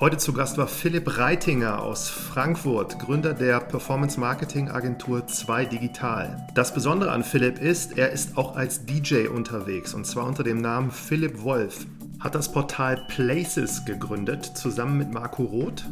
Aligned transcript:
Heute 0.00 0.16
zu 0.16 0.32
Gast 0.32 0.58
war 0.58 0.68
Philipp 0.68 1.18
Reitinger 1.18 1.82
aus 1.82 2.08
Frankfurt, 2.08 3.00
Gründer 3.00 3.34
der 3.34 3.58
Performance 3.58 4.20
Marketing 4.20 4.68
Agentur 4.68 5.26
2 5.26 5.64
Digital. 5.64 6.46
Das 6.54 6.72
Besondere 6.72 7.10
an 7.10 7.24
Philipp 7.24 7.58
ist, 7.58 7.98
er 7.98 8.12
ist 8.12 8.36
auch 8.36 8.54
als 8.54 8.86
DJ 8.86 9.26
unterwegs 9.26 9.94
und 9.94 10.06
zwar 10.06 10.24
unter 10.24 10.44
dem 10.44 10.60
Namen 10.60 10.92
Philipp 10.92 11.42
Wolf. 11.42 11.84
Hat 12.20 12.36
das 12.36 12.52
Portal 12.52 13.06
Places 13.08 13.84
gegründet, 13.86 14.44
zusammen 14.44 14.98
mit 14.98 15.12
Marco 15.12 15.42
Roth 15.42 15.84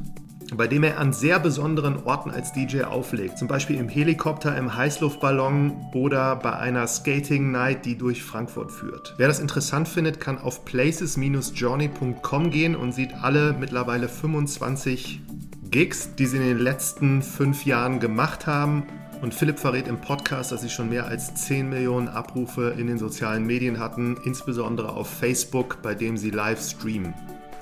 bei 0.55 0.67
dem 0.67 0.85
er 0.85 0.99
an 0.99 1.13
sehr 1.13 1.39
besonderen 1.39 2.05
Orten 2.05 2.31
als 2.31 2.53
DJ 2.53 2.83
auflegt. 2.83 3.39
Zum 3.39 3.49
Beispiel 3.49 3.77
im 3.77 3.89
Helikopter, 3.89 4.57
im 4.57 4.77
Heißluftballon 4.77 5.91
oder 5.95 6.37
bei 6.37 6.57
einer 6.57 6.87
Skating 6.87 7.51
Night, 7.51 7.85
die 7.85 7.99
durch 7.99 8.23
Frankfurt 8.23 8.71
führt. 8.71 9.15
Wer 9.17 9.29
das 9.29 9.41
interessant 9.41 9.89
findet, 9.89 10.21
kann 10.21 10.39
auf 10.39 10.65
places-journey.com 10.65 12.51
gehen 12.51 12.77
und 12.77 12.93
sieht 12.93 13.15
alle 13.15 13.55
mittlerweile 13.59 14.09
25 14.09 15.21
Gigs, 15.71 16.15
die 16.15 16.27
sie 16.27 16.37
in 16.37 16.45
den 16.45 16.59
letzten 16.59 17.23
fünf 17.23 17.65
Jahren 17.67 17.99
gemacht 17.99 18.47
haben. 18.47 18.85
Und 19.23 19.35
Philipp 19.35 19.59
verrät 19.59 19.89
im 19.89 20.01
Podcast, 20.01 20.53
dass 20.53 20.61
sie 20.61 20.69
schon 20.69 20.91
mehr 20.91 21.07
als 21.07 21.35
10 21.35 21.71
Millionen 21.71 22.09
Abrufe 22.09 22.75
in 22.79 22.87
den 22.87 22.99
sozialen 22.99 23.47
Medien 23.47 23.79
hatten, 23.81 24.19
insbesondere 24.25 24.93
auf 24.93 25.09
Facebook, 25.09 25.81
bei 25.83 25.95
dem 25.95 26.17
sie 26.17 26.31
live 26.31 26.61
streamen. 26.61 27.15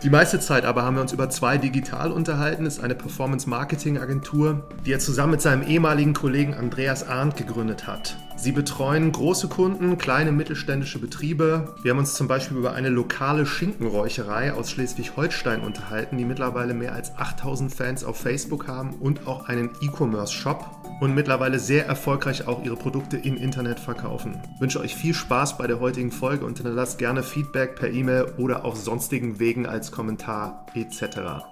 Die 0.05 0.11
meiste 0.11 0.39
Zeit 0.39 0.67
aber 0.67 0.83
haben 0.83 0.97
wir 0.97 1.01
uns 1.01 1.15
über 1.15 1.31
zwei 1.31 1.57
Digital 1.57 2.13
unterhalten. 2.13 2.65
Das 2.65 2.75
ist 2.75 2.85
eine 2.85 2.95
Performance-Marketing-Agentur, 2.95 4.63
die 4.85 4.93
er 4.93 4.99
zusammen 4.99 5.31
mit 5.31 5.41
seinem 5.41 5.67
ehemaligen 5.67 6.13
Kollegen 6.13 6.53
Andreas 6.53 7.09
Arndt 7.09 7.39
gegründet 7.39 7.87
hat. 7.87 8.19
Sie 8.37 8.53
betreuen 8.53 9.13
große 9.13 9.49
Kunden, 9.49 9.97
kleine 9.97 10.31
mittelständische 10.31 10.99
Betriebe. 10.99 11.75
Wir 11.81 11.93
haben 11.93 12.01
uns 12.01 12.13
zum 12.13 12.29
Beispiel 12.29 12.59
über 12.59 12.75
eine 12.75 12.91
lokale 12.91 13.47
Schinkenräucherei 13.47 14.53
aus 14.53 14.71
Schleswig-Holstein 14.73 15.63
unterhalten, 15.63 16.19
die 16.19 16.27
mittlerweile 16.27 16.75
mehr 16.75 16.93
als 16.93 17.17
8000 17.17 17.75
Fans 17.75 18.05
auf 18.05 18.19
Facebook 18.19 18.69
haben 18.69 18.97
und 19.01 19.27
auch 19.27 19.49
einen 19.49 19.71
E-Commerce-Shop 19.81 20.84
und 21.01 21.15
mittlerweile 21.15 21.59
sehr 21.59 21.87
erfolgreich 21.87 22.47
auch 22.47 22.65
ihre 22.65 22.77
Produkte 22.77 23.17
im 23.17 23.37
Internet 23.37 23.81
verkaufen. 23.81 24.41
Ich 24.55 24.61
wünsche 24.61 24.81
euch 24.81 24.95
viel 24.95 25.15
Spaß 25.15 25.59
bei 25.59 25.67
der 25.67 25.81
heutigen 25.81 26.13
Folge 26.13 26.45
und 26.45 26.57
hinterlasst 26.59 26.99
gerne 26.99 27.23
Feedback 27.23 27.77
per 27.77 27.91
E-Mail 27.91 28.35
oder 28.39 28.65
auf 28.65 28.77
sonstigen 28.77 29.39
Wegen 29.39 29.67
als 29.67 29.93
Kommentar 29.93 30.67
etc. 30.75 31.45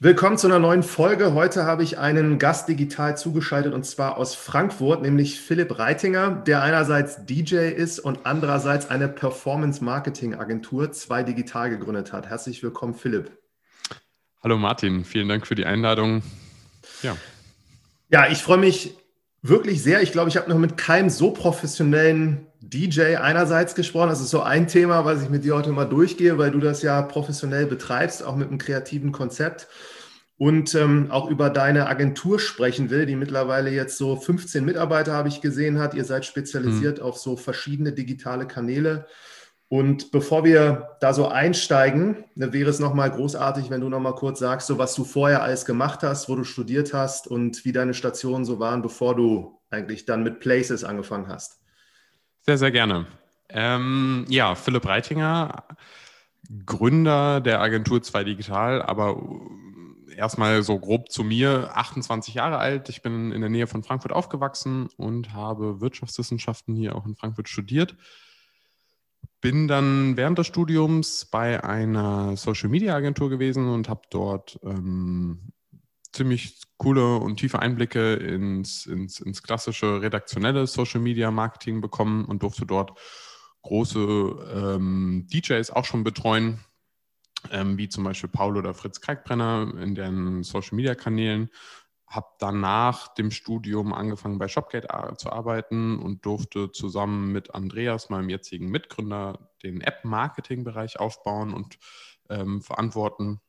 Willkommen 0.00 0.36
zu 0.36 0.48
einer 0.48 0.58
neuen 0.58 0.82
Folge. 0.82 1.32
Heute 1.32 1.64
habe 1.64 1.82
ich 1.82 1.98
einen 1.98 2.38
Gast 2.38 2.68
digital 2.68 3.16
zugeschaltet 3.16 3.72
und 3.72 3.86
zwar 3.86 4.18
aus 4.18 4.34
Frankfurt, 4.34 5.00
nämlich 5.00 5.40
Philipp 5.40 5.78
Reitinger, 5.78 6.30
der 6.30 6.62
einerseits 6.62 7.24
DJ 7.24 7.70
ist 7.70 8.00
und 8.00 8.20
andererseits 8.24 8.90
eine 8.90 9.08
Performance-Marketing-Agentur, 9.08 10.92
zwei 10.92 11.22
digital 11.22 11.70
gegründet 11.70 12.12
hat. 12.12 12.28
Herzlich 12.28 12.62
willkommen, 12.62 12.92
Philipp. 12.92 13.43
Hallo 14.44 14.58
Martin, 14.58 15.06
vielen 15.06 15.26
Dank 15.26 15.46
für 15.46 15.54
die 15.54 15.64
Einladung. 15.64 16.22
Ja, 17.02 17.16
ja 18.10 18.30
ich 18.30 18.42
freue 18.42 18.58
mich 18.58 18.94
wirklich 19.40 19.82
sehr. 19.82 20.02
Ich 20.02 20.12
glaube, 20.12 20.28
ich 20.28 20.36
habe 20.36 20.50
noch 20.50 20.58
mit 20.58 20.76
keinem 20.76 21.08
so 21.08 21.30
professionellen 21.30 22.46
DJ 22.60 23.16
einerseits 23.16 23.74
gesprochen. 23.74 24.10
Das 24.10 24.20
ist 24.20 24.28
so 24.28 24.42
ein 24.42 24.68
Thema, 24.68 25.06
was 25.06 25.22
ich 25.22 25.30
mit 25.30 25.44
dir 25.44 25.54
heute 25.54 25.70
mal 25.70 25.86
durchgehe, 25.86 26.36
weil 26.36 26.50
du 26.50 26.58
das 26.58 26.82
ja 26.82 27.00
professionell 27.00 27.64
betreibst, 27.64 28.22
auch 28.22 28.36
mit 28.36 28.48
einem 28.48 28.58
kreativen 28.58 29.12
Konzept 29.12 29.66
und 30.36 30.74
ähm, 30.74 31.10
auch 31.10 31.30
über 31.30 31.48
deine 31.48 31.86
Agentur 31.86 32.38
sprechen 32.38 32.90
will, 32.90 33.06
die 33.06 33.16
mittlerweile 33.16 33.70
jetzt 33.70 33.96
so 33.96 34.14
15 34.14 34.62
Mitarbeiter, 34.62 35.14
habe 35.14 35.28
ich 35.30 35.40
gesehen, 35.40 35.78
hat. 35.78 35.94
Ihr 35.94 36.04
seid 36.04 36.26
spezialisiert 36.26 36.98
mhm. 36.98 37.04
auf 37.04 37.16
so 37.16 37.38
verschiedene 37.38 37.92
digitale 37.92 38.46
Kanäle. 38.46 39.06
Und 39.68 40.12
bevor 40.12 40.44
wir 40.44 40.96
da 41.00 41.12
so 41.12 41.28
einsteigen, 41.28 42.24
ne, 42.34 42.52
wäre 42.52 42.70
es 42.70 42.80
nochmal 42.80 43.10
großartig, 43.10 43.70
wenn 43.70 43.80
du 43.80 43.88
nochmal 43.88 44.14
kurz 44.14 44.38
sagst, 44.38 44.66
so 44.66 44.78
was 44.78 44.94
du 44.94 45.04
vorher 45.04 45.42
alles 45.42 45.64
gemacht 45.64 46.02
hast, 46.02 46.28
wo 46.28 46.36
du 46.36 46.44
studiert 46.44 46.92
hast 46.92 47.26
und 47.26 47.64
wie 47.64 47.72
deine 47.72 47.94
Stationen 47.94 48.44
so 48.44 48.60
waren, 48.60 48.82
bevor 48.82 49.16
du 49.16 49.58
eigentlich 49.70 50.04
dann 50.04 50.22
mit 50.22 50.40
Places 50.40 50.84
angefangen 50.84 51.28
hast. 51.28 51.60
Sehr, 52.42 52.58
sehr 52.58 52.70
gerne. 52.70 53.06
Ähm, 53.48 54.26
ja, 54.28 54.54
Philipp 54.54 54.86
Reitinger, 54.86 55.64
Gründer 56.66 57.40
der 57.40 57.60
Agentur 57.60 58.02
2 58.02 58.24
Digital, 58.24 58.82
aber 58.82 59.20
erstmal 60.14 60.62
so 60.62 60.78
grob 60.78 61.10
zu 61.10 61.24
mir, 61.24 61.70
28 61.74 62.34
Jahre 62.34 62.58
alt. 62.58 62.88
Ich 62.88 63.02
bin 63.02 63.32
in 63.32 63.40
der 63.40 63.50
Nähe 63.50 63.66
von 63.66 63.82
Frankfurt 63.82 64.12
aufgewachsen 64.12 64.88
und 64.96 65.32
habe 65.32 65.80
Wirtschaftswissenschaften 65.80 66.74
hier 66.74 66.96
auch 66.96 67.06
in 67.06 67.16
Frankfurt 67.16 67.48
studiert. 67.48 67.96
Bin 69.44 69.68
dann 69.68 70.16
während 70.16 70.38
des 70.38 70.46
Studiums 70.46 71.26
bei 71.26 71.62
einer 71.62 72.34
Social 72.34 72.70
Media 72.70 72.94
Agentur 72.94 73.28
gewesen 73.28 73.68
und 73.68 73.90
habe 73.90 74.00
dort 74.08 74.58
ähm, 74.62 75.52
ziemlich 76.14 76.62
coole 76.78 77.16
und 77.16 77.36
tiefe 77.36 77.58
Einblicke 77.58 78.14
ins, 78.14 78.86
ins, 78.86 79.20
ins 79.20 79.42
klassische 79.42 80.00
redaktionelle 80.00 80.66
Social 80.66 81.02
Media 81.02 81.30
Marketing 81.30 81.82
bekommen 81.82 82.24
und 82.24 82.42
durfte 82.42 82.64
dort 82.64 82.98
große 83.60 83.98
ähm, 84.00 85.26
DJs 85.30 85.72
auch 85.72 85.84
schon 85.84 86.04
betreuen 86.04 86.60
ähm, 87.50 87.76
wie 87.76 87.90
zum 87.90 88.04
Beispiel 88.04 88.30
Paul 88.30 88.56
oder 88.56 88.72
Fritz 88.72 89.02
Kalkbrenner 89.02 89.74
in 89.78 89.94
den 89.94 90.42
Social 90.42 90.74
Media 90.76 90.94
Kanälen. 90.94 91.50
Habe 92.14 92.28
dann 92.38 92.60
nach 92.60 93.14
dem 93.14 93.30
Studium 93.30 93.92
angefangen 93.92 94.38
bei 94.38 94.48
Shopgate 94.48 94.88
zu 95.16 95.30
arbeiten 95.30 95.98
und 95.98 96.24
durfte 96.24 96.70
zusammen 96.70 97.32
mit 97.32 97.54
Andreas, 97.54 98.10
meinem 98.10 98.28
jetzigen 98.28 98.70
Mitgründer, 98.70 99.50
den 99.62 99.80
App-Marketing-Bereich 99.80 101.00
aufbauen 101.00 101.52
und 101.52 101.78
ähm, 102.28 102.62
verantworten. 102.62 103.40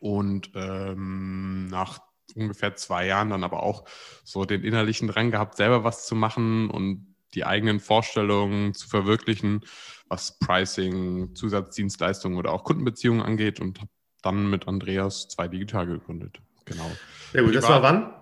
Und 0.00 0.50
ähm, 0.54 1.66
nach 1.68 2.00
ungefähr 2.34 2.74
zwei 2.76 3.06
Jahren 3.06 3.30
dann 3.30 3.44
aber 3.44 3.62
auch 3.62 3.84
so 4.24 4.44
den 4.44 4.64
innerlichen 4.64 5.08
Drang 5.08 5.30
gehabt, 5.30 5.56
selber 5.56 5.84
was 5.84 6.06
zu 6.06 6.14
machen 6.14 6.70
und 6.70 7.14
die 7.34 7.44
eigenen 7.44 7.80
Vorstellungen 7.80 8.74
zu 8.74 8.88
verwirklichen 8.88 9.64
was 10.08 10.38
Pricing, 10.38 11.34
Zusatzdienstleistungen 11.34 12.38
oder 12.38 12.52
auch 12.52 12.64
Kundenbeziehungen 12.64 13.22
angeht 13.22 13.60
und 13.60 13.80
habe 13.80 13.90
dann 14.22 14.48
mit 14.48 14.68
Andreas 14.68 15.28
zwei 15.28 15.48
Digital 15.48 15.86
gegründet. 15.86 16.40
Genau. 16.64 16.90
Sehr 17.32 17.42
gut. 17.42 17.54
Das 17.54 17.64
war, 17.64 17.82
war 17.82 17.82
wann? 17.82 18.14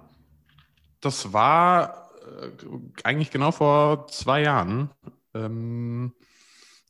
Das 1.00 1.32
war 1.32 2.10
äh, 2.41 2.50
eigentlich 3.04 3.30
genau 3.30 3.53
vor 3.53 4.06
zwei 4.08 4.42
Jahren, 4.42 4.91
ähm, 5.34 6.14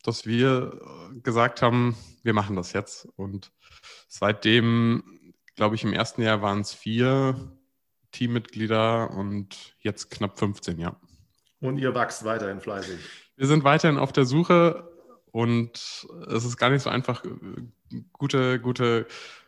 dass 0.02 0.26
wir 0.26 0.80
gesagt 1.22 1.62
haben, 1.62 1.96
wir 2.22 2.34
machen 2.34 2.56
das 2.56 2.72
jetzt. 2.72 3.08
Und 3.16 3.52
seitdem, 4.08 5.34
glaube 5.56 5.74
ich, 5.74 5.84
im 5.84 5.92
ersten 5.92 6.22
Jahr 6.22 6.42
waren 6.42 6.60
es 6.60 6.72
vier 6.72 7.36
Teammitglieder 8.12 9.10
und 9.10 9.74
jetzt 9.80 10.10
knapp 10.10 10.38
15, 10.38 10.78
ja. 10.78 10.96
Und 11.60 11.78
ihr 11.78 11.94
wächst 11.94 12.24
weiterhin 12.24 12.60
fleißig. 12.60 12.98
Wir 13.36 13.46
sind 13.46 13.64
weiterhin 13.64 13.98
auf 13.98 14.12
der 14.12 14.24
Suche 14.24 14.88
und 15.30 16.06
es 16.28 16.44
ist 16.44 16.56
gar 16.56 16.70
nicht 16.70 16.82
so 16.82 16.90
einfach, 16.90 17.24
gute, 18.12 18.60
gute, 18.60 19.06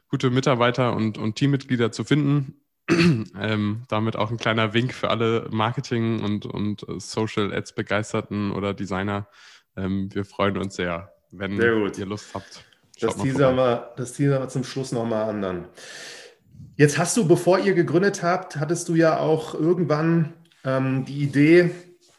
gute 0.09 0.31
Mitarbeiter 0.31 0.95
und, 0.95 1.19
und 1.19 1.37
Teammitglieder 1.37 1.93
zu 1.93 2.05
finden. 2.05 2.61
ähm, 2.91 3.83
damit 3.89 4.17
auch 4.17 4.31
ein 4.31 4.37
kleiner 4.37 4.75
Wink 4.75 4.93
für 4.93 5.09
alle 5.09 5.49
Marketing- 5.51 6.23
und, 6.23 6.45
und 6.45 6.85
Social 6.99 7.53
Ads 7.53 7.75
Begeisterten 7.75 8.53
oder 8.53 8.75
Designer. 8.75 9.27
Ähm, 9.77 10.15
wir 10.15 10.25
freuen 10.25 10.59
uns 10.59 10.77
sehr, 10.77 11.13
wenn 11.31 11.57
sehr 11.57 11.75
ihr 11.99 12.07
Lust 12.07 12.35
habt. 12.35 12.65
Das 13.01 13.17
teasern, 13.17 13.57
wir, 13.57 13.93
das 13.97 14.13
teasern 14.13 14.43
wir 14.43 14.49
zum 14.49 14.65
Schluss 14.65 14.93
nochmal 14.93 15.31
an 15.31 15.43
dann. 15.43 15.65
Jetzt 16.77 16.99
hast 16.99 17.17
du, 17.17 17.27
bevor 17.27 17.59
ihr 17.59 17.75
gegründet 17.75 18.23
habt, 18.23 18.57
hattest 18.57 18.89
du 18.89 18.95
ja 18.95 19.19
auch 19.19 19.55
irgendwann 19.55 20.35
ähm, 20.65 21.05
die 21.05 21.23
Idee, 21.23 21.71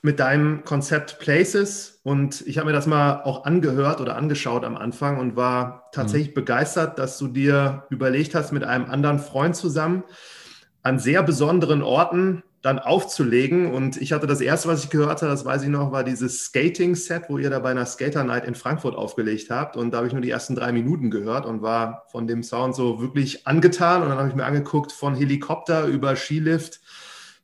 mit 0.06 0.20
deinem 0.20 0.64
Konzept 0.64 1.18
Places 1.18 2.00
und 2.04 2.46
ich 2.46 2.60
habe 2.60 2.68
mir 2.68 2.74
das 2.74 2.86
mal 2.86 3.24
auch 3.24 3.44
angehört 3.44 4.00
oder 4.00 4.16
angeschaut 4.16 4.64
am 4.64 4.78
Anfang 4.78 5.18
und 5.18 5.36
war 5.36 5.90
tatsächlich 5.92 6.30
mhm. 6.30 6.36
begeistert, 6.36 7.00
dass 7.00 7.18
du 7.18 7.28
dir 7.28 7.86
überlegt 7.90 8.36
hast, 8.36 8.52
mit 8.52 8.64
einem 8.64 8.86
anderen 8.86 9.18
Freund 9.18 9.56
zusammen 9.56 10.04
an 10.84 11.00
sehr 11.00 11.24
besonderen 11.24 11.82
Orten 11.82 12.44
dann 12.62 12.78
aufzulegen. 12.78 13.74
Und 13.74 13.98
ich 13.98 14.14
hatte 14.14 14.28
das 14.28 14.42
erste, 14.42 14.68
was 14.68 14.84
ich 14.84 14.92
gehört 14.92 15.24
habe, 15.24 15.32
das 15.32 15.44
weiß 15.44 15.64
ich 15.64 15.70
noch, 15.70 15.92
war 15.92 16.04
dieses 16.04 16.44
Skating-Set, 16.46 17.24
wo 17.28 17.40
ihr 17.40 17.50
da 17.50 17.58
bei 17.58 17.72
einer 17.72 17.86
Skater-Night 17.88 18.46
in 18.46 18.54
Frankfurt 18.54 18.96
aufgelegt 18.96 19.50
habt. 19.50 19.76
Und 19.76 19.92
da 19.92 19.98
habe 19.98 20.08
ich 20.08 20.14
nur 20.14 20.22
die 20.22 20.30
ersten 20.30 20.56
drei 20.56 20.72
Minuten 20.72 21.10
gehört 21.10 21.48
und 21.48 21.64
war 21.64 22.06
von 22.12 22.28
dem 22.28 22.44
Sound 22.44 22.76
so 22.76 23.02
wirklich 23.02 23.48
angetan. 23.48 24.04
Und 24.04 24.10
dann 24.10 24.20
habe 24.20 24.30
ich 24.30 24.36
mir 24.36 24.46
angeguckt, 24.46 24.92
von 24.92 25.16
Helikopter 25.16 25.86
über 25.86 26.16
Skilift 26.16 26.82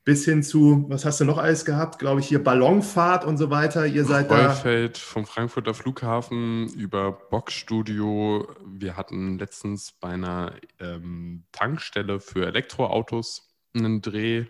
bis 0.04 0.26
hin 0.26 0.42
zu, 0.42 0.86
was 0.90 1.06
hast 1.06 1.20
du 1.20 1.26
noch 1.26 1.38
alles 1.38 1.64
gehabt? 1.64 2.00
Glaube 2.00 2.22
ich, 2.22 2.28
hier 2.28 2.44
Ballonfahrt 2.44 3.24
und 3.24 3.38
so 3.38 3.50
weiter. 3.52 3.86
Ihr 3.86 4.04
seid 4.04 4.32
Rollfeld 4.32 4.98
da. 4.98 5.00
vom 5.00 5.26
Frankfurter 5.26 5.74
Flughafen 5.74 6.70
über 6.70 7.12
Boxstudio. 7.12 8.48
Wir 8.66 8.98
hatten 8.98 9.38
letztens 9.38 9.92
bei 9.92 10.10
einer 10.10 10.56
ähm, 10.80 11.44
Tankstelle 11.52 12.20
für 12.20 12.48
Elektroautos 12.48 13.56
einen 13.76 14.02
Dreh. 14.02 14.46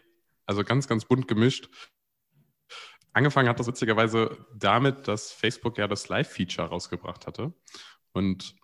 Also 0.45 0.63
ganz, 0.63 0.87
ganz 0.87 1.05
bunt 1.05 1.27
gemischt. 1.27 1.69
angefangen 3.13 3.49
hat 3.49 3.59
das 3.59 3.67
witzigerweise 3.67 4.37
damit, 4.55 5.07
dass 5.07 5.31
Facebook 5.31 5.77
ja 5.77 5.87
das 5.87 6.07
Live-Feature 6.07 6.69
rausgebracht 6.69 7.27
hatte. 7.27 7.53
Und 8.13 8.55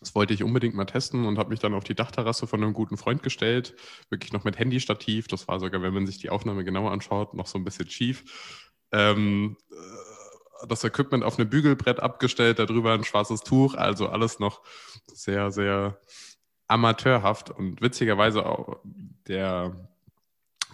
das 0.00 0.14
wollte 0.14 0.32
ich 0.32 0.44
unbedingt 0.44 0.74
mal 0.74 0.84
testen 0.84 1.24
und 1.26 1.38
habe 1.38 1.50
mich 1.50 1.58
dann 1.58 1.74
auf 1.74 1.84
die 1.84 1.94
Dachterrasse 1.94 2.46
von 2.46 2.62
einem 2.62 2.72
guten 2.72 2.96
Freund 2.96 3.22
gestellt. 3.22 3.74
Wirklich 4.10 4.32
noch 4.32 4.44
mit 4.44 4.58
Handystativ. 4.58 5.26
Das 5.26 5.48
war 5.48 5.58
sogar, 5.58 5.82
wenn 5.82 5.94
man 5.94 6.06
sich 6.06 6.18
die 6.18 6.30
Aufnahme 6.30 6.64
genauer 6.64 6.92
anschaut, 6.92 7.34
noch 7.34 7.46
so 7.46 7.58
ein 7.58 7.64
bisschen 7.64 7.90
schief. 7.90 8.76
Ähm, 8.92 9.56
äh, 9.70 10.66
das 10.66 10.84
Equipment 10.84 11.24
auf 11.24 11.38
einem 11.38 11.50
Bügelbrett 11.50 12.00
abgestellt, 12.00 12.58
darüber 12.58 12.92
ein 12.92 13.04
schwarzes 13.04 13.40
Tuch. 13.40 13.74
Also 13.74 14.08
alles 14.08 14.38
noch 14.38 14.62
sehr, 15.06 15.50
sehr 15.50 16.00
amateurhaft. 16.68 17.50
Und 17.50 17.80
witzigerweise 17.80 18.46
auch 18.46 18.80
der 19.26 19.88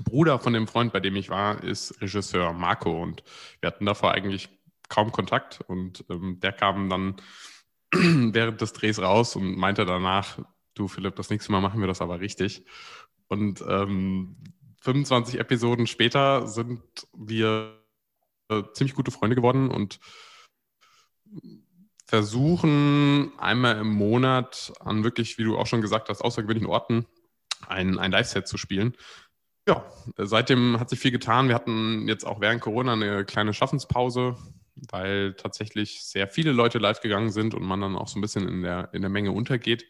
Bruder 0.02 0.38
von 0.38 0.52
dem 0.52 0.66
Freund, 0.66 0.92
bei 0.92 1.00
dem 1.00 1.16
ich 1.16 1.30
war, 1.30 1.62
ist 1.62 2.00
Regisseur 2.02 2.52
Marco. 2.52 3.02
Und 3.02 3.22
wir 3.60 3.68
hatten 3.68 3.86
davor 3.86 4.12
eigentlich 4.12 4.50
kaum 4.88 5.12
Kontakt. 5.12 5.60
Und 5.66 6.04
ähm, 6.10 6.40
der 6.40 6.52
kam 6.52 6.90
dann 6.90 7.16
während 8.32 8.60
des 8.60 8.72
Drehs 8.72 9.00
raus 9.00 9.36
und 9.36 9.56
meinte 9.56 9.84
danach, 9.84 10.38
du 10.74 10.88
Philipp, 10.88 11.16
das 11.16 11.30
nächste 11.30 11.52
Mal 11.52 11.60
machen 11.60 11.80
wir 11.80 11.86
das 11.86 12.00
aber 12.00 12.20
richtig. 12.20 12.64
Und 13.28 13.64
ähm, 13.66 14.36
25 14.80 15.40
Episoden 15.40 15.86
später 15.86 16.46
sind 16.46 16.82
wir 17.16 17.80
äh, 18.50 18.62
ziemlich 18.74 18.94
gute 18.94 19.10
Freunde 19.10 19.36
geworden 19.36 19.70
und 19.70 19.98
versuchen 22.06 23.32
einmal 23.38 23.78
im 23.78 23.88
Monat 23.88 24.72
an 24.80 25.04
wirklich, 25.04 25.38
wie 25.38 25.44
du 25.44 25.56
auch 25.56 25.66
schon 25.66 25.80
gesagt 25.80 26.08
hast, 26.08 26.20
außergewöhnlichen 26.20 26.68
Orten 26.68 27.06
ein, 27.66 27.98
ein 27.98 28.12
Live-Set 28.12 28.46
zu 28.46 28.58
spielen. 28.58 28.94
Ja, 29.66 29.84
seitdem 30.18 30.78
hat 30.78 30.90
sich 30.90 30.98
viel 30.98 31.10
getan. 31.10 31.48
Wir 31.48 31.54
hatten 31.54 32.06
jetzt 32.06 32.26
auch 32.26 32.40
während 32.40 32.60
Corona 32.60 32.92
eine 32.92 33.24
kleine 33.24 33.54
Schaffenspause 33.54 34.36
weil 34.90 35.34
tatsächlich 35.34 36.02
sehr 36.02 36.28
viele 36.28 36.52
Leute 36.52 36.78
live 36.78 37.00
gegangen 37.00 37.30
sind 37.30 37.54
und 37.54 37.62
man 37.62 37.80
dann 37.80 37.96
auch 37.96 38.08
so 38.08 38.18
ein 38.18 38.22
bisschen 38.22 38.48
in 38.48 38.62
der, 38.62 38.90
in 38.92 39.02
der 39.02 39.10
Menge 39.10 39.32
untergeht. 39.32 39.86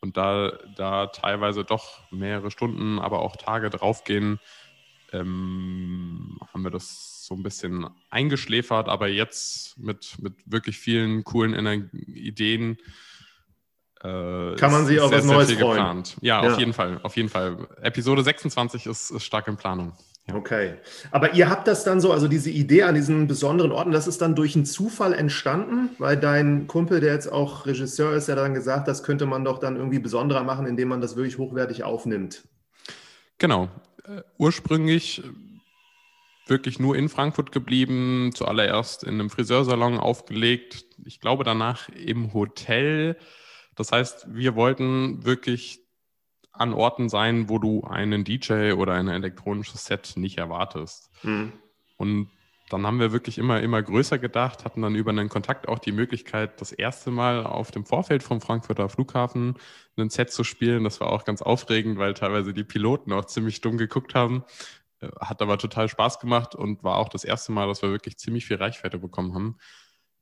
Und 0.00 0.16
da, 0.16 0.58
da 0.76 1.06
teilweise 1.08 1.64
doch 1.64 2.10
mehrere 2.12 2.50
Stunden, 2.50 2.98
aber 2.98 3.20
auch 3.20 3.36
Tage 3.36 3.70
draufgehen, 3.70 4.38
ähm, 5.12 6.38
haben 6.52 6.62
wir 6.62 6.70
das 6.70 7.24
so 7.26 7.34
ein 7.34 7.42
bisschen 7.42 7.86
eingeschläfert, 8.10 8.88
aber 8.88 9.08
jetzt 9.08 9.78
mit, 9.78 10.16
mit 10.20 10.34
wirklich 10.44 10.78
vielen 10.78 11.24
coolen 11.24 11.54
Ener 11.54 11.72
Ideen. 12.06 12.78
Äh, 14.00 14.54
Kann 14.56 14.72
man 14.72 14.86
sich 14.86 15.00
auf 15.00 15.10
was 15.10 15.24
Neues 15.24 15.52
freuen. 15.52 15.58
Geplant. 15.58 16.16
Ja, 16.20 16.44
ja, 16.44 16.52
auf 16.52 16.58
jeden 16.58 16.72
Fall, 16.72 17.00
auf 17.02 17.16
jeden 17.16 17.28
Fall. 17.28 17.66
Episode 17.80 18.22
26 18.22 18.86
ist, 18.86 19.10
ist 19.10 19.24
stark 19.24 19.48
in 19.48 19.56
Planung. 19.56 19.92
Okay. 20.32 20.74
Aber 21.12 21.34
ihr 21.34 21.48
habt 21.48 21.68
das 21.68 21.84
dann 21.84 22.00
so, 22.00 22.12
also 22.12 22.26
diese 22.26 22.50
Idee 22.50 22.82
an 22.82 22.96
diesen 22.96 23.28
besonderen 23.28 23.70
Orten, 23.70 23.92
das 23.92 24.08
ist 24.08 24.20
dann 24.20 24.34
durch 24.34 24.56
einen 24.56 24.66
Zufall 24.66 25.12
entstanden, 25.12 25.90
weil 25.98 26.16
dein 26.16 26.66
Kumpel, 26.66 26.98
der 26.98 27.12
jetzt 27.12 27.30
auch 27.30 27.64
Regisseur 27.66 28.12
ist, 28.12 28.26
ja 28.28 28.34
dann 28.34 28.52
gesagt, 28.52 28.88
das 28.88 29.04
könnte 29.04 29.24
man 29.24 29.44
doch 29.44 29.58
dann 29.58 29.76
irgendwie 29.76 30.00
besonderer 30.00 30.42
machen, 30.42 30.66
indem 30.66 30.88
man 30.88 31.00
das 31.00 31.14
wirklich 31.14 31.38
hochwertig 31.38 31.84
aufnimmt. 31.84 32.42
Genau. 33.38 33.68
Uh, 34.08 34.20
ursprünglich 34.38 35.22
äh, 35.22 35.30
wirklich 36.48 36.80
nur 36.80 36.96
in 36.96 37.08
Frankfurt 37.08 37.52
geblieben, 37.52 38.30
zuallererst 38.34 39.04
in 39.04 39.14
einem 39.14 39.30
Friseursalon 39.30 39.98
aufgelegt, 39.98 40.86
ich 41.04 41.20
glaube 41.20 41.44
danach 41.44 41.88
im 41.88 42.32
Hotel. 42.34 43.16
Das 43.76 43.92
heißt, 43.92 44.26
wir 44.32 44.56
wollten 44.56 45.24
wirklich 45.24 45.85
an 46.58 46.72
Orten 46.72 47.08
sein, 47.08 47.48
wo 47.48 47.58
du 47.58 47.82
einen 47.84 48.24
DJ 48.24 48.72
oder 48.72 48.94
ein 48.94 49.08
elektronisches 49.08 49.84
Set 49.86 50.14
nicht 50.16 50.38
erwartest. 50.38 51.10
Mhm. 51.22 51.52
Und 51.96 52.30
dann 52.68 52.84
haben 52.84 52.98
wir 52.98 53.12
wirklich 53.12 53.38
immer, 53.38 53.60
immer 53.62 53.80
größer 53.80 54.18
gedacht, 54.18 54.64
hatten 54.64 54.82
dann 54.82 54.96
über 54.96 55.10
einen 55.10 55.28
Kontakt 55.28 55.68
auch 55.68 55.78
die 55.78 55.92
Möglichkeit, 55.92 56.60
das 56.60 56.72
erste 56.72 57.12
Mal 57.12 57.46
auf 57.46 57.70
dem 57.70 57.84
Vorfeld 57.84 58.24
vom 58.24 58.40
Frankfurter 58.40 58.88
Flughafen 58.88 59.54
ein 59.96 60.10
Set 60.10 60.32
zu 60.32 60.42
spielen. 60.42 60.82
Das 60.82 61.00
war 61.00 61.08
auch 61.08 61.24
ganz 61.24 61.42
aufregend, 61.42 61.98
weil 61.98 62.14
teilweise 62.14 62.52
die 62.52 62.64
Piloten 62.64 63.12
auch 63.12 63.26
ziemlich 63.26 63.60
dumm 63.60 63.78
geguckt 63.78 64.14
haben. 64.14 64.44
Äh, 65.00 65.08
hat 65.20 65.42
aber 65.42 65.58
total 65.58 65.88
Spaß 65.88 66.18
gemacht 66.18 66.54
und 66.54 66.82
war 66.82 66.98
auch 66.98 67.08
das 67.08 67.24
erste 67.24 67.52
Mal, 67.52 67.68
dass 67.68 67.82
wir 67.82 67.90
wirklich 67.90 68.18
ziemlich 68.18 68.46
viel 68.46 68.56
Reichweite 68.56 68.98
bekommen 68.98 69.34
haben. 69.34 69.58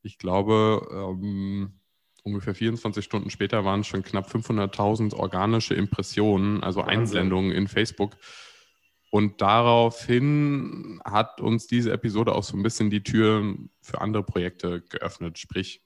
Ich 0.02 0.18
glaube, 0.18 0.86
ähm, 0.92 1.80
ungefähr 2.24 2.54
24 2.54 3.04
Stunden 3.04 3.30
später 3.30 3.64
waren 3.64 3.80
es 3.80 3.86
schon 3.86 4.02
knapp 4.02 4.28
500.000 4.28 5.14
organische 5.14 5.74
Impressionen, 5.74 6.64
also 6.64 6.80
Wahnsinn. 6.80 6.98
Einblendungen 7.00 7.52
in 7.52 7.68
Facebook. 7.68 8.16
Und 9.10 9.40
daraufhin 9.40 11.00
hat 11.04 11.40
uns 11.40 11.68
diese 11.68 11.92
Episode 11.92 12.34
auch 12.34 12.42
so 12.42 12.56
ein 12.56 12.64
bisschen 12.64 12.90
die 12.90 13.04
Tür 13.04 13.54
für 13.80 14.00
andere 14.00 14.24
Projekte 14.24 14.80
geöffnet. 14.80 15.38
Sprich, 15.38 15.82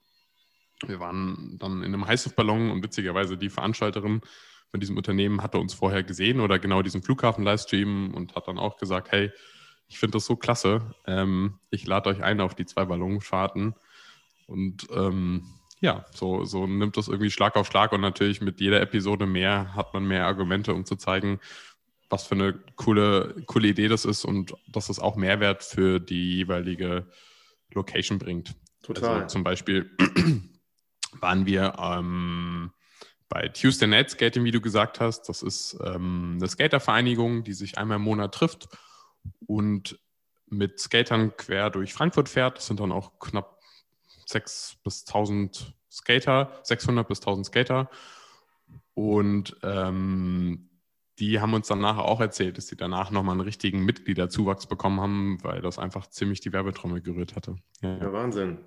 wir 0.86 1.00
waren 1.00 1.58
dann 1.58 1.82
in 1.82 1.92
einem 1.92 2.06
Heißluftballon 2.06 2.70
und 2.70 2.82
witzigerweise 2.82 3.36
die 3.36 3.50
Veranstalterin 3.50 4.22
von 4.70 4.80
diesem 4.80 4.96
Unternehmen 4.96 5.42
hatte 5.42 5.58
uns 5.58 5.74
vorher 5.74 6.02
gesehen 6.04 6.40
oder 6.40 6.58
genau 6.58 6.82
diesen 6.82 7.02
Flughafen-Livestream 7.02 8.14
und 8.14 8.34
hat 8.34 8.48
dann 8.48 8.58
auch 8.58 8.76
gesagt, 8.76 9.12
hey, 9.12 9.30
ich 9.88 9.98
finde 9.98 10.16
das 10.16 10.26
so 10.26 10.36
klasse. 10.36 10.94
Ähm, 11.06 11.58
ich 11.70 11.86
lade 11.86 12.10
euch 12.10 12.22
ein 12.22 12.40
auf 12.40 12.54
die 12.54 12.66
zwei 12.66 12.84
Ballonfahrten. 12.84 13.74
Und 14.46 14.86
ähm, 14.94 15.44
ja, 15.80 16.04
so, 16.12 16.44
so 16.44 16.66
nimmt 16.66 16.96
das 16.96 17.08
irgendwie 17.08 17.30
Schlag 17.30 17.56
auf 17.56 17.66
Schlag 17.66 17.92
und 17.92 18.00
natürlich 18.00 18.40
mit 18.40 18.60
jeder 18.60 18.80
Episode 18.80 19.26
mehr 19.26 19.74
hat 19.74 19.94
man 19.94 20.06
mehr 20.06 20.26
Argumente, 20.26 20.74
um 20.74 20.84
zu 20.84 20.96
zeigen, 20.96 21.40
was 22.10 22.26
für 22.26 22.34
eine 22.34 22.54
coole, 22.76 23.34
coole 23.46 23.68
Idee 23.68 23.88
das 23.88 24.04
ist 24.04 24.24
und 24.24 24.54
dass 24.66 24.88
es 24.88 24.98
auch 24.98 25.16
Mehrwert 25.16 25.62
für 25.62 26.00
die 26.00 26.36
jeweilige 26.36 27.06
Location 27.72 28.18
bringt. 28.18 28.54
Total. 28.82 29.22
Also 29.22 29.26
zum 29.26 29.44
Beispiel 29.44 29.90
waren 31.20 31.46
wir 31.46 31.74
ähm, 31.78 32.72
bei 33.28 33.48
Tuesday 33.48 33.86
Night 33.86 34.10
Skating, 34.10 34.44
wie 34.44 34.50
du 34.50 34.60
gesagt 34.60 35.00
hast. 35.00 35.28
Das 35.28 35.42
ist 35.42 35.78
ähm, 35.84 36.36
eine 36.38 36.48
Skatervereinigung, 36.48 37.44
die 37.44 37.52
sich 37.52 37.76
einmal 37.76 37.96
im 37.96 38.02
Monat 38.02 38.34
trifft 38.34 38.68
und 39.46 39.98
mit 40.46 40.80
Skatern 40.80 41.36
quer 41.36 41.68
durch 41.70 41.92
Frankfurt 41.92 42.28
fährt. 42.30 42.56
Das 42.56 42.66
sind 42.66 42.80
dann 42.80 42.92
auch 42.92 43.18
knapp 43.18 43.57
6 44.28 44.78
bis 44.84 45.06
1000 45.06 45.74
Skater, 45.90 46.52
600 46.62 47.08
bis 47.08 47.20
1000 47.20 47.46
Skater. 47.46 47.90
Und 48.94 49.56
ähm, 49.62 50.68
die 51.18 51.40
haben 51.40 51.54
uns 51.54 51.68
dann 51.68 51.80
nachher 51.80 52.04
auch 52.04 52.20
erzählt, 52.20 52.58
dass 52.58 52.68
sie 52.68 52.76
danach 52.76 53.10
nochmal 53.10 53.32
einen 53.32 53.40
richtigen 53.40 53.84
Mitgliederzuwachs 53.84 54.66
bekommen 54.66 55.00
haben, 55.00 55.38
weil 55.42 55.60
das 55.60 55.78
einfach 55.78 56.06
ziemlich 56.08 56.40
die 56.40 56.52
Werbetrommel 56.52 57.00
gerührt 57.00 57.34
hatte. 57.34 57.56
Ja, 57.80 57.96
ja 57.96 58.12
Wahnsinn. 58.12 58.58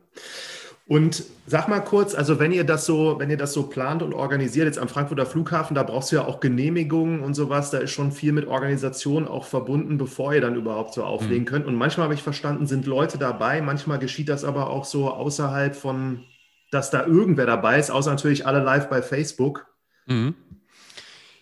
Und 0.91 1.23
sag 1.45 1.69
mal 1.69 1.79
kurz, 1.79 2.13
also 2.13 2.37
wenn 2.37 2.51
ihr 2.51 2.65
das 2.65 2.85
so, 2.85 3.17
wenn 3.17 3.29
ihr 3.29 3.37
das 3.37 3.53
so 3.53 3.63
plant 3.63 4.03
und 4.03 4.13
organisiert, 4.13 4.65
jetzt 4.65 4.77
am 4.77 4.89
Frankfurter 4.89 5.25
Flughafen, 5.25 5.73
da 5.73 5.83
brauchst 5.83 6.11
du 6.11 6.17
ja 6.17 6.25
auch 6.25 6.41
Genehmigungen 6.41 7.21
und 7.21 7.33
sowas, 7.33 7.71
da 7.71 7.77
ist 7.77 7.91
schon 7.91 8.11
viel 8.11 8.33
mit 8.33 8.45
Organisation 8.45 9.25
auch 9.25 9.45
verbunden, 9.45 9.97
bevor 9.97 10.33
ihr 10.33 10.41
dann 10.41 10.57
überhaupt 10.57 10.93
so 10.93 11.05
auflegen 11.05 11.43
mhm. 11.43 11.47
könnt. 11.47 11.65
Und 11.65 11.75
manchmal 11.75 12.03
habe 12.03 12.13
ich 12.13 12.21
verstanden, 12.21 12.67
sind 12.67 12.87
Leute 12.87 13.17
dabei, 13.17 13.61
manchmal 13.61 13.99
geschieht 13.99 14.27
das 14.27 14.43
aber 14.43 14.69
auch 14.69 14.83
so 14.83 15.09
außerhalb 15.09 15.77
von, 15.77 16.25
dass 16.71 16.91
da 16.91 17.05
irgendwer 17.05 17.45
dabei 17.45 17.79
ist, 17.79 17.89
außer 17.89 18.11
natürlich 18.11 18.45
alle 18.45 18.61
live 18.61 18.89
bei 18.89 19.01
Facebook. 19.01 19.67
Mhm. 20.07 20.35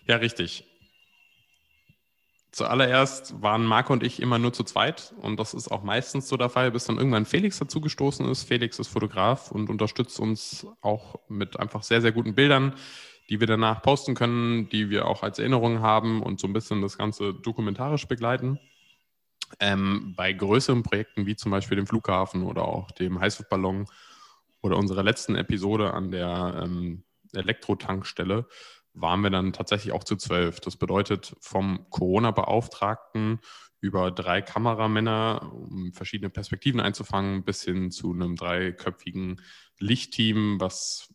Ja, 0.06 0.14
richtig. 0.18 0.69
Zuallererst 2.52 3.40
waren 3.42 3.64
Marco 3.64 3.92
und 3.92 4.02
ich 4.02 4.20
immer 4.20 4.38
nur 4.38 4.52
zu 4.52 4.64
zweit 4.64 5.14
und 5.20 5.38
das 5.38 5.54
ist 5.54 5.68
auch 5.68 5.84
meistens 5.84 6.28
so 6.28 6.36
der 6.36 6.48
Fall, 6.48 6.72
bis 6.72 6.84
dann 6.84 6.96
irgendwann 6.96 7.24
Felix 7.24 7.60
dazugestoßen 7.60 8.28
ist. 8.28 8.42
Felix 8.42 8.80
ist 8.80 8.88
Fotograf 8.88 9.52
und 9.52 9.70
unterstützt 9.70 10.18
uns 10.18 10.66
auch 10.80 11.20
mit 11.28 11.60
einfach 11.60 11.84
sehr, 11.84 12.00
sehr 12.00 12.10
guten 12.10 12.34
Bildern, 12.34 12.74
die 13.28 13.38
wir 13.38 13.46
danach 13.46 13.82
posten 13.82 14.16
können, 14.16 14.68
die 14.68 14.90
wir 14.90 15.06
auch 15.06 15.22
als 15.22 15.38
Erinnerung 15.38 15.80
haben 15.80 16.22
und 16.22 16.40
so 16.40 16.48
ein 16.48 16.52
bisschen 16.52 16.82
das 16.82 16.98
Ganze 16.98 17.34
dokumentarisch 17.34 18.08
begleiten. 18.08 18.58
Ähm, 19.60 20.14
bei 20.16 20.32
größeren 20.32 20.82
Projekten 20.82 21.26
wie 21.26 21.36
zum 21.36 21.52
Beispiel 21.52 21.76
dem 21.76 21.86
Flughafen 21.86 22.42
oder 22.42 22.62
auch 22.64 22.90
dem 22.90 23.20
Heißluftballon 23.20 23.86
oder 24.60 24.76
unserer 24.76 25.04
letzten 25.04 25.36
Episode 25.36 25.94
an 25.94 26.10
der 26.10 26.62
ähm, 26.64 27.04
Elektrotankstelle 27.32 28.46
waren 28.94 29.22
wir 29.22 29.30
dann 29.30 29.52
tatsächlich 29.52 29.92
auch 29.92 30.04
zu 30.04 30.16
zwölf. 30.16 30.60
Das 30.60 30.76
bedeutet 30.76 31.36
vom 31.40 31.86
Corona-Beauftragten 31.90 33.40
über 33.80 34.10
drei 34.10 34.42
Kameramänner, 34.42 35.50
um 35.52 35.92
verschiedene 35.92 36.30
Perspektiven 36.30 36.80
einzufangen, 36.80 37.44
bis 37.44 37.64
hin 37.64 37.90
zu 37.90 38.12
einem 38.12 38.36
dreiköpfigen 38.36 39.40
Lichtteam, 39.78 40.60
was 40.60 41.12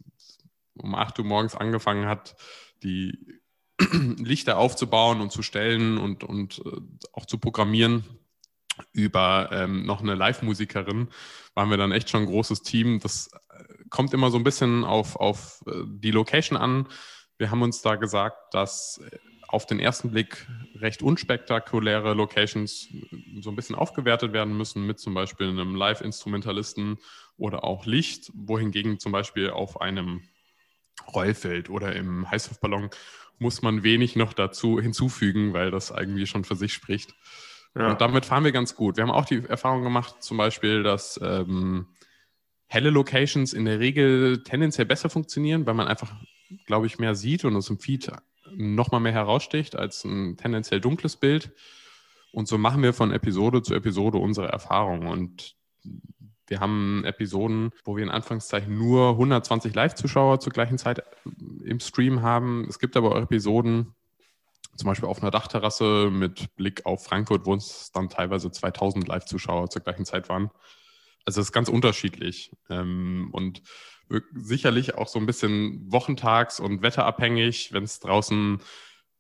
um 0.78 0.96
8 0.96 1.20
Uhr 1.20 1.26
morgens 1.26 1.56
angefangen 1.56 2.08
hat, 2.08 2.36
die 2.84 3.40
Lichter 4.18 4.58
aufzubauen 4.58 5.22
und 5.22 5.32
zu 5.32 5.44
stellen 5.44 5.98
und, 5.98 6.24
und 6.24 6.62
äh, 6.66 6.82
auch 7.14 7.26
zu 7.26 7.38
programmieren. 7.38 8.04
Über 8.92 9.50
ähm, 9.54 9.86
noch 9.86 10.02
eine 10.02 10.16
Live-Musikerin 10.16 11.08
waren 11.54 11.70
wir 11.70 11.78
dann 11.78 11.94
echt 11.94 12.10
schon 12.10 12.24
ein 12.24 12.28
großes 12.28 12.62
Team. 12.62 13.00
Das 13.00 13.30
äh, 13.50 13.64
kommt 13.90 14.14
immer 14.14 14.32
so 14.32 14.38
ein 14.38 14.44
bisschen 14.44 14.84
auf, 14.84 15.16
auf 15.16 15.64
äh, 15.68 15.84
die 15.86 16.12
Location 16.12 16.58
an 16.58 16.88
wir 17.38 17.52
haben 17.52 17.62
uns 17.62 17.82
da 17.82 17.96
gesagt, 17.96 18.54
dass 18.54 19.02
auf 19.48 19.66
den 19.66 19.80
ersten 19.80 20.12
Blick 20.12 20.48
recht 20.76 21.02
unspektakuläre 21.02 22.14
Locations 22.14 22.90
so 23.40 23.50
ein 23.50 23.56
bisschen 23.56 23.76
aufgewertet 23.76 24.34
werden 24.34 24.58
müssen 24.58 24.86
mit 24.86 25.00
zum 25.00 25.14
Beispiel 25.14 25.48
einem 25.48 25.76
Live-Instrumentalisten 25.76 26.98
oder 27.38 27.64
auch 27.64 27.86
Licht, 27.86 28.32
wohingegen 28.34 29.00
zum 29.00 29.12
Beispiel 29.12 29.50
auf 29.52 29.82
einem 29.82 30.24
Rollfeld 31.14 31.70
oder 31.70 31.96
im 31.96 32.30
Heißluftballon 32.30 32.90
muss 33.38 33.62
man 33.62 33.84
wenig 33.84 34.16
noch 34.16 34.34
dazu 34.34 34.80
hinzufügen, 34.80 35.54
weil 35.54 35.72
das 35.72 35.92
irgendwie 35.92 36.26
schon 36.26 36.46
für 36.46 36.56
sich 36.56 36.74
spricht. 36.74 37.14
Ja. 37.76 37.92
Und 37.92 38.02
damit 38.02 38.26
fahren 38.26 38.46
wir 38.46 38.54
ganz 38.54 38.76
gut. 38.76 38.96
Wir 38.96 39.04
haben 39.04 39.12
auch 39.12 39.26
die 39.26 39.44
Erfahrung 39.46 39.84
gemacht, 39.84 40.24
zum 40.24 40.38
Beispiel, 40.38 40.84
dass 40.84 41.20
ähm, 41.22 41.88
helle 42.68 42.90
Locations 42.90 43.54
in 43.54 43.66
der 43.66 43.80
Regel 43.80 44.44
tendenziell 44.44 44.86
besser 44.86 45.10
funktionieren, 45.10 45.66
weil 45.66 45.74
man 45.74 45.88
einfach, 45.88 46.14
glaube 46.66 46.88
ich, 46.88 47.00
mehr 47.00 47.16
sieht 47.16 47.46
und 47.46 47.56
es 47.56 47.70
im 47.70 47.80
Feed 47.80 48.12
nochmal 48.52 49.02
mehr 49.02 49.14
heraussticht 49.14 49.76
als 49.76 50.04
ein 50.04 50.38
tendenziell 50.38 50.82
dunkles 50.82 51.18
Bild. 51.18 51.52
Und 52.32 52.48
so 52.48 52.58
machen 52.58 52.84
wir 52.84 52.94
von 52.94 53.12
Episode 53.12 53.62
zu 53.62 53.74
Episode 53.74 54.18
unsere 54.18 54.48
Erfahrungen. 54.48 55.08
Und 55.08 55.56
wir 56.48 56.60
haben 56.60 57.04
Episoden, 57.06 57.72
wo 57.84 57.96
wir 57.96 58.04
in 58.04 58.10
Anfangszeichen 58.10 58.78
nur 58.78 59.12
120 59.12 59.74
Live-Zuschauer 59.74 60.40
zur 60.40 60.54
gleichen 60.54 60.78
Zeit 60.78 61.04
im 61.64 61.80
Stream 61.80 62.22
haben. 62.22 62.66
Es 62.68 62.78
gibt 62.78 62.98
aber 62.98 63.12
auch 63.12 63.22
Episoden, 63.22 63.96
zum 64.76 64.88
Beispiel 64.88 65.10
auf 65.10 65.22
einer 65.22 65.32
Dachterrasse 65.32 66.10
mit 66.12 66.56
Blick 66.56 66.86
auf 66.86 67.06
Frankfurt, 67.06 67.46
wo 67.46 67.56
es 67.56 67.92
dann 67.94 68.10
teilweise 68.10 68.52
2000 68.52 69.08
Live-Zuschauer 69.08 69.70
zur 69.70 69.82
gleichen 69.82 70.06
Zeit 70.06 70.30
waren. 70.30 70.52
Also 71.26 71.42
es 71.42 71.48
ist 71.48 71.54
ganz 71.54 71.70
unterschiedlich 71.70 72.52
ähm, 72.70 73.30
und 73.32 73.64
sicherlich 74.34 74.96
auch 74.96 75.08
so 75.08 75.20
ein 75.20 75.26
bisschen 75.26 75.92
wochentags- 75.92 76.60
und 76.60 76.82
wetterabhängig. 76.82 77.74
Wenn 77.74 77.84
es 77.84 78.00
draußen 78.00 78.60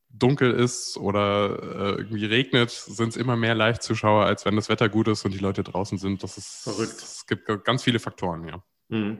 dunkel 0.09 0.51
ist 0.51 0.97
oder 0.97 1.59
äh, 1.61 2.01
irgendwie 2.01 2.25
regnet, 2.25 2.71
sind 2.71 3.09
es 3.09 3.17
immer 3.17 3.35
mehr 3.35 3.55
Live-Zuschauer, 3.55 4.25
als 4.25 4.45
wenn 4.45 4.55
das 4.55 4.69
Wetter 4.69 4.89
gut 4.89 5.07
ist 5.07 5.25
und 5.25 5.33
die 5.33 5.39
Leute 5.39 5.63
draußen 5.63 5.97
sind. 5.97 6.23
Das 6.23 6.37
ist 6.37 6.63
verrückt. 6.63 7.01
Es 7.01 7.25
gibt 7.27 7.47
ganz 7.65 7.83
viele 7.83 7.99
Faktoren, 7.99 8.47
ja. 8.47 8.63
Mhm. 8.89 9.19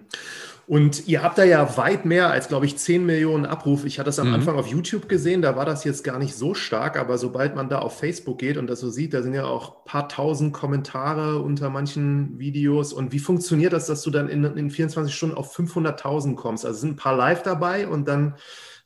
Und 0.67 1.07
ihr 1.07 1.21
habt 1.21 1.37
da 1.37 1.43
ja 1.43 1.77
weit 1.77 2.05
mehr 2.05 2.31
als, 2.31 2.47
glaube 2.47 2.65
ich, 2.65 2.77
10 2.77 3.05
Millionen 3.05 3.45
Abrufe. 3.45 3.85
Ich 3.85 3.99
hatte 3.99 4.07
das 4.07 4.17
am 4.17 4.29
mhm. 4.29 4.35
Anfang 4.35 4.55
auf 4.55 4.65
YouTube 4.67 5.07
gesehen, 5.07 5.43
da 5.43 5.55
war 5.55 5.65
das 5.65 5.83
jetzt 5.83 6.03
gar 6.03 6.17
nicht 6.17 6.33
so 6.33 6.55
stark, 6.55 6.97
aber 6.97 7.19
sobald 7.19 7.55
man 7.55 7.69
da 7.69 7.79
auf 7.79 7.99
Facebook 7.99 8.39
geht 8.39 8.57
und 8.57 8.65
das 8.67 8.79
so 8.79 8.89
sieht, 8.89 9.13
da 9.13 9.21
sind 9.21 9.35
ja 9.35 9.45
auch 9.45 9.77
ein 9.77 9.85
paar 9.85 10.09
tausend 10.09 10.53
Kommentare 10.53 11.39
unter 11.39 11.69
manchen 11.69 12.39
Videos. 12.39 12.93
Und 12.93 13.11
wie 13.11 13.19
funktioniert 13.19 13.73
das, 13.73 13.85
dass 13.85 14.01
du 14.01 14.09
dann 14.09 14.27
in, 14.27 14.43
in 14.43 14.71
24 14.71 15.13
Stunden 15.13 15.35
auf 15.35 15.55
500.000 15.55 16.35
kommst? 16.35 16.65
Also 16.65 16.79
sind 16.79 16.93
ein 16.93 16.97
paar 16.97 17.15
live 17.15 17.43
dabei 17.43 17.87
und 17.87 18.07
dann 18.07 18.35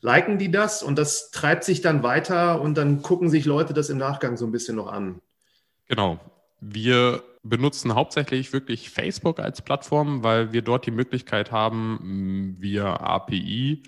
liken 0.02 0.38
die 0.38 0.52
das 0.52 0.84
und 0.84 0.98
das 0.98 1.32
treibt 1.32 1.64
sich 1.64 1.82
dann 1.82 2.04
weiter 2.04 2.62
und 2.62 2.78
dann 2.78 3.02
gucken 3.02 3.30
sich 3.30 3.46
Leute 3.46 3.74
das 3.74 3.90
im 3.90 3.98
Nachgang 3.98 4.36
so 4.36 4.46
ein 4.46 4.52
bisschen 4.52 4.76
noch 4.76 4.92
an. 4.92 5.22
Genau. 5.88 6.20
Wir 6.62 7.24
benutzen 7.44 7.96
hauptsächlich 7.96 8.52
wirklich 8.54 8.90
Facebook 8.90 9.40
als 9.40 9.62
Plattform, 9.62 10.24
weil 10.24 10.52
wir 10.52 10.62
dort 10.62 10.86
die 10.86 10.92
Möglichkeit 10.92 11.52
haben, 11.52 12.56
via 12.60 12.96
API 12.96 13.84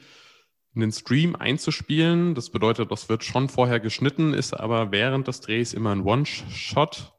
einen 0.75 0.91
Stream 0.91 1.35
einzuspielen. 1.35 2.33
Das 2.33 2.49
bedeutet, 2.49 2.91
das 2.91 3.09
wird 3.09 3.23
schon 3.23 3.49
vorher 3.49 3.79
geschnitten, 3.79 4.33
ist 4.33 4.53
aber 4.53 4.91
während 4.91 5.27
des 5.27 5.41
Drehs 5.41 5.73
immer 5.73 5.91
ein 5.91 6.03
One-Shot. 6.03 7.13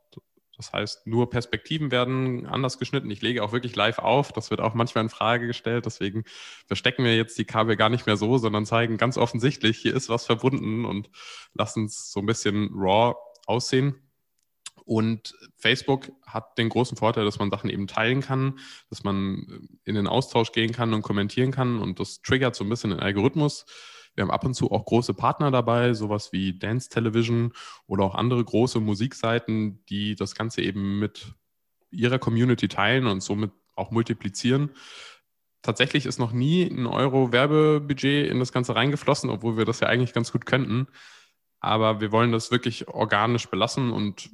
Das 0.56 0.72
heißt, 0.72 1.06
nur 1.08 1.28
Perspektiven 1.28 1.90
werden 1.90 2.46
anders 2.46 2.78
geschnitten. 2.78 3.10
Ich 3.10 3.20
lege 3.20 3.42
auch 3.42 3.52
wirklich 3.52 3.74
live 3.74 3.98
auf. 3.98 4.32
Das 4.32 4.50
wird 4.50 4.60
auch 4.60 4.74
manchmal 4.74 5.04
in 5.04 5.10
Frage 5.10 5.48
gestellt. 5.48 5.86
Deswegen 5.86 6.22
verstecken 6.66 7.04
wir 7.04 7.16
jetzt 7.16 7.36
die 7.36 7.44
Kabel 7.44 7.76
gar 7.76 7.88
nicht 7.88 8.06
mehr 8.06 8.16
so, 8.16 8.38
sondern 8.38 8.64
zeigen 8.64 8.96
ganz 8.96 9.18
offensichtlich, 9.18 9.78
hier 9.78 9.94
ist 9.94 10.08
was 10.08 10.24
verbunden 10.24 10.84
und 10.84 11.10
lassen 11.52 11.86
es 11.86 12.12
so 12.12 12.20
ein 12.20 12.26
bisschen 12.26 12.70
raw 12.74 13.14
aussehen. 13.46 13.96
Und 14.84 15.34
Facebook 15.56 16.10
hat 16.26 16.58
den 16.58 16.68
großen 16.68 16.96
Vorteil, 16.96 17.24
dass 17.24 17.38
man 17.38 17.50
Sachen 17.50 17.70
eben 17.70 17.86
teilen 17.86 18.20
kann, 18.20 18.58
dass 18.90 19.04
man 19.04 19.68
in 19.84 19.94
den 19.94 20.06
Austausch 20.06 20.52
gehen 20.52 20.72
kann 20.72 20.92
und 20.92 21.02
kommentieren 21.02 21.52
kann. 21.52 21.80
Und 21.80 22.00
das 22.00 22.22
triggert 22.22 22.56
so 22.56 22.64
ein 22.64 22.68
bisschen 22.70 22.90
den 22.90 23.00
Algorithmus. 23.00 23.64
Wir 24.14 24.22
haben 24.22 24.30
ab 24.30 24.44
und 24.44 24.54
zu 24.54 24.70
auch 24.70 24.84
große 24.84 25.14
Partner 25.14 25.50
dabei, 25.50 25.94
sowas 25.94 26.32
wie 26.32 26.58
Dance 26.58 26.90
Television 26.90 27.52
oder 27.86 28.04
auch 28.04 28.14
andere 28.14 28.44
große 28.44 28.80
Musikseiten, 28.80 29.84
die 29.88 30.16
das 30.16 30.34
Ganze 30.34 30.62
eben 30.62 30.98
mit 30.98 31.34
ihrer 31.90 32.18
Community 32.18 32.68
teilen 32.68 33.06
und 33.06 33.22
somit 33.22 33.52
auch 33.74 33.90
multiplizieren. 33.90 34.70
Tatsächlich 35.62 36.06
ist 36.06 36.18
noch 36.18 36.32
nie 36.32 36.64
ein 36.64 36.86
Euro 36.86 37.32
Werbebudget 37.32 38.28
in 38.28 38.40
das 38.40 38.52
Ganze 38.52 38.74
reingeflossen, 38.74 39.30
obwohl 39.30 39.56
wir 39.56 39.64
das 39.64 39.80
ja 39.80 39.86
eigentlich 39.86 40.12
ganz 40.12 40.32
gut 40.32 40.44
könnten. 40.44 40.88
Aber 41.60 42.00
wir 42.00 42.10
wollen 42.10 42.32
das 42.32 42.50
wirklich 42.50 42.88
organisch 42.88 43.46
belassen 43.46 43.92
und 43.92 44.28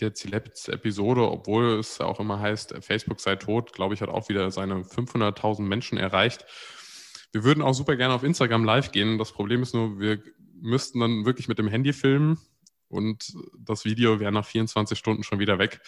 jetzt 0.00 0.24
die 0.24 0.28
letzte 0.28 0.72
Episode, 0.72 1.30
obwohl 1.30 1.78
es 1.78 2.00
auch 2.00 2.20
immer 2.20 2.40
heißt, 2.40 2.74
Facebook 2.80 3.20
sei 3.20 3.36
tot, 3.36 3.72
glaube 3.72 3.94
ich, 3.94 4.00
hat 4.00 4.08
auch 4.08 4.28
wieder 4.28 4.50
seine 4.50 4.82
500.000 4.82 5.62
Menschen 5.62 5.98
erreicht. 5.98 6.44
Wir 7.32 7.44
würden 7.44 7.62
auch 7.62 7.74
super 7.74 7.96
gerne 7.96 8.14
auf 8.14 8.22
Instagram 8.22 8.64
live 8.64 8.92
gehen. 8.92 9.18
Das 9.18 9.32
Problem 9.32 9.62
ist 9.62 9.74
nur, 9.74 9.98
wir 9.98 10.22
müssten 10.60 11.00
dann 11.00 11.24
wirklich 11.24 11.48
mit 11.48 11.58
dem 11.58 11.68
Handy 11.68 11.92
filmen 11.92 12.38
und 12.88 13.34
das 13.58 13.84
Video 13.84 14.20
wäre 14.20 14.30
nach 14.30 14.46
24 14.46 14.96
Stunden 14.96 15.24
schon 15.24 15.40
wieder 15.40 15.58
weg, 15.58 15.80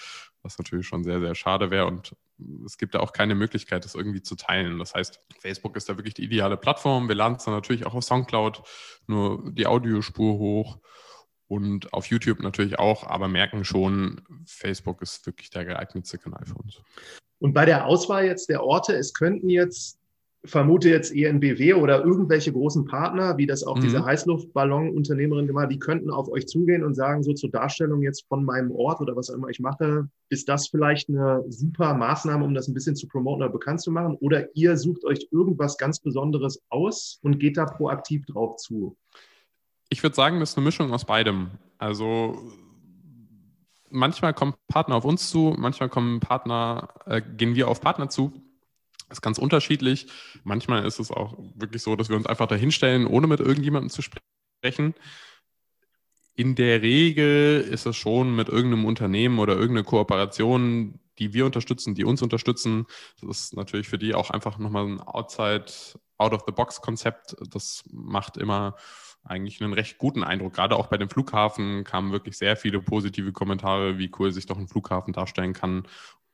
was 0.43 0.59
natürlich 0.59 0.87
schon 0.87 1.05
sehr, 1.05 1.21
sehr 1.21 1.35
schade 1.35 1.71
wäre. 1.71 1.87
Und 1.87 2.17
es 2.65 2.79
gibt 2.79 2.95
da 2.95 3.01
auch 3.01 3.13
keine 3.13 3.35
Möglichkeit, 3.35 3.85
das 3.85 3.95
irgendwie 3.95 4.23
zu 4.23 4.35
teilen. 4.35 4.79
Das 4.79 4.95
heißt, 4.95 5.21
Facebook 5.39 5.77
ist 5.77 5.89
da 5.89 5.97
wirklich 5.97 6.15
die 6.15 6.25
ideale 6.25 6.57
Plattform. 6.57 7.09
Wir 7.09 7.15
laden 7.15 7.37
es 7.37 7.45
dann 7.45 7.55
natürlich 7.55 7.87
auch 7.87 7.95
auf 7.95 8.05
Soundcloud, 8.05 8.63
nur 9.07 9.53
die 9.53 9.67
Audiospur 9.67 10.39
hoch 10.39 10.79
und 11.49 11.93
auf 11.93 12.07
YouTube 12.07 12.41
natürlich 12.41 12.79
auch, 12.79 13.05
aber 13.05 13.29
merken 13.29 13.65
schon, 13.65 14.23
Facebook 14.47 15.03
ist 15.03 15.25
wirklich 15.27 15.51
der 15.51 15.65
geeignetste 15.65 16.19
Kanal 16.19 16.45
für 16.45 16.57
uns. 16.57 16.81
Und 17.39 17.53
bei 17.53 17.65
der 17.65 17.87
Auswahl 17.87 18.25
jetzt 18.25 18.49
der 18.49 18.65
Orte, 18.65 18.95
es 18.95 19.15
könnten 19.15 19.49
jetzt, 19.49 19.99
vermute 20.45 20.89
jetzt 20.89 21.15
ENBW 21.15 21.75
oder 21.75 22.05
irgendwelche 22.05 22.53
großen 22.53 22.85
Partner, 22.85 23.37
wie 23.37 23.47
das 23.47 23.65
auch 23.65 23.77
mhm. 23.77 23.83
diese 23.83 24.05
Heißluftballonunternehmerin 24.05 25.47
gemacht 25.47 25.71
die 25.71 25.79
könnten 25.79 26.11
auf 26.11 26.29
euch 26.29 26.47
zugehen 26.47 26.85
und 26.85 26.95
sagen, 26.95 27.23
so 27.23 27.33
zur 27.33 27.51
Darstellung 27.51 28.03
jetzt 28.03 28.27
von 28.29 28.45
meinem 28.45 28.71
Ort 28.71 29.01
oder 29.01 29.17
was 29.17 29.31
auch 29.31 29.35
immer 29.35 29.49
ich 29.49 29.61
mache, 29.61 30.09
ist 30.29 30.49
das 30.49 30.69
vielleicht 30.69 31.09
eine 31.09 31.45
super 31.49 31.95
Maßnahme, 31.95 32.45
um 32.45 32.55
das 32.55 32.69
ein 32.69 32.75
bisschen 32.75 32.97
zu 32.97 33.07
promoten 33.09 33.43
oder 33.43 33.53
bekannt 33.53 33.81
zu 33.81 33.91
machen? 33.91 34.17
Oder 34.21 34.55
ihr 34.57 34.77
sucht 34.77 35.05
euch 35.05 35.29
irgendwas 35.31 35.77
ganz 35.79 36.01
Besonderes 36.01 36.63
aus 36.71 37.19
und 37.23 37.39
geht 37.39 37.57
da 37.57 37.67
proaktiv 37.67 38.25
drauf 38.27 38.57
zu? 38.57 38.97
Ich 39.89 40.03
würde 40.03 40.17
sagen, 40.17 40.41
das 40.41 40.51
ist 40.51 40.57
eine 40.57 40.65
Mischung 40.65 40.93
aus 40.93 41.05
beidem. 41.05 41.51
Also 41.79 42.53
manchmal 43.91 44.35
kommen 44.35 44.55
Partner 44.69 44.97
auf 44.97 45.05
uns 45.05 45.31
zu, 45.31 45.55
manchmal 45.59 45.89
kommen 45.89 46.21
Partner, 46.21 46.89
äh, 47.07 47.23
gehen 47.23 47.55
wir 47.55 47.69
auf 47.69 47.81
Partner 47.81 48.09
zu. 48.09 48.33
Das 49.09 49.19
ist 49.19 49.23
ganz 49.23 49.39
unterschiedlich. 49.39 50.09
Manchmal 50.43 50.85
ist 50.85 50.99
es 50.99 51.11
auch 51.11 51.39
wirklich 51.55 51.83
so, 51.83 51.95
dass 51.95 52.09
wir 52.09 52.17
uns 52.17 52.27
einfach 52.27 52.49
dahinstellen, 52.49 53.07
ohne 53.07 53.27
mit 53.27 53.41
irgendjemandem 53.41 53.91
zu 53.91 54.03
sprechen. 54.03 54.95
In 56.35 56.55
der 56.55 56.83
Regel 56.83 57.61
ist 57.61 57.87
es 57.87 57.97
schon 57.97 58.35
mit 58.35 58.49
irgendeinem 58.49 58.85
Unternehmen 58.85 59.39
oder 59.39 59.55
irgendeiner 59.55 59.85
Kooperation, 59.87 60.99
die 61.19 61.33
wir 61.33 61.47
unterstützen, 61.47 61.95
die 61.95 62.05
uns 62.05 62.21
unterstützen. 62.21 62.87
Das 63.21 63.39
ist 63.39 63.57
natürlich 63.57 63.89
für 63.89 63.97
die 63.97 64.15
auch 64.15 64.31
einfach 64.31 64.59
nochmal 64.59 64.87
ein 64.87 65.01
Outside, 65.01 65.67
Out-of-the-Box-Konzept. 66.19 67.37
Das 67.51 67.85
macht 67.91 68.37
immer 68.37 68.77
eigentlich 69.29 69.61
einen 69.63 69.73
recht 69.73 69.99
guten 69.99 70.23
Eindruck. 70.23 70.55
Gerade 70.55 70.77
auch 70.77 70.87
bei 70.87 70.97
dem 70.97 71.09
Flughafen 71.09 71.85
kamen 71.85 72.13
wirklich 72.13 72.39
sehr 72.39 72.57
viele 72.57 72.81
positive 72.81 73.33
Kommentare, 73.33 73.99
wie 73.99 74.11
cool 74.19 74.33
sich 74.33 74.47
doch 74.47 74.59
ein 74.59 74.69
Flughafen 74.69 75.13
darstellen 75.13 75.53
kann. 75.53 75.87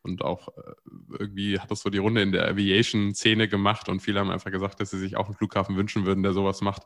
Und 0.03 0.23
auch 0.23 0.49
äh, 0.49 0.73
irgendwie 1.19 1.59
hat 1.59 1.71
das 1.71 1.81
so 1.81 1.91
die 1.91 1.99
Runde 1.99 2.23
in 2.23 2.33
der 2.33 2.49
Aviation-Szene 2.49 3.49
gemacht 3.49 3.89
und 3.89 4.01
viele 4.01 4.21
haben 4.21 4.31
einfach 4.31 4.51
gesagt, 4.51 4.81
dass 4.81 4.91
sie 4.91 4.99
sich 4.99 5.17
auch 5.17 5.27
einen 5.27 5.37
Flughafen 5.37 5.77
wünschen 5.77 6.05
würden, 6.05 6.23
der 6.23 6.33
sowas 6.33 6.61
macht 6.61 6.83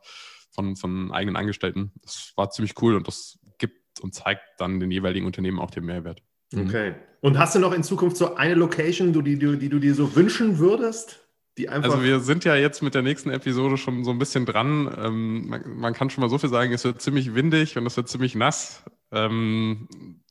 von, 0.51 0.77
von 0.77 1.13
eigenen 1.13 1.37
Angestellten. 1.37 1.93
Das 2.03 2.33
war 2.37 2.51
ziemlich 2.51 2.75
cool 2.83 2.95
und 2.95 3.09
das 3.09 3.39
gibt 3.59 4.01
und 4.01 4.15
zeigt 4.15 4.43
dann 4.59 4.81
den 4.81 4.91
jeweiligen 4.91 5.27
Unternehmen 5.27 5.59
auch 5.59 5.71
den 5.71 5.85
Mehrwert. 5.85 6.23
Mhm. 6.53 6.67
Okay. 6.67 6.95
Und 7.21 7.39
hast 7.39 7.55
du 7.55 7.59
noch 7.59 7.73
in 7.73 7.83
Zukunft 7.83 8.17
so 8.17 8.37
eine 8.37 8.55
Location, 8.55 9.13
die, 9.13 9.39
die, 9.39 9.59
die 9.59 9.69
du 9.69 9.79
dir 9.79 9.95
so 9.95 10.15
wünschen 10.15 10.59
würdest? 10.59 11.26
Also 11.69 12.03
wir 12.03 12.21
sind 12.21 12.45
ja 12.45 12.55
jetzt 12.55 12.83
mit 12.83 12.95
der 12.95 13.03
nächsten 13.03 13.31
Episode 13.31 13.79
schon 13.79 14.05
so 14.05 14.11
ein 14.11 14.19
bisschen 14.19 14.45
dran. 14.45 14.95
Ähm, 14.99 15.49
man, 15.49 15.77
man, 15.77 15.95
kann 15.95 16.11
schon 16.11 16.23
mal 16.23 16.29
so 16.29 16.39
viel 16.39 16.51
sagen, 16.51 16.73
es 16.73 16.85
wird 16.85 17.01
ziemlich 17.01 17.35
windig 17.35 17.79
und 17.79 17.87
es 17.87 17.97
wird 17.97 18.09
ziemlich 18.09 18.35
nass. 18.35 18.85
Ähm, 19.11 19.89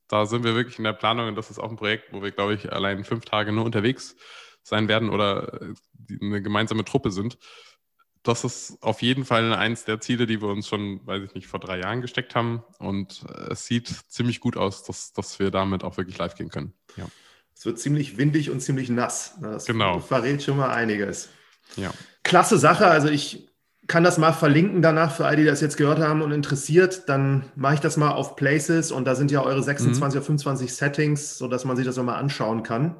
da 0.07 0.25
sind 0.25 0.43
wir 0.43 0.55
wirklich 0.55 0.77
in 0.77 0.83
der 0.83 0.93
Planung 0.93 1.27
und 1.29 1.35
das 1.35 1.49
ist 1.49 1.59
auch 1.59 1.69
ein 1.69 1.77
Projekt, 1.77 2.13
wo 2.13 2.21
wir, 2.21 2.31
glaube 2.31 2.53
ich, 2.53 2.71
allein 2.71 3.03
fünf 3.03 3.25
Tage 3.25 3.51
nur 3.51 3.65
unterwegs 3.65 4.15
sein 4.61 4.87
werden 4.87 5.09
oder 5.09 5.61
äh, 5.61 5.73
eine 6.21 6.41
gemeinsame 6.41 6.85
Truppe 6.85 7.11
sind. 7.11 7.37
Das 8.21 8.43
ist 8.43 8.81
auf 8.81 9.01
jeden 9.01 9.25
Fall 9.25 9.53
eins 9.53 9.85
der 9.85 9.99
Ziele, 10.01 10.25
die 10.25 10.41
wir 10.41 10.49
uns 10.49 10.67
schon, 10.67 11.05
weiß 11.05 11.23
ich 11.23 11.35
nicht, 11.35 11.47
vor 11.47 11.59
drei 11.59 11.79
Jahren 11.79 12.01
gesteckt 12.01 12.35
haben. 12.35 12.63
Und 12.79 13.23
äh, 13.29 13.51
es 13.51 13.65
sieht 13.65 13.87
ziemlich 13.87 14.39
gut 14.39 14.57
aus, 14.57 14.83
dass, 14.83 15.13
dass 15.13 15.39
wir 15.39 15.51
damit 15.51 15.83
auch 15.83 15.97
wirklich 15.97 16.17
live 16.17 16.35
gehen 16.35 16.49
können. 16.49 16.73
Ja. 16.97 17.05
Es 17.55 17.65
wird 17.65 17.79
ziemlich 17.79 18.17
windig 18.17 18.51
und 18.51 18.59
ziemlich 18.59 18.89
nass. 18.89 19.35
Das 19.41 19.65
genau. 19.65 19.99
verrät 19.99 20.43
schon 20.43 20.57
mal 20.57 20.71
einiges. 20.71 21.29
Ja. 21.77 21.91
Klasse 22.23 22.57
Sache. 22.57 22.87
Also 22.87 23.07
ich 23.07 23.47
kann 23.87 24.03
das 24.03 24.17
mal 24.17 24.33
verlinken 24.33 24.81
danach 24.81 25.15
für 25.15 25.25
all 25.25 25.35
die, 25.35 25.43
die 25.43 25.47
das 25.47 25.61
jetzt 25.61 25.77
gehört 25.77 25.99
haben 25.99 26.21
und 26.21 26.31
interessiert. 26.31 27.07
Dann 27.07 27.45
mache 27.55 27.75
ich 27.75 27.79
das 27.79 27.97
mal 27.97 28.11
auf 28.11 28.35
Places 28.35 28.91
und 28.91 29.05
da 29.05 29.15
sind 29.15 29.31
ja 29.31 29.41
eure 29.41 29.63
26 29.63 29.99
mhm. 29.99 30.17
oder 30.17 30.25
25 30.25 30.73
Settings, 30.73 31.37
sodass 31.37 31.65
man 31.65 31.77
sich 31.77 31.85
das 31.85 31.97
mal 31.97 32.15
anschauen 32.15 32.63
kann. 32.63 32.95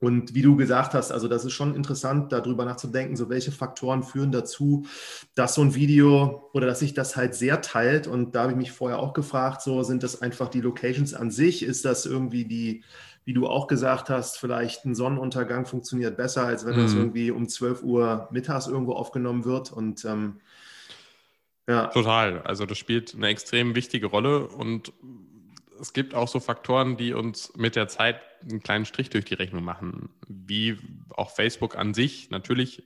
Und 0.00 0.34
wie 0.34 0.40
du 0.40 0.56
gesagt 0.56 0.94
hast, 0.94 1.12
also 1.12 1.28
das 1.28 1.44
ist 1.44 1.52
schon 1.52 1.74
interessant, 1.74 2.32
darüber 2.32 2.64
nachzudenken, 2.64 3.16
so 3.16 3.28
welche 3.28 3.52
Faktoren 3.52 4.02
führen 4.02 4.32
dazu, 4.32 4.86
dass 5.34 5.54
so 5.54 5.60
ein 5.60 5.74
Video 5.74 6.48
oder 6.54 6.66
dass 6.66 6.78
sich 6.78 6.94
das 6.94 7.16
halt 7.16 7.34
sehr 7.34 7.60
teilt. 7.60 8.06
Und 8.06 8.34
da 8.34 8.42
habe 8.42 8.52
ich 8.52 8.58
mich 8.58 8.72
vorher 8.72 8.98
auch 8.98 9.12
gefragt, 9.12 9.60
so 9.60 9.82
sind 9.82 10.02
das 10.02 10.22
einfach 10.22 10.48
die 10.48 10.62
Locations 10.62 11.12
an 11.12 11.30
sich? 11.30 11.62
Ist 11.62 11.84
das 11.84 12.06
irgendwie 12.06 12.46
die, 12.46 12.82
wie 13.30 13.34
du 13.34 13.46
auch 13.46 13.68
gesagt 13.68 14.10
hast, 14.10 14.38
vielleicht 14.38 14.84
ein 14.84 14.96
Sonnenuntergang 14.96 15.64
funktioniert 15.64 16.16
besser, 16.16 16.46
als 16.46 16.66
wenn 16.66 16.74
mhm. 16.74 16.82
das 16.82 16.94
irgendwie 16.94 17.30
um 17.30 17.48
12 17.48 17.84
Uhr 17.84 18.28
mittags 18.32 18.66
irgendwo 18.66 18.94
aufgenommen 18.94 19.44
wird. 19.44 19.70
Und 19.70 20.04
ähm, 20.04 20.40
ja. 21.68 21.86
Total. 21.86 22.42
Also 22.42 22.66
das 22.66 22.76
spielt 22.76 23.14
eine 23.14 23.28
extrem 23.28 23.76
wichtige 23.76 24.08
Rolle 24.08 24.48
und 24.48 24.92
es 25.80 25.92
gibt 25.92 26.12
auch 26.12 26.26
so 26.26 26.40
Faktoren, 26.40 26.96
die 26.96 27.12
uns 27.12 27.52
mit 27.54 27.76
der 27.76 27.86
Zeit 27.86 28.20
einen 28.42 28.64
kleinen 28.64 28.84
Strich 28.84 29.10
durch 29.10 29.26
die 29.26 29.34
Rechnung 29.34 29.62
machen, 29.62 30.10
wie 30.26 30.76
auch 31.10 31.30
Facebook 31.30 31.78
an 31.78 31.94
sich. 31.94 32.30
Natürlich, 32.30 32.82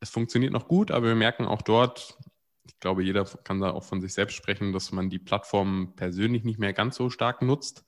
es 0.00 0.08
funktioniert 0.08 0.54
noch 0.54 0.68
gut, 0.68 0.90
aber 0.90 1.08
wir 1.08 1.14
merken 1.16 1.44
auch 1.44 1.60
dort, 1.60 2.16
ich 2.64 2.80
glaube, 2.80 3.04
jeder 3.04 3.26
kann 3.44 3.60
da 3.60 3.72
auch 3.72 3.84
von 3.84 4.00
sich 4.00 4.14
selbst 4.14 4.36
sprechen, 4.36 4.72
dass 4.72 4.90
man 4.90 5.10
die 5.10 5.18
Plattform 5.18 5.92
persönlich 5.96 6.44
nicht 6.44 6.58
mehr 6.58 6.72
ganz 6.72 6.96
so 6.96 7.10
stark 7.10 7.42
nutzt. 7.42 7.84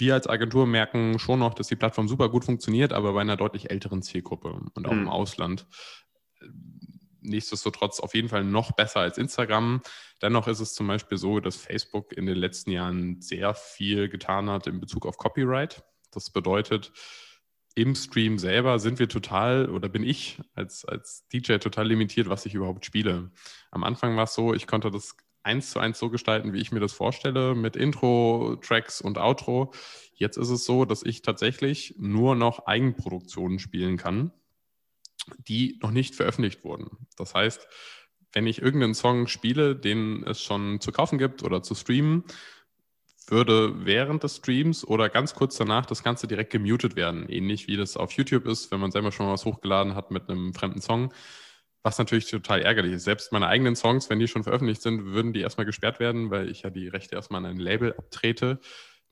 Wir 0.00 0.14
als 0.14 0.26
Agentur 0.26 0.66
merken 0.66 1.18
schon 1.18 1.38
noch, 1.38 1.54
dass 1.54 1.68
die 1.68 1.76
Plattform 1.76 2.08
super 2.08 2.28
gut 2.30 2.44
funktioniert, 2.44 2.92
aber 2.92 3.12
bei 3.12 3.20
einer 3.20 3.36
deutlich 3.36 3.70
älteren 3.70 4.02
Zielgruppe 4.02 4.58
und 4.74 4.88
auch 4.88 4.92
mhm. 4.92 5.02
im 5.02 5.08
Ausland 5.08 5.66
nichtsdestotrotz 7.22 8.00
auf 8.00 8.14
jeden 8.14 8.28
Fall 8.28 8.44
noch 8.44 8.72
besser 8.72 9.00
als 9.00 9.18
Instagram. 9.18 9.82
Dennoch 10.22 10.48
ist 10.48 10.60
es 10.60 10.74
zum 10.74 10.86
Beispiel 10.86 11.18
so, 11.18 11.40
dass 11.40 11.56
Facebook 11.56 12.12
in 12.12 12.26
den 12.26 12.36
letzten 12.36 12.70
Jahren 12.70 13.20
sehr 13.20 13.54
viel 13.54 14.08
getan 14.08 14.48
hat 14.50 14.66
in 14.66 14.80
Bezug 14.80 15.06
auf 15.06 15.16
Copyright. 15.16 15.82
Das 16.12 16.30
bedeutet, 16.30 16.92
im 17.74 17.94
Stream 17.94 18.38
selber 18.38 18.78
sind 18.78 18.98
wir 18.98 19.08
total 19.08 19.70
oder 19.70 19.88
bin 19.88 20.02
ich 20.02 20.40
als, 20.54 20.84
als 20.84 21.26
DJ 21.28 21.56
total 21.58 21.86
limitiert, 21.86 22.28
was 22.28 22.46
ich 22.46 22.54
überhaupt 22.54 22.84
spiele. 22.84 23.30
Am 23.70 23.84
Anfang 23.84 24.16
war 24.16 24.24
es 24.24 24.34
so, 24.34 24.54
ich 24.54 24.66
konnte 24.66 24.90
das 24.90 25.16
eins 25.42 25.70
zu 25.70 25.78
eins 25.78 25.98
so 25.98 26.10
gestalten, 26.10 26.52
wie 26.52 26.60
ich 26.60 26.72
mir 26.72 26.80
das 26.80 26.92
vorstelle, 26.92 27.54
mit 27.54 27.76
Intro, 27.76 28.56
Tracks 28.62 29.00
und 29.00 29.18
Outro. 29.18 29.72
Jetzt 30.14 30.36
ist 30.36 30.50
es 30.50 30.64
so, 30.64 30.84
dass 30.84 31.02
ich 31.02 31.22
tatsächlich 31.22 31.94
nur 31.98 32.34
noch 32.34 32.66
Eigenproduktionen 32.66 33.58
spielen 33.58 33.96
kann 33.96 34.32
die 35.38 35.78
noch 35.82 35.90
nicht 35.90 36.14
veröffentlicht 36.14 36.64
wurden. 36.64 37.06
Das 37.16 37.34
heißt, 37.34 37.66
wenn 38.32 38.46
ich 38.46 38.62
irgendeinen 38.62 38.94
Song 38.94 39.26
spiele, 39.26 39.74
den 39.76 40.24
es 40.24 40.40
schon 40.42 40.80
zu 40.80 40.92
kaufen 40.92 41.18
gibt 41.18 41.42
oder 41.42 41.62
zu 41.62 41.74
streamen, 41.74 42.24
würde 43.26 43.84
während 43.86 44.22
des 44.24 44.36
Streams 44.36 44.84
oder 44.84 45.08
ganz 45.08 45.34
kurz 45.34 45.56
danach 45.56 45.86
das 45.86 46.02
Ganze 46.02 46.26
direkt 46.26 46.50
gemutet 46.50 46.96
werden. 46.96 47.28
Ähnlich 47.28 47.68
wie 47.68 47.76
das 47.76 47.96
auf 47.96 48.12
YouTube 48.12 48.46
ist, 48.46 48.70
wenn 48.70 48.80
man 48.80 48.90
selber 48.90 49.12
schon 49.12 49.26
mal 49.26 49.32
was 49.32 49.44
hochgeladen 49.44 49.94
hat 49.94 50.10
mit 50.10 50.28
einem 50.28 50.52
fremden 50.52 50.80
Song. 50.80 51.12
Was 51.82 51.98
natürlich 51.98 52.30
total 52.30 52.60
ärgerlich 52.60 52.92
ist. 52.92 53.04
Selbst 53.04 53.32
meine 53.32 53.46
eigenen 53.46 53.74
Songs, 53.74 54.10
wenn 54.10 54.18
die 54.18 54.28
schon 54.28 54.44
veröffentlicht 54.44 54.82
sind, 54.82 55.06
würden 55.06 55.32
die 55.32 55.40
erstmal 55.40 55.64
gesperrt 55.64 55.98
werden, 55.98 56.30
weil 56.30 56.50
ich 56.50 56.62
ja 56.62 56.70
die 56.70 56.88
Rechte 56.88 57.14
erstmal 57.14 57.44
an 57.44 57.50
ein 57.50 57.58
Label 57.58 57.94
abtrete. 57.94 58.60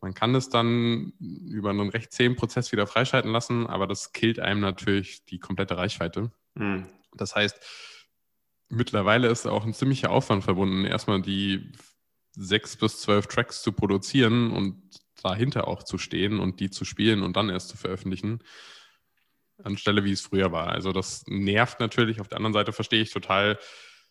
Man 0.01 0.15
kann 0.15 0.35
es 0.35 0.49
dann 0.49 1.13
über 1.19 1.71
einen 1.71 1.89
recht 1.89 2.13
zähen 2.13 2.37
Prozess 2.37 2.71
wieder 2.71 2.87
freischalten 2.87 3.33
lassen, 3.33 3.67
aber 3.67 3.87
das 3.87 4.13
killt 4.13 4.39
einem 4.39 4.61
natürlich 4.61 5.25
die 5.25 5.39
komplette 5.39 5.77
Reichweite. 5.77 6.31
Mhm. 6.55 6.87
Das 7.15 7.35
heißt, 7.35 7.59
mittlerweile 8.69 9.29
ist 9.29 9.47
auch 9.47 9.65
ein 9.65 9.75
ziemlicher 9.75 10.11
Aufwand 10.11 10.45
verbunden, 10.45 10.85
erstmal 10.85 11.23
die 11.23 11.73
sechs 12.33 12.77
bis 12.77 13.01
zwölf 13.01 13.27
Tracks 13.27 13.63
zu 13.63 13.73
produzieren 13.73 14.53
und 14.53 14.83
dahinter 15.23 15.67
auch 15.67 15.83
zu 15.83 15.99
stehen 15.99 16.39
und 16.39 16.61
die 16.61 16.71
zu 16.71 16.85
spielen 16.85 17.23
und 17.23 17.37
dann 17.37 17.49
erst 17.49 17.71
zu 17.71 17.77
veröffentlichen, 17.77 18.41
anstelle 19.63 20.05
wie 20.05 20.13
es 20.13 20.21
früher 20.21 20.53
war. 20.53 20.69
Also 20.69 20.93
das 20.93 21.25
nervt 21.27 21.81
natürlich. 21.81 22.21
Auf 22.21 22.29
der 22.29 22.37
anderen 22.37 22.55
Seite 22.55 22.73
verstehe 22.73 23.03
ich 23.03 23.13
total 23.13 23.59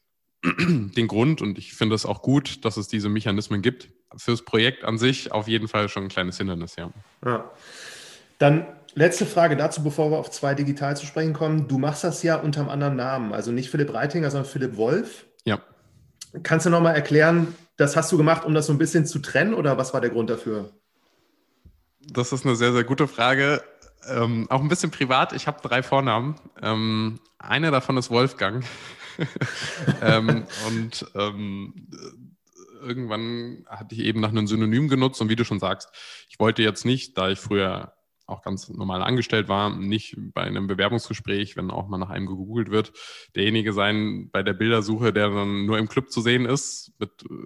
den 0.43 1.07
Grund 1.07 1.41
und 1.41 1.57
ich 1.57 1.73
finde 1.73 1.95
es 1.95 2.05
auch 2.05 2.21
gut, 2.21 2.63
dass 2.65 2.77
es 2.77 2.87
diese 2.87 3.09
Mechanismen 3.09 3.61
gibt 3.61 3.89
fürs 4.15 4.43
Projekt 4.43 4.83
an 4.83 4.97
sich 4.97 5.31
auf 5.31 5.47
jeden 5.47 5.67
Fall 5.67 5.89
schon 5.89 6.03
ein 6.03 6.09
kleines 6.09 6.37
Hindernis, 6.37 6.75
ja. 6.75 6.91
ja. 7.25 7.51
Dann 8.37 8.67
letzte 8.93 9.25
Frage 9.25 9.55
dazu, 9.57 9.83
bevor 9.83 10.11
wir 10.11 10.17
auf 10.17 10.31
zwei 10.31 10.53
digital 10.53 10.95
zu 10.95 11.05
sprechen 11.05 11.33
kommen. 11.33 11.67
Du 11.67 11.77
machst 11.77 12.03
das 12.03 12.23
ja 12.23 12.35
unter 12.35 12.61
einem 12.61 12.69
anderen 12.69 12.95
Namen, 12.95 13.33
also 13.33 13.51
nicht 13.51 13.69
Philipp 13.69 13.93
Reitinger, 13.93 14.31
sondern 14.31 14.49
Philipp 14.49 14.77
Wolf. 14.77 15.25
Ja. 15.45 15.59
Kannst 16.43 16.65
du 16.65 16.69
nochmal 16.69 16.95
erklären, 16.95 17.55
das 17.77 17.95
hast 17.95 18.11
du 18.11 18.17
gemacht, 18.17 18.45
um 18.45 18.53
das 18.53 18.67
so 18.67 18.73
ein 18.73 18.77
bisschen 18.77 19.05
zu 19.05 19.19
trennen 19.19 19.53
oder 19.53 19.77
was 19.77 19.93
war 19.93 20.01
der 20.01 20.09
Grund 20.09 20.29
dafür? 20.29 20.71
Das 21.99 22.31
ist 22.31 22.45
eine 22.45 22.55
sehr, 22.55 22.73
sehr 22.73 22.83
gute 22.83 23.07
Frage. 23.07 23.61
Ähm, 24.07 24.47
auch 24.49 24.61
ein 24.61 24.69
bisschen 24.69 24.91
privat. 24.91 25.33
Ich 25.33 25.47
habe 25.47 25.61
drei 25.61 25.83
Vornamen. 25.83 26.35
Ähm, 26.61 27.19
einer 27.39 27.71
davon 27.71 27.97
ist 27.97 28.09
Wolfgang. 28.09 28.65
ähm, 30.01 30.45
und 30.67 31.05
ähm, 31.15 31.87
irgendwann 32.81 33.65
hatte 33.67 33.95
ich 33.95 34.01
eben 34.01 34.19
nach 34.19 34.29
einem 34.29 34.47
Synonym 34.47 34.87
genutzt 34.87 35.21
und 35.21 35.29
wie 35.29 35.35
du 35.35 35.43
schon 35.43 35.59
sagst, 35.59 35.89
ich 36.29 36.39
wollte 36.39 36.61
jetzt 36.63 36.85
nicht, 36.85 37.17
da 37.17 37.29
ich 37.29 37.39
früher 37.39 37.93
auch 38.27 38.41
ganz 38.41 38.69
normal 38.69 39.01
angestellt 39.01 39.47
war, 39.47 39.69
nicht 39.69 40.15
bei 40.17 40.41
einem 40.41 40.67
Bewerbungsgespräch, 40.67 41.55
wenn 41.55 41.71
auch 41.71 41.87
mal 41.87 41.97
nach 41.97 42.09
einem 42.09 42.25
gegoogelt 42.25 42.69
wird, 42.69 42.91
derjenige 43.35 43.73
sein 43.73 44.29
bei 44.31 44.43
der 44.43 44.53
Bildersuche, 44.53 45.13
der 45.13 45.29
dann 45.29 45.65
nur 45.65 45.77
im 45.77 45.87
Club 45.87 46.11
zu 46.11 46.21
sehen 46.21 46.45
ist, 46.45 46.91
mit 46.99 47.23
äh, 47.23 47.45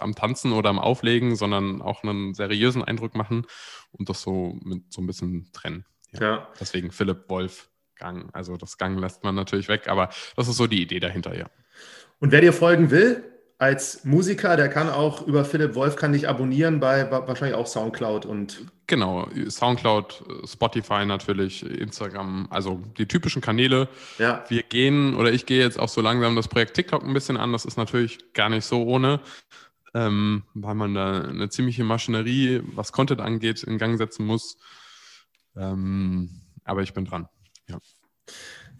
am 0.00 0.14
Tanzen 0.14 0.52
oder 0.52 0.70
am 0.70 0.78
Auflegen, 0.78 1.34
sondern 1.34 1.82
auch 1.82 2.04
einen 2.04 2.34
seriösen 2.34 2.84
Eindruck 2.84 3.16
machen 3.16 3.46
und 3.92 4.08
das 4.08 4.22
so 4.22 4.58
mit 4.62 4.92
so 4.92 5.00
ein 5.00 5.06
bisschen 5.06 5.50
trennen. 5.52 5.84
Ja. 6.12 6.20
ja. 6.20 6.48
Deswegen 6.60 6.90
Philipp 6.90 7.28
Wolf 7.28 7.70
Gang. 7.96 8.30
Also 8.32 8.56
das 8.56 8.78
Gang 8.78 8.98
lässt 8.98 9.22
man 9.22 9.34
natürlich 9.34 9.68
weg, 9.68 9.88
aber 9.88 10.10
das 10.36 10.48
ist 10.48 10.56
so 10.56 10.66
die 10.66 10.82
Idee 10.82 11.00
dahinter, 11.00 11.36
ja. 11.36 11.46
Und 12.18 12.32
wer 12.32 12.40
dir 12.40 12.52
folgen 12.52 12.90
will, 12.90 13.24
als 13.62 14.04
Musiker, 14.04 14.56
der 14.56 14.68
kann 14.68 14.88
auch 14.88 15.24
über 15.24 15.44
Philipp 15.44 15.76
Wolf 15.76 15.94
kann 15.94 16.12
dich 16.12 16.28
abonnieren 16.28 16.80
bei 16.80 17.08
wahrscheinlich 17.12 17.54
auch 17.54 17.68
Soundcloud 17.68 18.26
und 18.26 18.66
genau 18.88 19.28
Soundcloud, 19.48 20.24
Spotify 20.46 21.06
natürlich, 21.06 21.64
Instagram, 21.64 22.48
also 22.50 22.82
die 22.98 23.06
typischen 23.06 23.40
Kanäle. 23.40 23.88
Ja. 24.18 24.44
Wir 24.48 24.64
gehen 24.64 25.14
oder 25.14 25.30
ich 25.30 25.46
gehe 25.46 25.60
jetzt 25.60 25.78
auch 25.78 25.88
so 25.88 26.00
langsam 26.00 26.34
das 26.34 26.48
Projekt 26.48 26.74
TikTok 26.74 27.04
ein 27.04 27.14
bisschen 27.14 27.36
an. 27.36 27.52
Das 27.52 27.64
ist 27.64 27.76
natürlich 27.76 28.32
gar 28.32 28.48
nicht 28.48 28.64
so 28.64 28.82
ohne, 28.82 29.20
ähm, 29.94 30.44
weil 30.54 30.74
man 30.74 30.94
da 30.94 31.22
eine 31.22 31.48
ziemliche 31.48 31.84
Maschinerie, 31.84 32.62
was 32.74 32.92
Content 32.92 33.20
angeht, 33.20 33.62
in 33.62 33.78
Gang 33.78 33.98
setzen 33.98 34.26
muss. 34.26 34.56
Ähm, 35.56 36.30
aber 36.64 36.82
ich 36.82 36.94
bin 36.94 37.04
dran. 37.04 37.28
Ja. 37.68 37.78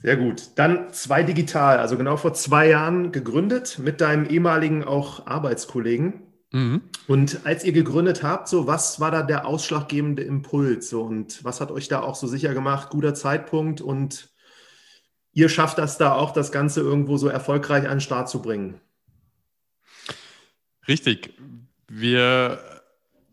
Sehr 0.03 0.16
gut. 0.16 0.51
Dann 0.57 0.92
zwei 0.92 1.22
digital, 1.22 1.79
also 1.79 1.96
genau 1.96 2.16
vor 2.16 2.35
zwei 2.35 2.68
Jahren 2.68 3.12
gegründet 3.12 3.79
mit 3.79 4.01
deinem 4.01 4.27
ehemaligen 4.27 4.85
auch 4.85 5.27
Arbeitskollegen. 5.27 6.22
Mhm. 6.53 6.83
Und 7.07 7.40
als 7.44 7.64
ihr 7.64 7.72
gegründet 7.72 8.22
habt, 8.22 8.48
so 8.48 8.66
was 8.66 9.01
war 9.01 9.11
da 9.11 9.22
der 9.22 9.46
ausschlaggebende 9.46 10.22
Impuls? 10.22 10.90
So, 10.90 11.03
und 11.03 11.44
was 11.44 11.61
hat 11.61 11.70
euch 11.70 11.88
da 11.88 12.01
auch 12.01 12.14
so 12.14 12.27
sicher 12.27 12.53
gemacht? 12.53 12.90
Guter 12.90 13.14
Zeitpunkt 13.14 13.81
und 13.81 14.31
ihr 15.33 15.48
schafft 15.48 15.79
das 15.79 15.98
da 15.98 16.12
auch, 16.12 16.33
das 16.33 16.53
Ganze 16.53 16.81
irgendwo 16.81 17.16
so 17.16 17.29
erfolgreich 17.29 17.85
an 17.85 17.96
den 17.96 18.01
Start 18.01 18.29
zu 18.29 18.42
bringen. 18.42 18.81
Richtig. 20.88 21.34
Wir 21.88 22.58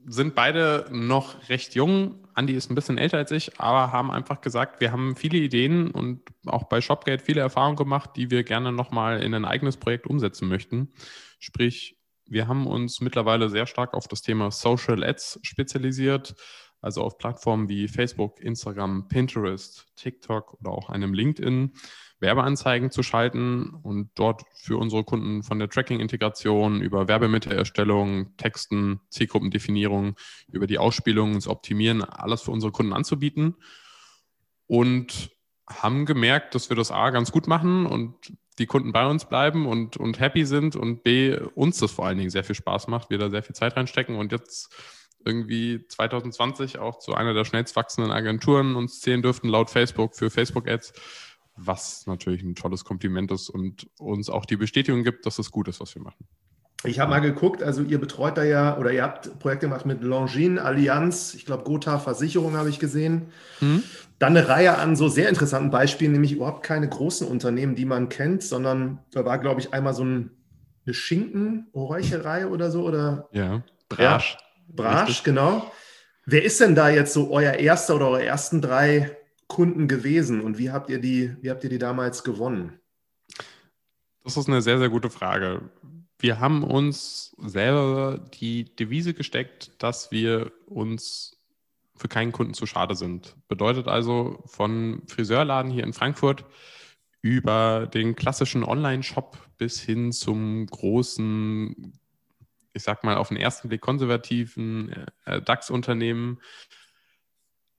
sind 0.05 0.35
beide 0.35 0.87
noch 0.91 1.49
recht 1.49 1.75
jung. 1.75 2.27
Andi 2.33 2.53
ist 2.53 2.71
ein 2.71 2.75
bisschen 2.75 2.97
älter 2.97 3.17
als 3.17 3.31
ich, 3.31 3.59
aber 3.59 3.91
haben 3.91 4.11
einfach 4.11 4.41
gesagt, 4.41 4.81
wir 4.81 4.91
haben 4.91 5.15
viele 5.15 5.37
Ideen 5.37 5.91
und 5.91 6.21
auch 6.45 6.63
bei 6.65 6.81
Shopgate 6.81 7.23
viele 7.23 7.41
Erfahrungen 7.41 7.75
gemacht, 7.75 8.11
die 8.15 8.31
wir 8.31 8.43
gerne 8.43 8.71
nochmal 8.71 9.21
in 9.21 9.33
ein 9.33 9.45
eigenes 9.45 9.77
Projekt 9.77 10.07
umsetzen 10.07 10.47
möchten. 10.47 10.93
Sprich, 11.39 11.97
wir 12.25 12.47
haben 12.47 12.67
uns 12.67 13.01
mittlerweile 13.01 13.49
sehr 13.49 13.65
stark 13.65 13.93
auf 13.93 14.07
das 14.07 14.21
Thema 14.21 14.51
Social 14.51 15.03
Ads 15.03 15.39
spezialisiert, 15.43 16.35
also 16.81 17.03
auf 17.03 17.17
Plattformen 17.17 17.67
wie 17.67 17.87
Facebook, 17.87 18.39
Instagram, 18.39 19.07
Pinterest, 19.09 19.87
TikTok 19.95 20.53
oder 20.61 20.71
auch 20.71 20.89
einem 20.89 21.13
LinkedIn 21.13 21.73
Werbeanzeigen 22.19 22.91
zu 22.91 23.03
schalten 23.03 23.69
und 23.81 24.11
dort 24.15 24.43
für 24.53 24.77
unsere 24.77 25.03
Kunden 25.03 25.43
von 25.43 25.59
der 25.59 25.69
Tracking-Integration 25.69 26.81
über 26.81 27.07
Werbemittelerstellung, 27.07 28.35
Texten, 28.37 28.99
Zielgruppendefinierung, 29.09 30.15
über 30.51 30.67
die 30.67 30.77
Ausspielung, 30.77 31.35
das 31.35 31.47
Optimieren, 31.47 32.03
alles 32.03 32.41
für 32.41 32.51
unsere 32.51 32.71
Kunden 32.71 32.93
anzubieten. 32.93 33.55
Und 34.67 35.31
haben 35.69 36.05
gemerkt, 36.05 36.55
dass 36.55 36.69
wir 36.69 36.75
das 36.75 36.91
A 36.91 37.11
ganz 37.11 37.31
gut 37.31 37.47
machen 37.47 37.85
und 37.85 38.15
die 38.57 38.65
Kunden 38.65 38.91
bei 38.91 39.05
uns 39.05 39.25
bleiben 39.25 39.65
und, 39.65 39.97
und 39.97 40.19
happy 40.19 40.45
sind 40.45 40.75
und 40.75 41.03
B, 41.03 41.37
uns 41.55 41.77
das 41.77 41.91
vor 41.91 42.05
allen 42.05 42.17
Dingen 42.17 42.29
sehr 42.29 42.43
viel 42.43 42.55
Spaß 42.55 42.87
macht, 42.87 43.09
wir 43.09 43.17
da 43.17 43.29
sehr 43.29 43.43
viel 43.43 43.55
Zeit 43.55 43.77
reinstecken 43.77 44.15
und 44.15 44.31
jetzt 44.31 44.75
irgendwie 45.25 45.85
2020 45.87 46.79
auch 46.79 46.99
zu 46.99 47.13
einer 47.13 47.33
der 47.33 47.45
schnellst 47.45 47.75
wachsenden 47.75 48.11
Agenturen 48.11 48.75
uns 48.75 48.99
zählen 48.99 49.21
dürften 49.21 49.47
laut 49.47 49.69
Facebook 49.69 50.15
für 50.15 50.29
Facebook-Ads 50.29 50.93
was 51.61 52.07
natürlich 52.07 52.43
ein 52.43 52.55
tolles 52.55 52.85
Kompliment 52.85 53.31
ist 53.31 53.49
und 53.49 53.87
uns 53.99 54.29
auch 54.29 54.45
die 54.45 54.57
Bestätigung 54.57 55.03
gibt, 55.03 55.25
dass 55.25 55.39
es 55.39 55.51
gut 55.51 55.67
ist, 55.67 55.79
was 55.79 55.93
wir 55.95 56.01
machen. 56.01 56.25
Ich 56.85 56.99
habe 56.99 57.09
mal 57.09 57.19
geguckt, 57.19 57.61
also 57.61 57.83
ihr 57.83 57.99
betreut 57.99 58.37
da 58.37 58.43
ja 58.43 58.77
oder 58.77 58.93
ihr 58.93 59.03
habt 59.03 59.37
Projekte 59.39 59.67
gemacht 59.67 59.85
mit 59.85 60.01
Longines, 60.01 60.61
Allianz, 60.61 61.33
ich 61.33 61.45
glaube 61.45 61.65
Gotha 61.65 61.99
Versicherung 61.99 62.55
habe 62.55 62.69
ich 62.69 62.79
gesehen. 62.79 63.33
Mhm. 63.59 63.83
Dann 64.17 64.35
eine 64.35 64.47
Reihe 64.47 64.77
an 64.77 64.95
so 64.95 65.09
sehr 65.09 65.27
interessanten 65.27 65.71
Beispielen, 65.71 66.13
nämlich 66.13 66.31
überhaupt 66.31 66.63
keine 66.63 66.87
großen 66.87 67.27
Unternehmen, 67.27 67.75
die 67.75 67.85
man 67.85 68.07
kennt, 68.07 68.43
sondern 68.43 68.99
da 69.11 69.25
war, 69.25 69.39
glaube 69.39 69.59
ich, 69.59 69.73
einmal 69.73 69.93
so 69.93 70.03
ein, 70.03 70.31
eine 70.85 70.93
Schinken-Räucherei 70.93 72.47
oder 72.47 72.71
so. 72.71 72.83
Oder, 72.83 73.29
ja, 73.31 73.63
Brasch. 73.89 74.37
Ja, 74.37 74.73
Brasch, 74.75 75.23
genau. 75.23 75.69
Wer 76.25 76.43
ist 76.43 76.59
denn 76.59 76.75
da 76.75 76.89
jetzt 76.89 77.13
so 77.13 77.31
euer 77.31 77.53
erster 77.53 77.95
oder 77.95 78.09
eure 78.09 78.25
ersten 78.25 78.61
drei 78.61 79.17
Kunden 79.49 79.87
gewesen 79.89 80.41
und 80.41 80.57
wie 80.57 80.71
habt 80.71 80.89
ihr 80.89 80.99
die, 80.99 81.35
wie 81.41 81.49
habt 81.49 81.63
ihr 81.65 81.69
die 81.69 81.79
damals 81.79 82.23
gewonnen? 82.23 82.79
Das 84.23 84.37
ist 84.37 84.47
eine 84.47 84.61
sehr, 84.61 84.77
sehr 84.77 84.89
gute 84.89 85.09
Frage. 85.09 85.69
Wir 86.19 86.39
haben 86.39 86.63
uns 86.63 87.35
selber 87.39 88.19
die 88.39 88.65
Devise 88.75 89.13
gesteckt, 89.13 89.71
dass 89.79 90.11
wir 90.11 90.51
uns 90.65 91.37
für 91.95 92.07
keinen 92.07 92.31
Kunden 92.31 92.53
zu 92.53 92.65
schade 92.65 92.95
sind. 92.95 93.35
Bedeutet 93.47 93.87
also 93.87 94.41
von 94.45 95.01
Friseurladen 95.07 95.71
hier 95.71 95.83
in 95.83 95.93
Frankfurt 95.93 96.45
über 97.21 97.87
den 97.87 98.15
klassischen 98.15 98.63
Online-Shop 98.63 99.37
bis 99.57 99.81
hin 99.81 100.11
zum 100.11 100.67
großen, 100.67 101.99
ich 102.73 102.83
sag 102.83 103.03
mal 103.03 103.17
auf 103.17 103.29
den 103.29 103.37
ersten 103.37 103.67
Blick 103.67 103.81
konservativen 103.81 104.93
äh, 105.25 105.41
DAX-Unternehmen 105.41 106.39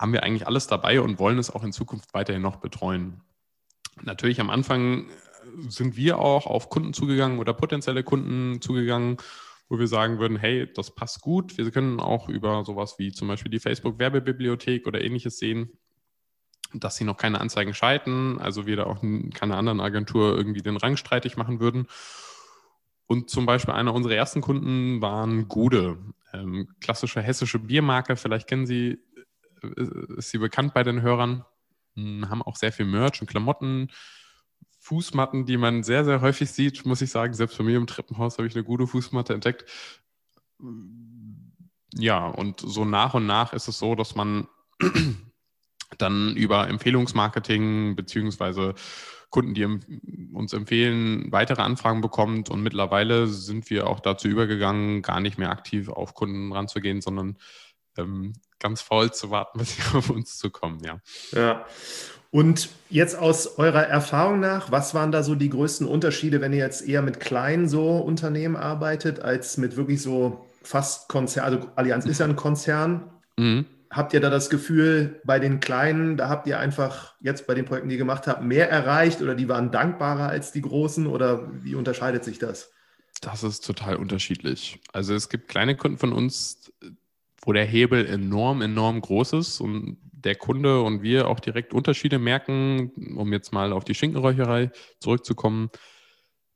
haben 0.00 0.14
wir 0.14 0.22
eigentlich 0.22 0.46
alles 0.46 0.66
dabei 0.66 1.02
und 1.02 1.18
wollen 1.18 1.38
es 1.38 1.50
auch 1.50 1.62
in 1.62 1.72
Zukunft 1.72 2.14
weiterhin 2.14 2.40
noch 2.40 2.56
betreuen. 2.56 3.20
Natürlich 4.02 4.40
am 4.40 4.48
Anfang 4.48 5.10
sind 5.68 5.94
wir 5.94 6.18
auch 6.18 6.46
auf 6.46 6.70
Kunden 6.70 6.94
zugegangen 6.94 7.38
oder 7.38 7.52
potenzielle 7.52 8.02
Kunden 8.02 8.62
zugegangen, 8.62 9.18
wo 9.68 9.78
wir 9.78 9.86
sagen 9.86 10.18
würden, 10.18 10.38
hey, 10.38 10.72
das 10.72 10.94
passt 10.94 11.20
gut. 11.20 11.58
Wir 11.58 11.70
können 11.70 12.00
auch 12.00 12.30
über 12.30 12.64
sowas 12.64 12.98
wie 12.98 13.12
zum 13.12 13.28
Beispiel 13.28 13.50
die 13.50 13.60
Facebook-Werbebibliothek 13.60 14.86
oder 14.86 15.02
ähnliches 15.02 15.38
sehen, 15.38 15.70
dass 16.72 16.96
sie 16.96 17.04
noch 17.04 17.18
keine 17.18 17.38
Anzeigen 17.38 17.74
schalten, 17.74 18.38
also 18.40 18.66
wir 18.66 18.76
da 18.76 18.84
auch 18.84 19.02
keine 19.34 19.56
anderen 19.56 19.80
Agentur 19.80 20.34
irgendwie 20.34 20.62
den 20.62 20.78
Rang 20.78 20.96
streitig 20.96 21.36
machen 21.36 21.60
würden. 21.60 21.88
Und 23.06 23.28
zum 23.28 23.44
Beispiel 23.44 23.74
einer 23.74 23.92
unserer 23.92 24.14
ersten 24.14 24.40
Kunden 24.40 25.02
waren 25.02 25.48
Gude, 25.48 25.98
ähm, 26.32 26.68
klassische 26.80 27.20
hessische 27.20 27.58
Biermarke. 27.58 28.16
Vielleicht 28.16 28.46
kennen 28.48 28.66
Sie 28.66 28.98
ist 30.16 30.30
sie 30.30 30.38
bekannt 30.38 30.74
bei 30.74 30.82
den 30.82 31.02
Hörern, 31.02 31.44
hm, 31.94 32.28
haben 32.28 32.42
auch 32.42 32.56
sehr 32.56 32.72
viel 32.72 32.86
Merch 32.86 33.20
und 33.20 33.28
Klamotten, 33.28 33.90
Fußmatten, 34.80 35.44
die 35.44 35.58
man 35.58 35.82
sehr, 35.82 36.04
sehr 36.04 36.20
häufig 36.20 36.50
sieht, 36.50 36.86
muss 36.86 37.02
ich 37.02 37.10
sagen. 37.10 37.34
Selbst 37.34 37.58
bei 37.58 37.64
mir 37.64 37.76
im 37.76 37.86
Treppenhaus 37.86 38.38
habe 38.38 38.48
ich 38.48 38.54
eine 38.54 38.64
gute 38.64 38.86
Fußmatte 38.86 39.34
entdeckt. 39.34 39.64
Ja, 41.94 42.26
und 42.26 42.60
so 42.60 42.84
nach 42.84 43.14
und 43.14 43.26
nach 43.26 43.52
ist 43.52 43.68
es 43.68 43.78
so, 43.78 43.94
dass 43.94 44.14
man 44.14 44.48
dann 45.98 46.34
über 46.36 46.68
Empfehlungsmarketing 46.68 47.94
beziehungsweise 47.94 48.74
Kunden, 49.28 49.54
die 49.54 49.64
uns 50.34 50.52
empfehlen, 50.52 51.30
weitere 51.30 51.62
Anfragen 51.62 52.00
bekommt. 52.00 52.48
Und 52.48 52.62
mittlerweile 52.62 53.26
sind 53.28 53.70
wir 53.70 53.86
auch 53.86 54.00
dazu 54.00 54.28
übergegangen, 54.28 55.02
gar 55.02 55.20
nicht 55.20 55.38
mehr 55.38 55.50
aktiv 55.50 55.88
auf 55.88 56.14
Kunden 56.14 56.52
ranzugehen, 56.52 57.00
sondern 57.00 57.36
ähm, 57.96 58.32
ganz 58.60 58.80
faul 58.80 59.12
zu 59.12 59.30
warten, 59.30 59.58
bis 59.58 59.76
sie 59.76 59.82
auf 59.96 60.10
uns 60.10 60.38
zukommen, 60.38 60.80
ja. 60.84 61.00
Ja. 61.32 61.64
Und 62.32 62.68
jetzt 62.88 63.18
aus 63.18 63.58
eurer 63.58 63.82
Erfahrung 63.88 64.38
nach, 64.38 64.70
was 64.70 64.94
waren 64.94 65.10
da 65.10 65.24
so 65.24 65.34
die 65.34 65.50
größten 65.50 65.86
Unterschiede, 65.86 66.40
wenn 66.40 66.52
ihr 66.52 66.60
jetzt 66.60 66.86
eher 66.86 67.02
mit 67.02 67.18
kleinen 67.18 67.68
so 67.68 67.96
Unternehmen 67.96 68.54
arbeitet, 68.54 69.18
als 69.18 69.56
mit 69.56 69.76
wirklich 69.76 70.00
so 70.00 70.46
fast 70.62 71.08
Konzern, 71.08 71.44
also 71.44 71.68
Allianz 71.74 72.06
ist 72.06 72.20
ja 72.20 72.26
ein 72.26 72.36
Konzern. 72.36 73.10
Mhm. 73.36 73.66
Habt 73.90 74.14
ihr 74.14 74.20
da 74.20 74.30
das 74.30 74.48
Gefühl, 74.48 75.20
bei 75.24 75.40
den 75.40 75.58
Kleinen, 75.58 76.16
da 76.16 76.28
habt 76.28 76.46
ihr 76.46 76.60
einfach 76.60 77.14
jetzt 77.20 77.48
bei 77.48 77.54
den 77.54 77.64
Projekten, 77.64 77.88
die 77.88 77.96
ihr 77.96 77.98
gemacht 77.98 78.28
habt, 78.28 78.42
mehr 78.42 78.70
erreicht 78.70 79.20
oder 79.20 79.34
die 79.34 79.48
waren 79.48 79.72
dankbarer 79.72 80.28
als 80.28 80.52
die 80.52 80.60
Großen 80.60 81.08
oder 81.08 81.48
wie 81.64 81.74
unterscheidet 81.74 82.22
sich 82.22 82.38
das? 82.38 82.70
Das 83.20 83.42
ist 83.42 83.66
total 83.66 83.96
unterschiedlich. 83.96 84.80
Also 84.92 85.14
es 85.14 85.28
gibt 85.28 85.48
kleine 85.48 85.76
Kunden 85.76 85.98
von 85.98 86.12
uns, 86.12 86.72
wo 87.44 87.52
der 87.52 87.64
Hebel 87.64 88.06
enorm, 88.06 88.62
enorm 88.62 89.00
groß 89.00 89.32
ist 89.34 89.60
und 89.60 89.98
der 90.12 90.36
Kunde 90.36 90.82
und 90.82 91.02
wir 91.02 91.28
auch 91.28 91.40
direkt 91.40 91.72
Unterschiede 91.72 92.18
merken, 92.18 92.90
um 93.16 93.32
jetzt 93.32 93.52
mal 93.52 93.72
auf 93.72 93.84
die 93.84 93.94
Schinkenräucherei 93.94 94.70
zurückzukommen. 94.98 95.70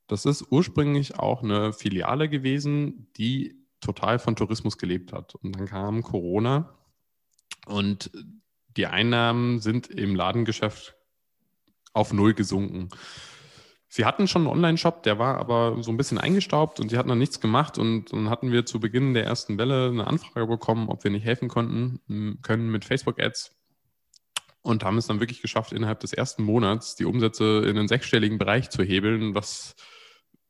Das 0.07 0.25
ist 0.25 0.45
ursprünglich 0.51 1.17
auch 1.17 1.41
eine 1.41 1.73
Filiale 1.73 2.29
gewesen, 2.29 3.11
die 3.17 3.55
total 3.81 4.19
von 4.19 4.35
Tourismus 4.35 4.77
gelebt 4.77 5.13
hat. 5.13 5.35
Und 5.35 5.55
dann 5.55 5.65
kam 5.65 6.03
Corona 6.03 6.77
und 7.65 8.11
die 8.77 8.85
Einnahmen 8.85 9.59
sind 9.59 9.87
im 9.87 10.15
Ladengeschäft 10.15 10.95
auf 11.93 12.13
Null 12.13 12.33
gesunken. 12.33 12.89
Sie 13.95 14.03
hatten 14.03 14.27
schon 14.27 14.41
einen 14.41 14.51
Online-Shop, 14.51 15.03
der 15.03 15.19
war 15.19 15.37
aber 15.37 15.81
so 15.81 15.89
ein 15.89 15.95
bisschen 15.95 16.17
eingestaubt 16.17 16.81
und 16.81 16.89
sie 16.89 16.97
hatten 16.97 17.07
dann 17.07 17.17
nichts 17.17 17.39
gemacht. 17.39 17.77
Und 17.77 18.11
dann 18.11 18.29
hatten 18.29 18.51
wir 18.51 18.65
zu 18.65 18.81
Beginn 18.81 19.13
der 19.13 19.23
ersten 19.23 19.57
Welle 19.57 19.87
eine 19.87 20.05
Anfrage 20.05 20.47
bekommen, 20.47 20.89
ob 20.89 21.05
wir 21.05 21.11
nicht 21.11 21.23
helfen 21.23 21.47
konnten, 21.47 22.41
können 22.41 22.69
mit 22.69 22.83
Facebook-Ads. 22.83 23.55
Und 24.61 24.83
haben 24.83 24.97
es 24.97 25.07
dann 25.07 25.21
wirklich 25.21 25.41
geschafft, 25.41 25.71
innerhalb 25.71 26.01
des 26.01 26.11
ersten 26.11 26.43
Monats 26.43 26.97
die 26.97 27.05
Umsätze 27.05 27.63
in 27.65 27.77
den 27.77 27.87
sechsstelligen 27.87 28.37
Bereich 28.37 28.69
zu 28.69 28.83
hebeln, 28.83 29.33
was 29.33 29.77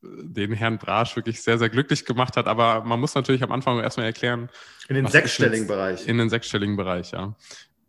äh, 0.02 0.08
den 0.24 0.50
Herrn 0.52 0.78
Brasch 0.78 1.14
wirklich 1.14 1.40
sehr, 1.40 1.58
sehr 1.58 1.68
glücklich 1.68 2.04
gemacht 2.04 2.36
hat. 2.36 2.48
Aber 2.48 2.82
man 2.82 2.98
muss 2.98 3.14
natürlich 3.14 3.44
am 3.44 3.52
Anfang 3.52 3.78
erstmal 3.78 4.06
erklären. 4.06 4.50
In 4.88 4.96
den 4.96 5.06
sechsstelligen 5.06 5.68
Bereich. 5.68 6.08
In 6.08 6.18
den 6.18 6.30
sechsstelligen 6.30 6.74
Bereich, 6.74 7.12
ja 7.12 7.36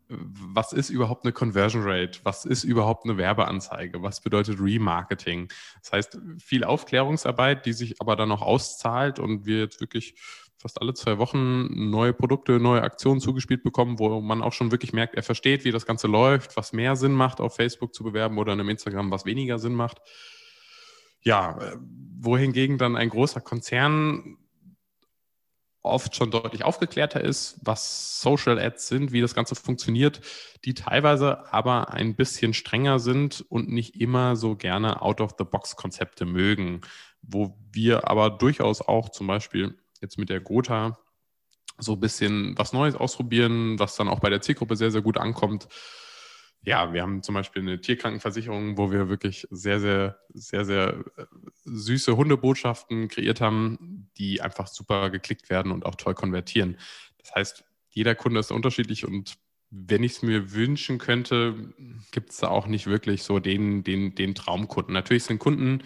was 0.10 0.74
ist 0.74 0.90
überhaupt 0.90 1.26
eine 1.26 1.34
Conversion 1.34 1.84
Rate? 1.84 2.20
Was 2.24 2.46
ist 2.46 2.64
überhaupt 2.64 3.06
eine 3.06 3.18
Werbeanzeige? 3.18 4.02
Was 4.02 4.22
bedeutet 4.22 4.60
Remarketing? 4.60 5.50
Das 5.82 5.92
heißt, 5.92 6.20
viel 6.40 6.64
Aufklärungsarbeit, 6.64 7.66
die 7.66 7.74
sich 7.74 8.00
aber 8.00 8.16
dann 8.16 8.32
auch 8.32 8.42
auszahlt 8.42 9.20
und 9.20 9.46
wir 9.46 9.60
jetzt 9.60 9.82
wirklich 9.82 10.16
fast 10.58 10.82
alle 10.82 10.94
zwei 10.94 11.18
Wochen 11.18 11.90
neue 11.90 12.14
Produkte, 12.14 12.60
neue 12.60 12.82
Aktionen 12.82 13.20
zugespielt 13.20 13.64
bekommen, 13.64 14.00
wo 14.00 14.22
man 14.22 14.42
auch 14.42 14.54
schon 14.54 14.72
wirklich 14.72 14.94
merkt, 14.94 15.16
er 15.16 15.24
versteht, 15.24 15.66
wie 15.66 15.72
das 15.72 15.86
Ganze 15.86 16.08
läuft, 16.08 16.58
was 16.58 16.74
mehr 16.74 16.96
Sinn 16.96 17.14
macht, 17.14 17.40
auf 17.40 17.56
Facebook 17.56 17.94
zu 17.94 18.04
bewerben 18.04 18.38
oder 18.38 18.54
in 18.54 18.60
einem 18.60 18.70
Instagram, 18.70 19.12
was 19.12 19.26
weniger 19.26 19.60
Sinn 19.60 19.76
macht. 19.76 20.02
Ja, 21.22 21.60
äh, 21.60 21.78
wohingegen 22.20 22.78
dann 22.78 22.96
ein 22.96 23.10
großer 23.10 23.42
Konzern 23.42 24.38
oft 25.90 26.16
schon 26.16 26.32
deutlich 26.32 26.64
aufgeklärter 26.64 27.22
ist, 27.22 27.60
was 27.62 28.22
Social 28.22 28.60
Ads 28.60 28.88
sind, 28.88 29.12
wie 29.12 29.22
das 29.22 29.36
Ganze 29.36 29.56
funktioniert, 29.56 30.22
die 30.66 30.74
teilweise 30.74 31.54
aber 31.54 31.94
ein 31.94 32.16
bisschen 32.16 32.54
strenger 32.54 33.00
sind 33.00 33.46
und 33.50 33.70
nicht 33.70 34.00
immer 34.00 34.36
so 34.36 34.56
gerne 34.56 35.02
Out-of-the-Box-Konzepte 35.02 36.26
mögen, 36.26 36.82
wo 37.22 37.58
wir 37.72 38.10
aber 38.10 38.30
durchaus 38.30 38.82
auch 38.82 39.10
zum 39.10 39.28
Beispiel 39.28 39.78
jetzt 40.02 40.18
mit 40.18 40.30
der 40.30 40.42
Gotha 40.42 40.98
so 41.80 41.94
ein 41.94 42.00
bisschen 42.00 42.58
was 42.58 42.74
Neues 42.74 42.96
ausprobieren, 42.96 43.78
was 43.80 43.96
dann 43.96 44.08
auch 44.08 44.20
bei 44.20 44.30
der 44.30 44.42
Zielgruppe 44.42 44.76
sehr, 44.76 44.92
sehr 44.92 45.02
gut 45.02 45.18
ankommt 45.18 45.68
ja, 46.64 46.94
wir 46.94 47.02
haben 47.02 47.24
zum 47.24 47.36
Beispiel 47.36 47.62
eine 47.62 47.80
Tierkrankenversicherung, 47.80 48.78
wo 48.78 48.92
wir 48.92 49.10
wirklich 49.10 49.48
sehr, 49.52 49.80
sehr, 49.80 50.20
sehr, 50.34 50.66
sehr 50.66 51.06
äh, 51.18 51.26
süße 51.64 52.18
Hundebotschaften 52.18 53.08
kreiert 53.08 53.42
haben, 53.42 54.10
die 54.18 54.42
einfach 54.42 54.68
super 54.68 55.10
geklickt 55.10 55.50
werden 55.50 55.72
und 55.72 55.86
auch 55.86 55.96
toll 55.96 56.14
konvertieren. 56.14 56.78
Das 57.20 57.36
heißt, 57.36 57.64
jeder 57.90 58.16
Kunde 58.16 58.40
ist 58.40 58.52
unterschiedlich 58.52 59.06
und 59.06 59.38
wenn 59.70 60.04
ich 60.04 60.14
es 60.14 60.22
mir 60.22 60.54
wünschen 60.54 60.98
könnte, 60.98 61.74
gibt 62.12 62.30
es 62.30 62.38
da 62.38 62.48
auch 62.48 62.68
nicht 62.68 62.88
wirklich 62.88 63.24
so 63.24 63.40
den, 63.40 63.84
den, 63.84 64.16
den 64.16 64.34
Traumkunden. 64.34 64.94
Natürlich 64.94 65.26
sind 65.26 65.40
Kunden, 65.40 65.84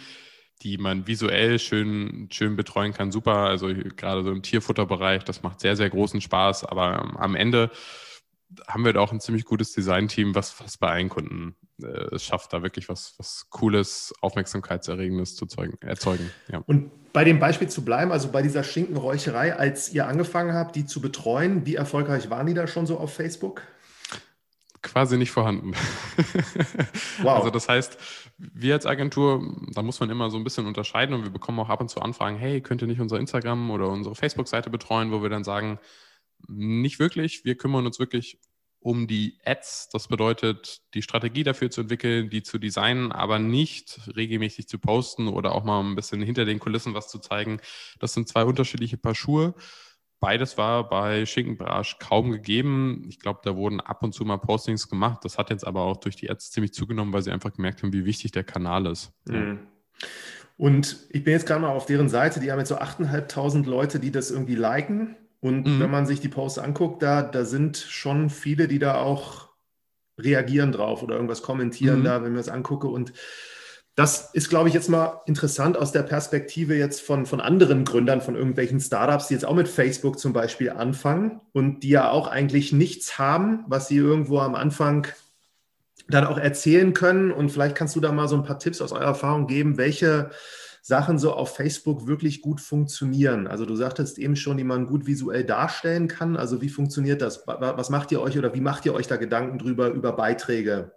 die 0.62 0.78
man 0.78 1.08
visuell 1.08 1.58
schön, 1.58 2.28
schön 2.32 2.56
betreuen 2.56 2.94
kann, 2.94 3.12
super. 3.12 3.38
Also 3.38 3.68
gerade 3.98 4.24
so 4.24 4.32
im 4.32 4.44
Tierfutterbereich, 4.44 5.24
das 5.24 5.42
macht 5.42 5.60
sehr, 5.60 5.76
sehr 5.76 5.90
großen 5.90 6.22
Spaß. 6.22 6.66
Aber 6.66 7.20
am 7.20 7.36
Ende 7.36 7.72
haben 8.68 8.86
wir 8.86 8.94
da 8.94 9.00
auch 9.00 9.12
ein 9.12 9.20
ziemlich 9.20 9.46
gutes 9.46 9.74
Design-Team, 9.74 10.36
was, 10.36 10.60
was 10.60 10.78
bei 10.78 10.90
allen 10.90 11.10
Kunden 11.10 11.56
äh, 11.82 12.16
es 12.16 12.24
schafft, 12.24 12.54
da 12.54 12.64
wirklich 12.64 12.90
was, 12.90 13.16
was 13.18 13.48
Cooles, 13.50 14.14
Aufmerksamkeitserregendes 14.22 15.36
zu 15.36 15.46
zeugen, 15.46 15.78
erzeugen. 15.82 16.32
Ja. 16.52 16.64
Und 16.66 16.92
bei 17.14 17.24
dem 17.24 17.40
Beispiel 17.40 17.70
zu 17.70 17.84
bleiben, 17.84 18.12
also 18.12 18.32
bei 18.32 18.42
dieser 18.42 18.64
Schinkenräucherei, 18.64 19.56
als 19.56 19.94
ihr 19.94 20.08
angefangen 20.08 20.54
habt, 20.54 20.76
die 20.76 20.86
zu 20.86 21.02
betreuen, 21.02 21.66
wie 21.66 21.76
erfolgreich 21.76 22.30
waren 22.30 22.48
die 22.48 22.54
da 22.54 22.68
schon 22.68 22.86
so 22.86 22.98
auf 22.98 23.14
Facebook? 23.14 23.64
Quasi 24.82 25.18
nicht 25.18 25.32
vorhanden. 25.32 25.74
wow. 27.22 27.38
Also 27.38 27.52
das 27.52 27.70
heißt, 27.70 27.98
wir 28.38 28.74
als 28.74 28.88
Agentur, 28.88 29.44
da 29.74 29.84
muss 29.84 30.00
man 30.00 30.10
immer 30.10 30.32
so 30.32 30.38
ein 30.38 30.44
bisschen 30.44 30.66
unterscheiden 30.66 31.14
und 31.14 31.24
wir 31.24 31.30
bekommen 31.30 31.60
auch 31.60 31.70
ab 31.70 31.82
und 31.82 31.90
zu 31.90 32.02
Anfragen, 32.02 32.38
hey, 32.38 32.62
könnt 32.62 32.82
ihr 32.82 32.88
nicht 32.88 33.00
unser 33.00 33.20
Instagram 33.20 33.70
oder 33.70 33.90
unsere 33.90 34.16
Facebook-Seite 34.16 34.72
betreuen, 34.72 35.12
wo 35.12 35.22
wir 35.22 35.30
dann 35.30 35.44
sagen, 35.44 35.80
nicht 36.47 36.99
wirklich. 36.99 37.45
Wir 37.45 37.56
kümmern 37.56 37.86
uns 37.86 37.99
wirklich 37.99 38.39
um 38.80 39.08
die 39.08 39.38
Ads. 39.45 39.89
Das 39.89 40.08
bedeutet, 40.08 40.82
die 40.93 41.04
Strategie 41.04 41.43
dafür 41.43 41.69
zu 41.69 41.82
entwickeln, 41.82 42.30
die 42.30 42.43
zu 42.43 42.58
designen, 42.58 43.12
aber 43.12 43.39
nicht 43.39 43.99
regelmäßig 44.15 44.67
zu 44.67 44.80
posten 44.80 45.27
oder 45.27 45.54
auch 45.54 45.63
mal 45.63 45.82
ein 45.82 45.95
bisschen 45.95 46.21
hinter 46.21 46.45
den 46.45 46.60
Kulissen 46.60 46.93
was 46.93 47.08
zu 47.08 47.19
zeigen. 47.19 47.62
Das 47.99 48.13
sind 48.13 48.27
zwei 48.27 48.43
unterschiedliche 48.43 48.97
Paar 48.97 49.15
Schuhe. 49.15 49.54
Beides 50.19 50.58
war 50.58 50.88
bei 50.88 51.25
Schinkenbrasch 51.25 51.97
kaum 51.99 52.32
gegeben. 52.32 53.06
Ich 53.08 53.19
glaube, 53.19 53.41
da 53.43 53.56
wurden 53.56 53.80
ab 53.80 54.04
und 54.04 54.13
zu 54.13 54.23
mal 54.23 54.38
Postings 54.38 54.88
gemacht. 54.88 55.25
Das 55.25 55.38
hat 55.38 55.49
jetzt 55.49 55.65
aber 55.65 55.82
auch 55.82 55.97
durch 55.97 56.15
die 56.15 56.30
Ads 56.30 56.51
ziemlich 56.51 56.73
zugenommen, 56.73 57.13
weil 57.13 57.23
sie 57.23 57.32
einfach 57.32 57.54
gemerkt 57.54 57.82
haben, 57.82 57.93
wie 57.93 58.06
wichtig 58.06 58.32
der 58.32 58.43
Kanal 58.43 58.86
ist. 58.88 59.13
Mhm. 59.27 59.60
Und 60.58 61.08
ich 61.10 61.23
bin 61.23 61.34
jetzt 61.34 61.47
gerade 61.47 61.62
mal 61.62 61.69
auf 61.69 61.88
deren 61.88 62.08
Seite. 62.08 62.39
Die 62.39 62.51
haben 62.51 62.60
jetzt 62.60 62.69
so 62.69 62.77
8.500 62.77 63.67
Leute, 63.67 63.99
die 63.99 64.12
das 64.12 64.30
irgendwie 64.30 64.54
liken. 64.54 65.15
Und 65.41 65.67
mhm. 65.67 65.80
wenn 65.80 65.91
man 65.91 66.06
sich 66.06 66.21
die 66.21 66.30
Posts 66.30 66.60
anguckt, 66.60 67.04
da, 67.04 67.23
da 67.23 67.43
sind 67.43 67.77
schon 67.77 68.30
viele, 68.30 68.67
die 68.67 68.80
da 68.80 68.95
auch 68.95 69.49
reagieren 70.19 70.71
drauf 70.71 71.04
oder 71.04 71.15
irgendwas 71.15 71.41
kommentieren 71.41 71.99
mhm. 71.99 72.04
da, 72.04 72.21
wenn 72.21 72.27
ich 72.27 72.32
mir 72.32 72.38
das 72.38 72.49
angucke. 72.49 72.88
Und 72.88 73.12
das 73.95 74.34
ist, 74.34 74.49
glaube 74.49 74.69
ich, 74.69 74.73
jetzt 74.73 74.89
mal 74.89 75.21
interessant 75.25 75.77
aus 75.77 75.91
der 75.91 76.04
Perspektive 76.04 76.75
jetzt 76.75 77.01
von, 77.01 77.25
von 77.25 77.41
anderen 77.41 77.84
Gründern, 77.84 78.21
von 78.21 78.36
irgendwelchen 78.36 78.80
Startups, 78.80 79.27
die 79.27 79.34
jetzt 79.34 79.45
auch 79.45 79.56
mit 79.56 79.67
Facebook 79.67 80.17
zum 80.17 80.32
Beispiel 80.32 80.69
anfangen 80.69 81.41
und 81.51 81.82
die 81.82 81.89
ja 81.89 82.10
auch 82.10 82.27
eigentlich 82.27 82.71
nichts 82.71 83.17
haben, 83.17 83.65
was 83.67 83.88
sie 83.88 83.97
irgendwo 83.97 84.39
am 84.39 84.56
Anfang 84.56 85.08
dann 86.08 86.25
auch 86.25 86.38
erzählen 86.38 86.93
können. 86.93 87.32
Und 87.32 87.51
vielleicht 87.51 87.75
kannst 87.75 87.95
du 87.95 87.99
da 87.99 88.12
mal 88.12 88.27
so 88.27 88.36
ein 88.36 88.43
paar 88.43 88.60
Tipps 88.60 88.82
aus 88.82 88.91
eurer 88.91 89.04
Erfahrung 89.04 89.47
geben, 89.47 89.77
welche 89.77 90.30
Sachen 90.82 91.20
so 91.20 91.34
auf 91.34 91.56
Facebook 91.56 92.08
wirklich 92.08 92.41
gut 92.41 92.60
funktionieren. 92.60 93.48
Also 93.48 93.65
du 93.65 93.76
sagtest 93.76 94.17
eben 94.17 94.36
schon, 94.36 94.58
die 94.58 94.63
man 94.63 94.88
gut 94.88 95.06
visuell 95.06 95.44
darstellen 95.44 96.08
kann. 96.08 96.36
Also 96.36 96.62
wie 96.62 96.70
funktioniert 96.70 97.22
das? 97.22 97.46
Was 97.46 97.91
macht 97.91 98.12
ihr 98.12 98.20
euch 98.20 98.38
oder 98.38 98.54
wie 98.56 98.62
macht 98.62 98.86
ihr 98.86 98.94
euch 98.94 99.08
da 99.08 99.17
Gedanken 99.17 99.60
drüber 99.60 99.89
über 99.89 100.13
Beiträge? 100.13 100.91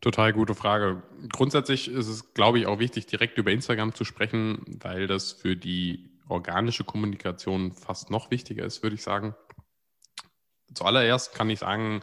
Total 0.00 0.32
gute 0.32 0.54
Frage. 0.54 1.02
Grundsätzlich 1.32 1.88
ist 1.88 2.08
es, 2.08 2.32
glaube 2.32 2.58
ich, 2.58 2.66
auch 2.66 2.78
wichtig, 2.78 3.06
direkt 3.06 3.38
über 3.38 3.52
Instagram 3.52 3.94
zu 3.94 4.04
sprechen, 4.04 4.64
weil 4.80 5.06
das 5.06 5.32
für 5.32 5.54
die 5.54 6.10
organische 6.28 6.82
Kommunikation 6.82 7.72
fast 7.72 8.10
noch 8.10 8.30
wichtiger 8.30 8.64
ist, 8.64 8.82
würde 8.82 8.96
ich 8.96 9.02
sagen. 9.02 9.34
Zuallererst 10.74 11.34
kann 11.34 11.50
ich 11.50 11.58
sagen, 11.58 12.02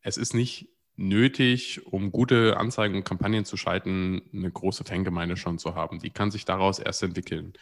es 0.00 0.16
ist 0.16 0.34
nicht 0.34 0.68
nötig, 0.96 1.86
um 1.86 2.10
gute 2.10 2.56
Anzeigen 2.56 2.96
und 2.96 3.04
Kampagnen 3.04 3.44
zu 3.44 3.56
schalten, 3.56 4.22
eine 4.32 4.50
große 4.50 4.84
Fangemeinde 4.84 5.36
schon 5.36 5.58
zu 5.58 5.74
haben. 5.74 5.98
Die 5.98 6.10
kann 6.10 6.30
sich 6.30 6.44
daraus 6.44 6.78
erst 6.78 7.02
entwickeln 7.02 7.52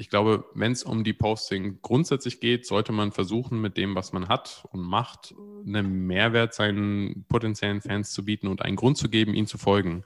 ich 0.00 0.08
glaube, 0.08 0.46
wenn 0.54 0.72
es 0.72 0.82
um 0.82 1.04
die 1.04 1.12
Posting 1.12 1.80
grundsätzlich 1.82 2.40
geht, 2.40 2.64
sollte 2.64 2.90
man 2.90 3.12
versuchen, 3.12 3.60
mit 3.60 3.76
dem, 3.76 3.94
was 3.94 4.14
man 4.14 4.28
hat 4.28 4.64
und 4.70 4.80
macht, 4.80 5.34
einen 5.66 6.06
Mehrwert 6.06 6.54
seinen 6.54 7.26
potenziellen 7.28 7.82
Fans 7.82 8.10
zu 8.12 8.24
bieten 8.24 8.48
und 8.48 8.62
einen 8.62 8.76
Grund 8.76 8.96
zu 8.96 9.10
geben, 9.10 9.34
ihnen 9.34 9.46
zu 9.46 9.58
folgen. 9.58 9.96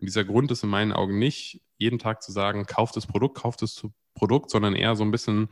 Und 0.00 0.06
dieser 0.08 0.24
Grund 0.24 0.50
ist 0.50 0.64
in 0.64 0.68
meinen 0.68 0.92
Augen 0.92 1.20
nicht, 1.20 1.60
jeden 1.78 2.00
Tag 2.00 2.24
zu 2.24 2.32
sagen, 2.32 2.66
kauft 2.66 2.96
das 2.96 3.06
Produkt, 3.06 3.38
kauft 3.38 3.62
das 3.62 3.86
Produkt, 4.14 4.50
sondern 4.50 4.74
eher 4.74 4.96
so 4.96 5.04
ein 5.04 5.12
bisschen 5.12 5.48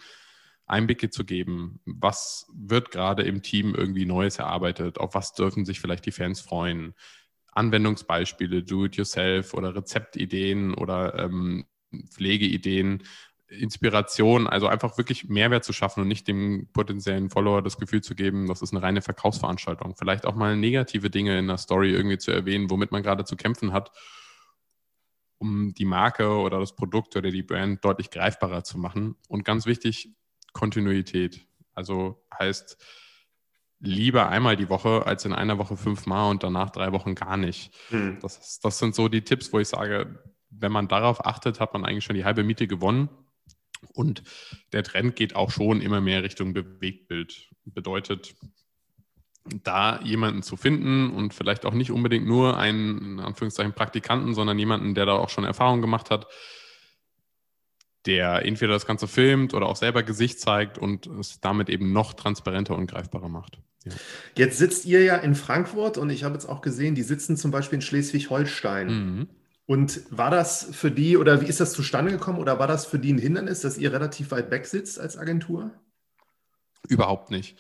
Einblicke 0.67 1.11
zu 1.11 1.25
geben. 1.25 1.81
Was 1.85 2.47
wird 2.55 2.91
gerade 2.91 3.23
im 3.23 3.43
Team 3.43 3.75
irgendwie 3.75 4.07
Neues 4.07 4.39
erarbeitet? 4.39 4.99
Auf 4.99 5.15
was 5.15 5.35
dürfen 5.35 5.65
sich 5.65 5.81
vielleicht 5.81 6.07
die 6.07 6.13
Fans 6.13 6.41
freuen? 6.41 6.95
Anwendungsbeispiele, 7.53 8.63
Do-it-yourself 8.63 9.55
oder 9.55 9.75
Rezeptideen 9.75 10.75
oder 10.75 11.19
ähm, 11.19 11.67
Pflegeideen 12.11 13.03
Inspiration, 13.49 14.47
also 14.47 14.67
einfach 14.67 14.97
wirklich 14.99 15.29
Mehrwert 15.29 15.65
zu 15.65 15.73
schaffen 15.73 16.01
und 16.01 16.09
nicht 16.09 16.27
dem 16.29 16.69
potenziellen 16.73 17.31
Follower 17.31 17.63
das 17.63 17.79
Gefühl 17.79 18.03
zu 18.03 18.15
geben, 18.15 18.47
das 18.49 18.63
ist 18.63 18.73
eine 18.73 18.83
reine 18.83 19.03
Verkaufsveranstaltung. 19.03 19.95
Vielleicht 19.97 20.27
auch 20.27 20.35
mal 20.35 20.57
negative 20.57 21.11
Dinge 21.11 21.39
in 21.39 21.47
der 21.47 21.59
Story 21.59 21.91
irgendwie 21.91 22.19
zu 22.19 22.31
erwähnen, 22.31 22.71
womit 22.71 22.91
man 22.91 23.03
gerade 23.03 23.25
zu 23.25 23.37
kämpfen 23.37 23.73
hat, 23.73 23.93
um 25.39 25.75
die 25.75 25.85
Marke 25.85 26.29
oder 26.29 26.59
das 26.59 26.75
Produkt 26.75 27.17
oder 27.17 27.31
die 27.31 27.43
Brand 27.43 27.85
deutlich 27.85 28.11
greifbarer 28.11 28.65
zu 28.65 28.79
machen. 28.79 29.17
Und 29.29 29.45
ganz 29.45 29.67
wichtig, 29.67 30.11
Kontinuität. 30.55 31.47
Also 31.75 32.25
heißt, 32.39 32.79
lieber 33.81 34.29
einmal 34.31 34.57
die 34.57 34.71
Woche 34.71 35.07
als 35.07 35.27
in 35.27 35.35
einer 35.35 35.59
Woche 35.59 35.77
fünfmal 35.77 36.31
und 36.31 36.43
danach 36.43 36.71
drei 36.71 36.93
Wochen 36.93 37.15
gar 37.15 37.37
nicht. 37.37 37.75
Hm. 37.91 38.19
Das, 38.23 38.61
das 38.61 38.79
sind 38.79 38.95
so 38.95 39.09
die 39.09 39.23
Tipps, 39.23 39.53
wo 39.53 39.59
ich 39.59 39.69
sage, 39.69 40.25
wenn 40.49 40.73
man 40.73 40.89
darauf 40.89 41.27
achtet, 41.27 41.61
hat 41.61 41.75
man 41.75 41.85
eigentlich 41.85 42.05
schon 42.05 42.17
die 42.17 42.25
halbe 42.25 42.45
Miete 42.45 42.67
gewonnen. 42.67 43.11
Und 43.93 44.23
der 44.73 44.83
Trend 44.83 45.15
geht 45.17 45.37
auch 45.37 45.51
schon 45.51 45.83
immer 45.83 46.01
mehr 46.01 46.23
Richtung 46.23 46.55
Bewegtbild. 46.55 47.51
Bedeutet, 47.67 48.35
da 49.63 50.01
jemanden 50.03 50.43
zu 50.43 50.57
finden 50.57 51.11
und 51.11 51.35
vielleicht 51.35 51.67
auch 51.67 51.75
nicht 51.75 51.91
unbedingt 51.91 52.27
nur 52.27 52.57
einen, 52.57 53.19
in 53.19 53.21
Anführungszeichen, 53.21 53.75
Praktikanten, 53.75 54.35
sondern 54.35 54.59
jemanden, 54.59 54.95
der 54.95 55.05
da 55.05 55.13
auch 55.15 55.29
schon 55.29 55.45
Erfahrung 55.45 55.83
gemacht 55.83 56.11
hat, 56.11 56.27
der 58.07 58.45
entweder 58.45 58.73
das 58.73 58.87
Ganze 58.87 59.09
filmt 59.09 59.55
oder 59.55 59.67
auch 59.67 59.77
selber 59.77 60.03
Gesicht 60.03 60.41
zeigt 60.41 60.79
und 60.79 61.07
es 61.07 61.41
damit 61.41 61.69
eben 61.69 61.93
noch 61.93 62.13
transparenter 62.13 62.77
und 62.77 62.87
greifbarer 62.87 63.29
macht. 63.29 63.59
Ja. 63.85 63.93
Jetzt 64.37 64.59
sitzt 64.59 64.87
ihr 64.87 65.03
ja 65.03 65.17
in 65.17 65.35
Frankfurt 65.35 65.99
und 65.99 66.11
ich 66.11 66.25
habe 66.25 66.35
jetzt 66.35 66.47
auch 66.47 66.63
gesehen, 66.63 66.95
die 66.95 67.03
sitzen 67.03 67.37
zum 67.37 67.51
Beispiel 67.51 67.77
in 67.77 67.83
Schleswig-Holstein. 67.83 68.87
Mhm. 68.87 69.29
Und 69.67 70.03
war 70.11 70.31
das 70.31 70.69
für 70.73 70.91
die 70.91 71.17
oder 71.17 71.41
wie 71.41 71.47
ist 71.47 71.61
das 71.61 71.73
zustande 71.73 72.13
gekommen 72.13 72.39
oder 72.39 72.59
war 72.59 72.67
das 72.67 72.85
für 72.85 72.99
die 72.99 73.13
ein 73.13 73.19
Hindernis, 73.19 73.61
dass 73.61 73.79
ihr 73.79 73.93
relativ 73.93 74.31
weit 74.31 74.51
weg 74.51 74.67
sitzt 74.67 75.01
als 75.01 75.17
Agentur? 75.17 75.71
Überhaupt 76.89 77.31
nicht. 77.31 77.59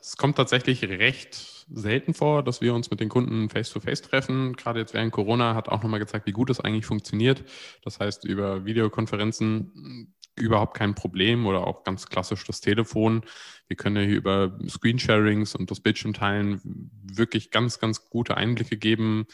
Es 0.00 0.16
kommt 0.16 0.36
tatsächlich 0.36 0.82
recht 0.82 1.55
selten 1.68 2.14
vor, 2.14 2.42
dass 2.42 2.60
wir 2.60 2.74
uns 2.74 2.90
mit 2.90 3.00
den 3.00 3.08
Kunden 3.08 3.48
face-to-face 3.48 4.02
-face 4.02 4.08
treffen. 4.08 4.52
Gerade 4.54 4.80
jetzt 4.80 4.94
während 4.94 5.12
Corona 5.12 5.54
hat 5.54 5.68
auch 5.68 5.82
nochmal 5.82 6.00
gezeigt, 6.00 6.26
wie 6.26 6.32
gut 6.32 6.50
es 6.50 6.60
eigentlich 6.60 6.86
funktioniert. 6.86 7.44
Das 7.82 7.98
heißt, 7.98 8.24
über 8.24 8.64
Videokonferenzen 8.64 10.12
überhaupt 10.36 10.76
kein 10.76 10.94
Problem 10.94 11.46
oder 11.46 11.66
auch 11.66 11.82
ganz 11.82 12.06
klassisch 12.06 12.44
das 12.44 12.60
Telefon. 12.60 13.22
Wir 13.68 13.76
können 13.76 13.96
ja 13.96 14.02
hier 14.02 14.16
über 14.16 14.58
Screensharings 14.68 15.54
und 15.54 15.70
das 15.70 15.80
Bildschirmteilen 15.80 16.60
wirklich 17.02 17.50
ganz, 17.50 17.78
ganz 17.78 18.10
gute 18.10 18.36
Einblicke 18.36 18.76
geben, 18.76 19.26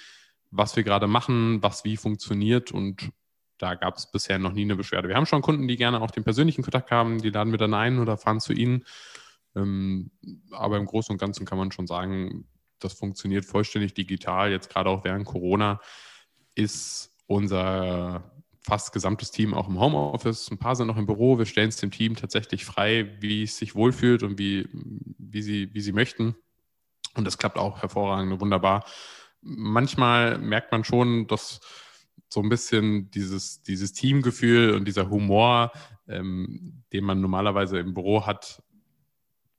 was 0.51 0.77
wir 0.77 0.85
gerade 0.85 1.09
machen, 1.09 1.63
was 1.63 1.85
wie 1.85 1.97
funktioniert 1.97 2.71
und 2.73 3.11
da 3.59 3.75
gab 3.75 3.97
es 3.97 4.11
bisher 4.11 4.39
noch 4.39 4.53
nie 4.53 4.63
eine 4.63 4.75
Beschwerde. 4.75 5.09
Wir 5.09 5.15
haben 5.15 5.27
schon 5.27 5.41
Kunden, 5.43 5.69
die 5.69 5.77
gerne 5.77 6.01
auch 6.01 6.11
den 6.11 6.25
persönlichen 6.25 6.63
Kontakt 6.63 6.91
haben, 6.91 7.23
die 7.23 7.31
laden 7.31 7.53
wir 7.53 7.59
dann 7.59 7.75
ein 7.75 8.01
oder 8.01 8.17
fahren 8.17 8.41
zu 8.41 8.53
ihnen. 8.53 8.85
Ähm, 9.55 10.11
aber 10.51 10.79
im 10.79 10.87
Großen 10.87 11.13
und 11.13 11.19
Ganzen 11.19 11.47
kann 11.47 11.59
man 11.59 11.73
schon 11.73 11.87
sagen, 11.87 12.47
das 12.79 12.95
funktioniert 12.95 13.45
vollständig 13.45 13.95
digital. 13.95 14.51
Jetzt 14.51 14.71
gerade 14.71 14.91
auch 14.91 15.05
während 15.05 15.25
Corona 15.25 15.81
ist 16.55 17.17
unser 17.27 18.33
fast 18.61 18.93
gesamtes 18.93 19.31
Team 19.31 19.55
auch 19.55 19.69
im 19.69 19.81
Homeoffice. 19.81 20.51
Ein 20.51 20.59
paar 20.59 20.77
sind 20.77 20.87
noch 20.87 20.97
im 20.97 21.07
Büro. 21.07 21.39
Wir 21.39 21.47
stellen 21.47 21.69
es 21.69 21.77
dem 21.77 21.91
Team 21.91 22.17
tatsächlich 22.17 22.65
frei, 22.65 23.17
wie 23.21 23.43
es 23.43 23.57
sich 23.57 23.75
wohlfühlt 23.75 24.23
und 24.23 24.39
wie, 24.39 24.69
wie, 24.73 25.43
sie, 25.43 25.75
wie 25.75 25.81
sie 25.81 25.93
möchten. 25.93 26.37
Und 27.15 27.27
das 27.27 27.39
klappt 27.39 27.59
auch 27.59 27.83
hervorragend 27.83 28.33
und 28.33 28.41
wunderbar 28.41 28.85
manchmal 29.43 30.39
merkt 30.39 30.73
man 30.73 30.85
schon, 30.85 31.27
dass 31.27 31.61
so 32.29 32.41
ein 32.41 32.49
bisschen 32.49 33.11
dieses, 33.11 33.63
dieses 33.63 33.93
Teamgefühl 33.93 34.75
und 34.75 34.87
dieser 34.87 35.11
Humor, 35.11 35.73
ähm, 36.09 36.85
den 36.93 37.05
man 37.05 37.21
normalerweise 37.21 37.79
im 37.79 37.93
Büro 37.93 38.25
hat, 38.25 38.63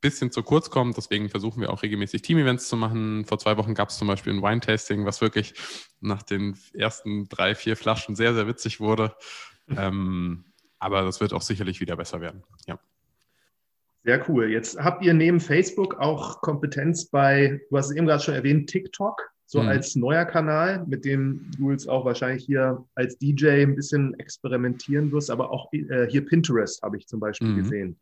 bisschen 0.04 0.32
zu 0.32 0.44
kurz 0.44 0.70
kommt. 0.70 0.96
Deswegen 0.98 1.30
versuchen 1.30 1.62
wir 1.62 1.72
auch 1.72 1.82
regelmäßig 1.82 2.22
Team-Events 2.22 2.68
zu 2.68 2.78
machen. 2.78 3.26
Vor 3.26 3.40
zwei 3.40 3.58
Wochen 3.58 3.74
gab 3.74 3.90
es 3.90 3.98
zum 3.98 4.08
Beispiel 4.08 4.34
ein 4.34 4.44
Wine-Tasting, 4.44 5.06
was 5.06 5.22
wirklich 5.22 5.56
nach 6.00 6.22
den 6.22 6.56
ersten 6.74 7.28
drei, 7.30 7.56
vier 7.56 7.76
Flaschen 7.76 8.16
sehr, 8.16 8.36
sehr 8.36 8.48
witzig 8.48 8.80
wurde. 8.80 9.16
Ähm, 9.76 10.46
aber 10.78 11.02
das 11.02 11.22
wird 11.22 11.34
auch 11.34 11.42
sicherlich 11.42 11.80
wieder 11.80 11.96
besser 11.96 12.22
werden. 12.22 12.44
Ja. 12.68 12.78
Sehr 14.04 14.30
cool. 14.30 14.52
Jetzt 14.52 14.78
habt 14.78 15.04
ihr 15.04 15.14
neben 15.14 15.40
Facebook 15.40 15.96
auch 15.96 16.42
Kompetenz 16.42 17.06
bei, 17.06 17.62
du 17.70 17.78
hast 17.78 17.90
es 17.90 17.96
eben 17.96 18.06
gerade 18.06 18.22
schon 18.22 18.36
erwähnt, 18.36 18.70
TikTok 18.70 19.34
so 19.46 19.62
mhm. 19.62 19.70
als 19.70 19.96
neuer 19.96 20.26
Kanal, 20.26 20.84
mit 20.88 21.06
dem 21.06 21.52
du 21.58 21.72
jetzt 21.72 21.88
auch 21.88 22.06
wahrscheinlich 22.06 22.44
hier 22.44 22.84
als 22.96 23.18
DJ 23.18 23.62
ein 23.62 23.76
bisschen 23.76 24.18
experimentieren 24.20 25.12
wirst, 25.12 25.30
aber 25.30 25.52
auch 25.52 25.72
äh, 25.72 26.08
hier 26.10 26.26
Pinterest 26.26 26.82
habe 26.82 26.98
ich 26.98 27.08
zum 27.08 27.20
Beispiel 27.20 27.50
mhm. 27.50 27.58
gesehen. 27.58 28.00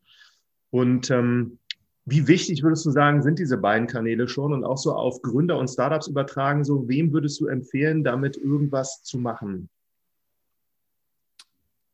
Und 0.70 1.12
ähm, 1.12 1.60
wie 2.06 2.28
wichtig 2.28 2.64
würdest 2.64 2.86
du 2.86 2.92
sagen, 2.92 3.22
sind 3.22 3.40
diese 3.40 3.58
beiden 3.58 3.88
Kanäle 3.88 4.28
schon 4.28 4.54
und 4.54 4.64
auch 4.64 4.78
so 4.78 4.94
auf 4.94 5.22
Gründer 5.22 5.58
und 5.58 5.70
Startups 5.70 6.08
übertragen, 6.08 6.64
so 6.64 6.88
wem 6.88 7.14
würdest 7.14 7.40
du 7.40 7.48
empfehlen, 7.48 8.04
damit 8.04 8.38
irgendwas 8.38 9.04
zu 9.04 9.18
machen? 9.18 9.70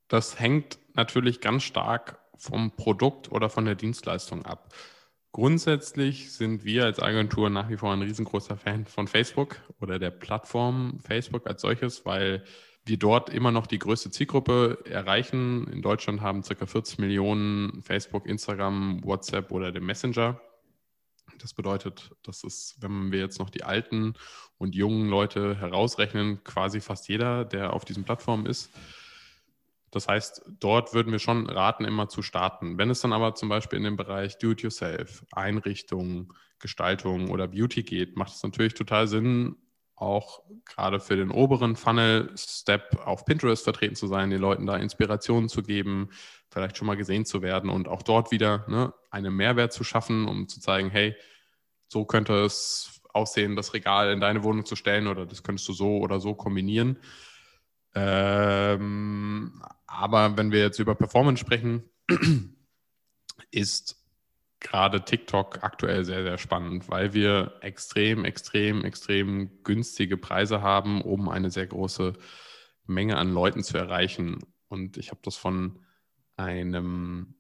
Das 0.08 0.40
hängt 0.40 0.80
natürlich 0.94 1.42
ganz 1.42 1.64
stark 1.64 2.20
vom 2.38 2.72
Produkt 2.72 3.32
oder 3.32 3.50
von 3.50 3.66
der 3.66 3.76
Dienstleistung 3.76 4.46
ab. 4.46 4.74
Grundsätzlich 5.34 6.32
sind 6.32 6.64
wir 6.64 6.86
als 6.86 7.00
Agentur 7.00 7.50
nach 7.50 7.70
wie 7.70 7.78
vor 7.78 7.92
ein 7.92 8.02
riesengroßer 8.02 8.56
Fan 8.56 8.86
von 8.86 9.08
Facebook 9.08 9.58
oder 9.82 10.00
der 10.00 10.12
Plattform 10.12 11.00
Facebook 11.06 11.46
als 11.46 11.62
solches, 11.62 12.06
weil 12.06 12.44
wir 12.88 12.98
dort 12.98 13.30
immer 13.30 13.52
noch 13.52 13.68
die 13.68 13.80
größte 13.80 14.12
Zielgruppe 14.12 14.80
erreichen. 14.86 15.68
In 15.68 15.82
Deutschland 15.82 16.22
haben 16.22 16.42
ca. 16.42 16.66
40 16.66 17.00
Millionen 17.00 17.82
Facebook, 17.84 18.26
Instagram, 18.26 19.04
WhatsApp 19.04 19.52
oder 19.52 19.72
den 19.72 19.86
Messenger. 19.86 20.40
Das 21.40 21.54
bedeutet, 21.54 22.12
dass 22.24 22.44
es, 22.44 22.78
wenn 22.80 23.12
wir 23.12 23.20
jetzt 23.20 23.40
noch 23.40 23.50
die 23.50 23.64
alten 23.64 24.16
und 24.58 24.76
jungen 24.76 25.10
Leute 25.10 25.56
herausrechnen, 25.56 26.44
quasi 26.44 26.82
fast 26.82 27.08
jeder, 27.10 27.46
der 27.46 27.74
auf 27.74 27.86
diesen 27.86 28.04
Plattformen 28.04 28.46
ist. 28.46 28.72
Das 29.92 30.08
heißt, 30.08 30.44
dort 30.60 30.94
würden 30.94 31.12
wir 31.12 31.20
schon 31.20 31.50
raten, 31.50 31.86
immer 31.86 32.10
zu 32.10 32.22
starten. 32.22 32.78
Wenn 32.78 32.90
es 32.90 33.02
dann 33.02 33.14
aber 33.14 33.36
zum 33.36 33.50
Beispiel 33.50 33.78
in 33.78 33.84
den 33.84 33.98
Bereich 33.98 34.38
Do-it-yourself, 34.38 35.26
Einrichtung, 35.32 36.34
Gestaltung 36.60 37.30
oder 37.30 37.48
Beauty 37.48 37.84
geht, 37.84 38.18
macht 38.18 38.34
es 38.34 38.44
natürlich 38.44 38.74
total 38.74 39.08
Sinn, 39.08 39.56
auch 39.98 40.44
gerade 40.66 41.00
für 41.00 41.16
den 41.16 41.32
oberen 41.32 41.76
Funnel-Step 41.76 43.02
auf 43.04 43.26
Pinterest 43.26 43.64
vertreten 43.64 43.96
zu 43.96 44.08
sein, 44.08 44.30
den 44.30 44.40
Leuten 44.40 44.68
da 44.68 44.78
Inspirationen 44.78 45.50
zu 45.50 45.64
geben, 45.64 46.12
vielleicht 46.50 46.78
schon 46.78 46.86
mal 46.86 46.96
gesehen 46.96 47.26
zu 47.26 47.42
werden 47.42 47.70
und 47.70 47.88
auch 47.88 48.04
dort 48.04 48.32
wieder 48.32 48.64
ne, 48.70 48.94
einen 49.10 49.36
Mehrwert 49.36 49.74
zu 49.74 49.84
schaffen, 49.84 50.28
um 50.28 50.48
zu 50.48 50.60
zeigen, 50.60 50.92
hey, 50.92 51.16
so 51.88 52.06
könnte 52.06 52.34
es 52.46 53.02
aussehen, 53.12 53.56
das 53.56 53.74
Regal 53.74 54.12
in 54.12 54.20
deine 54.20 54.44
Wohnung 54.44 54.66
zu 54.66 54.76
stellen 54.76 55.08
oder 55.08 55.26
das 55.26 55.42
könntest 55.42 55.68
du 55.68 55.74
so 55.74 55.98
oder 55.98 56.20
so 56.20 56.36
kombinieren. 56.36 57.00
Ähm, 57.96 59.64
aber 59.88 60.38
wenn 60.38 60.52
wir 60.52 60.60
jetzt 60.60 60.78
über 60.78 60.94
Performance 60.94 61.42
sprechen, 61.42 61.90
ist 63.52 64.07
gerade 64.60 65.04
TikTok 65.04 65.64
aktuell 65.64 66.04
sehr, 66.04 66.24
sehr 66.24 66.38
spannend, 66.38 66.90
weil 66.90 67.14
wir 67.14 67.54
extrem, 67.62 68.26
extrem, 68.26 68.84
extrem 68.84 69.64
günstige 69.64 70.18
Preise 70.18 70.62
haben, 70.62 71.02
um 71.02 71.30
eine 71.30 71.52
sehr 71.52 71.68
große 71.68 72.14
Menge 72.86 73.18
an 73.18 73.34
Leuten 73.34 73.64
zu 73.64 73.78
erreichen. 73.78 74.40
Und 74.68 74.98
ich 74.98 75.10
habe 75.10 75.20
das 75.24 75.38
von 75.38 75.80
einem 76.38 77.36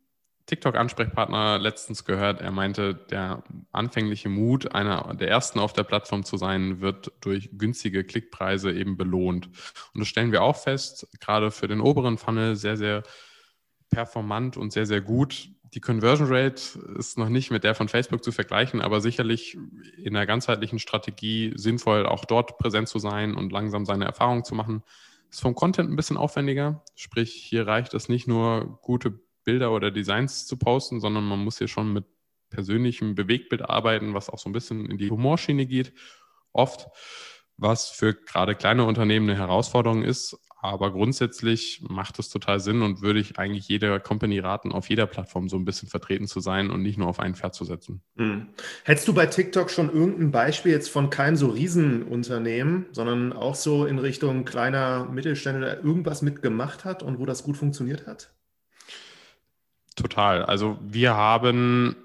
TikTok-Ansprechpartner 0.47 1.59
letztens 1.59 2.05
gehört. 2.05 2.41
Er 2.41 2.51
meinte, 2.51 2.95
der 2.95 3.43
anfängliche 3.71 4.29
Mut, 4.29 4.73
einer 4.73 5.13
der 5.15 5.29
ersten 5.29 5.59
auf 5.59 5.73
der 5.73 5.83
Plattform 5.83 6.23
zu 6.23 6.37
sein, 6.37 6.79
wird 6.79 7.11
durch 7.21 7.49
günstige 7.57 8.03
Klickpreise 8.03 8.71
eben 8.71 8.95
belohnt. 8.95 9.47
Und 9.93 9.99
das 9.99 10.07
stellen 10.07 10.31
wir 10.31 10.43
auch 10.43 10.55
fest, 10.55 11.07
gerade 11.19 11.51
für 11.51 11.67
den 11.67 11.81
oberen 11.81 12.17
Funnel 12.17 12.55
sehr, 12.55 12.77
sehr 12.77 13.03
performant 13.89 14.57
und 14.57 14.71
sehr, 14.71 14.85
sehr 14.85 15.01
gut 15.01 15.49
die 15.73 15.79
Conversion 15.79 16.27
Rate 16.29 16.79
ist 16.97 17.17
noch 17.17 17.29
nicht 17.29 17.51
mit 17.51 17.63
der 17.63 17.75
von 17.75 17.87
Facebook 17.87 18.23
zu 18.23 18.31
vergleichen, 18.31 18.81
aber 18.81 19.01
sicherlich 19.01 19.57
in 19.97 20.15
einer 20.15 20.25
ganzheitlichen 20.25 20.79
Strategie 20.79 21.53
sinnvoll, 21.55 22.05
auch 22.05 22.25
dort 22.25 22.57
präsent 22.57 22.87
zu 22.87 22.99
sein 22.99 23.35
und 23.35 23.51
langsam 23.51 23.85
seine 23.85 24.05
Erfahrungen 24.05 24.43
zu 24.43 24.55
machen. 24.55 24.83
Ist 25.29 25.41
vom 25.41 25.55
Content 25.55 25.89
ein 25.89 25.95
bisschen 25.95 26.17
aufwendiger. 26.17 26.83
Sprich, 26.95 27.33
hier 27.33 27.67
reicht 27.67 27.93
es 27.93 28.07
nicht 28.07 28.27
nur, 28.27 28.79
gute 28.81 29.19
Bilder 29.43 29.71
oder 29.71 29.91
Designs 29.91 30.45
zu 30.45 30.57
posten, 30.57 30.99
sondern 30.99 31.25
man 31.25 31.43
muss 31.43 31.57
hier 31.57 31.67
schon 31.67 31.91
mit 31.93 32.05
persönlichem 32.49 33.15
Bewegtbild 33.15 33.61
arbeiten, 33.61 34.13
was 34.13 34.29
auch 34.29 34.39
so 34.39 34.49
ein 34.49 34.53
bisschen 34.53 34.89
in 34.89 34.97
die 34.97 35.09
Humorschiene 35.09 35.65
geht, 35.65 35.93
oft, 36.53 36.87
was 37.57 37.89
für 37.89 38.13
gerade 38.13 38.55
kleine 38.55 38.85
Unternehmen 38.85 39.29
eine 39.29 39.39
Herausforderung 39.39 40.03
ist, 40.03 40.37
aber 40.59 40.91
grundsätzlich 40.91 41.83
macht 41.87 42.17
es 42.17 42.29
total 42.29 42.59
Sinn 42.59 42.81
und 42.81 43.01
würde 43.01 43.19
ich 43.19 43.37
eigentlich 43.37 43.67
jeder 43.67 43.99
Company 43.99 44.39
raten, 44.39 44.71
auf 44.71 44.89
jeder 44.89 45.05
Plattform 45.05 45.49
so 45.49 45.55
ein 45.55 45.65
bisschen 45.65 45.87
vertreten 45.87 46.27
zu 46.27 46.39
sein 46.39 46.71
und 46.71 46.81
nicht 46.81 46.97
nur 46.97 47.07
auf 47.07 47.19
ein 47.19 47.35
Pferd 47.35 47.53
zu 47.53 47.63
setzen. 47.63 48.01
Hm. 48.17 48.47
Hättest 48.83 49.07
du 49.07 49.13
bei 49.13 49.27
TikTok 49.27 49.69
schon 49.69 49.93
irgendein 49.93 50.31
Beispiel 50.31 50.71
jetzt 50.71 50.89
von 50.89 51.11
keinem 51.11 51.35
so 51.35 51.47
Riesenunternehmen, 51.47 52.87
sondern 52.91 53.33
auch 53.33 53.55
so 53.55 53.85
in 53.85 53.99
Richtung 53.99 54.45
kleiner 54.45 55.05
Mittelstände, 55.05 55.61
der 55.61 55.83
irgendwas 55.83 56.23
mitgemacht 56.23 56.85
hat 56.85 57.03
und 57.03 57.19
wo 57.19 57.25
das 57.25 57.43
gut 57.43 57.55
funktioniert 57.55 58.07
hat? 58.07 58.31
Total. 59.95 60.43
Also 60.43 60.77
wir 60.81 61.15
haben 61.15 61.95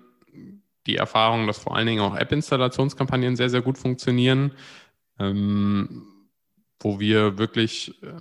die 0.87 0.97
Erfahrung, 0.97 1.47
dass 1.47 1.59
vor 1.59 1.77
allen 1.77 1.87
Dingen 1.87 2.01
auch 2.01 2.17
App-Installationskampagnen 2.17 3.37
sehr, 3.37 3.51
sehr 3.51 3.63
gut 3.63 3.79
funktionieren. 3.79 4.53
Ähm, 5.19 6.07
wo 6.83 7.01
wir 7.01 7.39
wirklich 7.39 8.03
äh, 8.03 8.13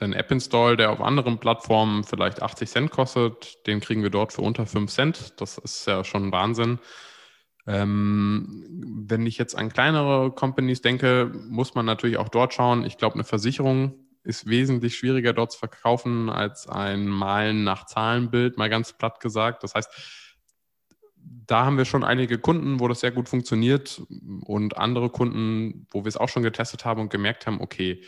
den 0.00 0.12
App-Install, 0.12 0.76
der 0.76 0.90
auf 0.90 1.00
anderen 1.00 1.38
Plattformen 1.38 2.04
vielleicht 2.04 2.42
80 2.42 2.68
Cent 2.68 2.90
kostet, 2.90 3.66
den 3.66 3.80
kriegen 3.80 4.02
wir 4.02 4.10
dort 4.10 4.32
für 4.32 4.42
unter 4.42 4.66
5 4.66 4.90
Cent. 4.90 5.40
Das 5.40 5.58
ist 5.58 5.86
ja 5.86 6.04
schon 6.04 6.30
Wahnsinn. 6.32 6.78
Ähm, 7.66 8.64
wenn 9.06 9.26
ich 9.26 9.36
jetzt 9.38 9.54
an 9.56 9.68
kleinere 9.68 10.30
Companies 10.30 10.80
denke, 10.80 11.30
muss 11.48 11.74
man 11.74 11.84
natürlich 11.84 12.16
auch 12.16 12.28
dort 12.28 12.54
schauen. 12.54 12.84
Ich 12.84 12.96
glaube, 12.96 13.14
eine 13.14 13.24
Versicherung 13.24 13.94
ist 14.22 14.46
wesentlich 14.46 14.96
schwieriger 14.96 15.32
dort 15.32 15.52
zu 15.52 15.58
verkaufen 15.58 16.30
als 16.30 16.68
ein 16.68 17.08
Malen 17.08 17.64
nach 17.64 17.86
Zahlenbild, 17.86 18.56
mal 18.56 18.70
ganz 18.70 18.92
platt 18.92 19.20
gesagt. 19.20 19.62
Das 19.64 19.74
heißt, 19.74 19.90
da 21.46 21.64
haben 21.64 21.78
wir 21.78 21.84
schon 21.84 22.04
einige 22.04 22.38
Kunden, 22.38 22.78
wo 22.78 22.88
das 22.88 23.00
sehr 23.00 23.10
gut 23.10 23.28
funktioniert 23.28 24.02
und 24.42 24.76
andere 24.76 25.08
Kunden, 25.08 25.86
wo 25.90 26.04
wir 26.04 26.08
es 26.08 26.16
auch 26.16 26.28
schon 26.28 26.42
getestet 26.42 26.84
haben 26.84 27.00
und 27.00 27.10
gemerkt 27.10 27.46
haben, 27.46 27.60
okay, 27.60 28.02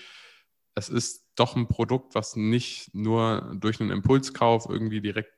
es 0.75 0.89
ist 0.89 1.27
doch 1.37 1.57
ein 1.57 1.67
Produkt, 1.67 2.15
was 2.15 2.37
nicht 2.37 2.95
nur 2.95 3.53
durch 3.55 3.81
einen 3.81 3.91
Impulskauf 3.91 4.67
irgendwie 4.69 5.01
direkt 5.01 5.33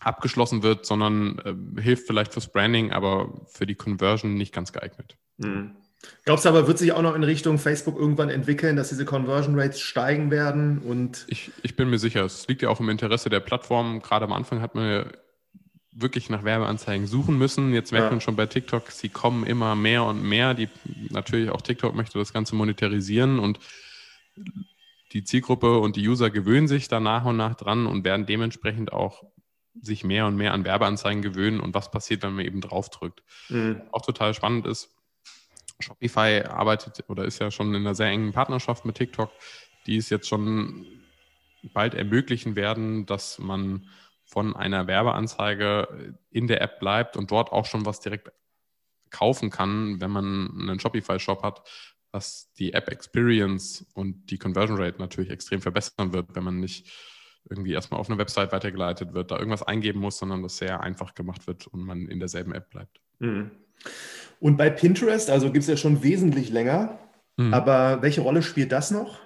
abgeschlossen 0.00 0.62
wird, 0.62 0.84
sondern 0.84 1.38
äh, 1.38 1.80
hilft 1.80 2.06
vielleicht 2.06 2.32
fürs 2.32 2.50
Branding, 2.50 2.92
aber 2.92 3.46
für 3.46 3.66
die 3.66 3.74
Conversion 3.74 4.34
nicht 4.34 4.52
ganz 4.52 4.72
geeignet. 4.72 5.16
Mhm. 5.38 5.76
Glaubst 6.24 6.44
du 6.44 6.48
aber, 6.48 6.66
wird 6.66 6.78
sich 6.78 6.92
auch 6.92 7.02
noch 7.02 7.14
in 7.14 7.22
Richtung 7.22 7.58
Facebook 7.58 7.96
irgendwann 7.96 8.28
entwickeln, 8.28 8.74
dass 8.74 8.88
diese 8.88 9.04
Conversion 9.04 9.58
Rates 9.58 9.80
steigen 9.80 10.32
werden? 10.32 10.78
Und 10.78 11.24
ich, 11.28 11.52
ich 11.62 11.76
bin 11.76 11.90
mir 11.90 11.98
sicher, 11.98 12.24
es 12.24 12.48
liegt 12.48 12.62
ja 12.62 12.70
auch 12.70 12.80
im 12.80 12.88
Interesse 12.88 13.30
der 13.30 13.38
Plattform. 13.38 14.02
Gerade 14.02 14.24
am 14.24 14.32
Anfang 14.32 14.60
hat 14.60 14.74
man 14.74 15.12
wirklich 15.92 16.30
nach 16.30 16.42
Werbeanzeigen 16.42 17.06
suchen 17.06 17.36
müssen. 17.36 17.72
Jetzt 17.74 17.92
merkt 17.92 18.06
ja. 18.06 18.10
man 18.10 18.20
schon 18.20 18.36
bei 18.36 18.46
TikTok, 18.46 18.90
sie 18.90 19.10
kommen 19.10 19.44
immer 19.44 19.74
mehr 19.74 20.04
und 20.04 20.22
mehr. 20.22 20.54
Die, 20.54 20.68
natürlich 21.10 21.50
auch 21.50 21.60
TikTok 21.60 21.94
möchte 21.94 22.18
das 22.18 22.32
Ganze 22.32 22.54
monetarisieren 22.54 23.38
und 23.38 23.58
die 25.12 25.24
Zielgruppe 25.24 25.78
und 25.78 25.96
die 25.96 26.08
User 26.08 26.30
gewöhnen 26.30 26.68
sich 26.68 26.88
da 26.88 26.98
nach 26.98 27.26
und 27.26 27.36
nach 27.36 27.54
dran 27.54 27.86
und 27.86 28.04
werden 28.04 28.24
dementsprechend 28.24 28.92
auch 28.92 29.24
sich 29.80 30.04
mehr 30.04 30.26
und 30.26 30.36
mehr 30.36 30.54
an 30.54 30.64
Werbeanzeigen 30.64 31.22
gewöhnen 31.22 31.60
und 31.60 31.74
was 31.74 31.90
passiert, 31.90 32.22
wenn 32.22 32.34
man 32.34 32.44
eben 32.44 32.60
draufdrückt. 32.60 33.22
Mhm. 33.48 33.82
Auch 33.90 34.02
total 34.02 34.34
spannend 34.34 34.66
ist, 34.66 34.94
Shopify 35.78 36.42
arbeitet 36.48 37.04
oder 37.08 37.24
ist 37.24 37.38
ja 37.38 37.50
schon 37.50 37.74
in 37.74 37.82
einer 37.82 37.94
sehr 37.94 38.08
engen 38.08 38.32
Partnerschaft 38.32 38.84
mit 38.84 38.96
TikTok, 38.96 39.30
die 39.86 39.96
es 39.96 40.10
jetzt 40.10 40.28
schon 40.28 40.86
bald 41.72 41.94
ermöglichen 41.94 42.56
werden, 42.56 43.06
dass 43.06 43.38
man 43.38 43.88
von 44.32 44.56
einer 44.56 44.86
Werbeanzeige 44.86 46.16
in 46.30 46.46
der 46.46 46.62
App 46.62 46.80
bleibt 46.80 47.18
und 47.18 47.30
dort 47.30 47.52
auch 47.52 47.66
schon 47.66 47.84
was 47.84 48.00
direkt 48.00 48.32
kaufen 49.10 49.50
kann, 49.50 50.00
wenn 50.00 50.10
man 50.10 50.50
einen 50.58 50.80
Shopify-Shop 50.80 51.42
hat, 51.42 51.62
was 52.12 52.50
die 52.54 52.72
App-Experience 52.72 53.86
und 53.92 54.30
die 54.30 54.38
Conversion 54.38 54.78
Rate 54.80 54.98
natürlich 54.98 55.30
extrem 55.30 55.60
verbessern 55.60 56.14
wird, 56.14 56.34
wenn 56.34 56.44
man 56.44 56.60
nicht 56.60 56.90
irgendwie 57.50 57.74
erstmal 57.74 58.00
auf 58.00 58.08
eine 58.08 58.16
Website 58.16 58.52
weitergeleitet 58.52 59.12
wird, 59.12 59.30
da 59.30 59.36
irgendwas 59.36 59.64
eingeben 59.64 60.00
muss, 60.00 60.16
sondern 60.16 60.42
das 60.42 60.56
sehr 60.56 60.80
einfach 60.80 61.14
gemacht 61.14 61.46
wird 61.46 61.66
und 61.66 61.82
man 61.82 62.06
in 62.06 62.18
derselben 62.18 62.54
App 62.54 62.70
bleibt. 62.70 63.02
Mhm. 63.18 63.50
Und 64.40 64.56
bei 64.56 64.70
Pinterest, 64.70 65.28
also 65.28 65.52
gibt 65.52 65.64
es 65.64 65.68
ja 65.68 65.76
schon 65.76 66.02
wesentlich 66.02 66.48
länger, 66.48 66.98
mhm. 67.36 67.52
aber 67.52 68.00
welche 68.00 68.22
Rolle 68.22 68.42
spielt 68.42 68.72
das 68.72 68.90
noch? 68.90 69.18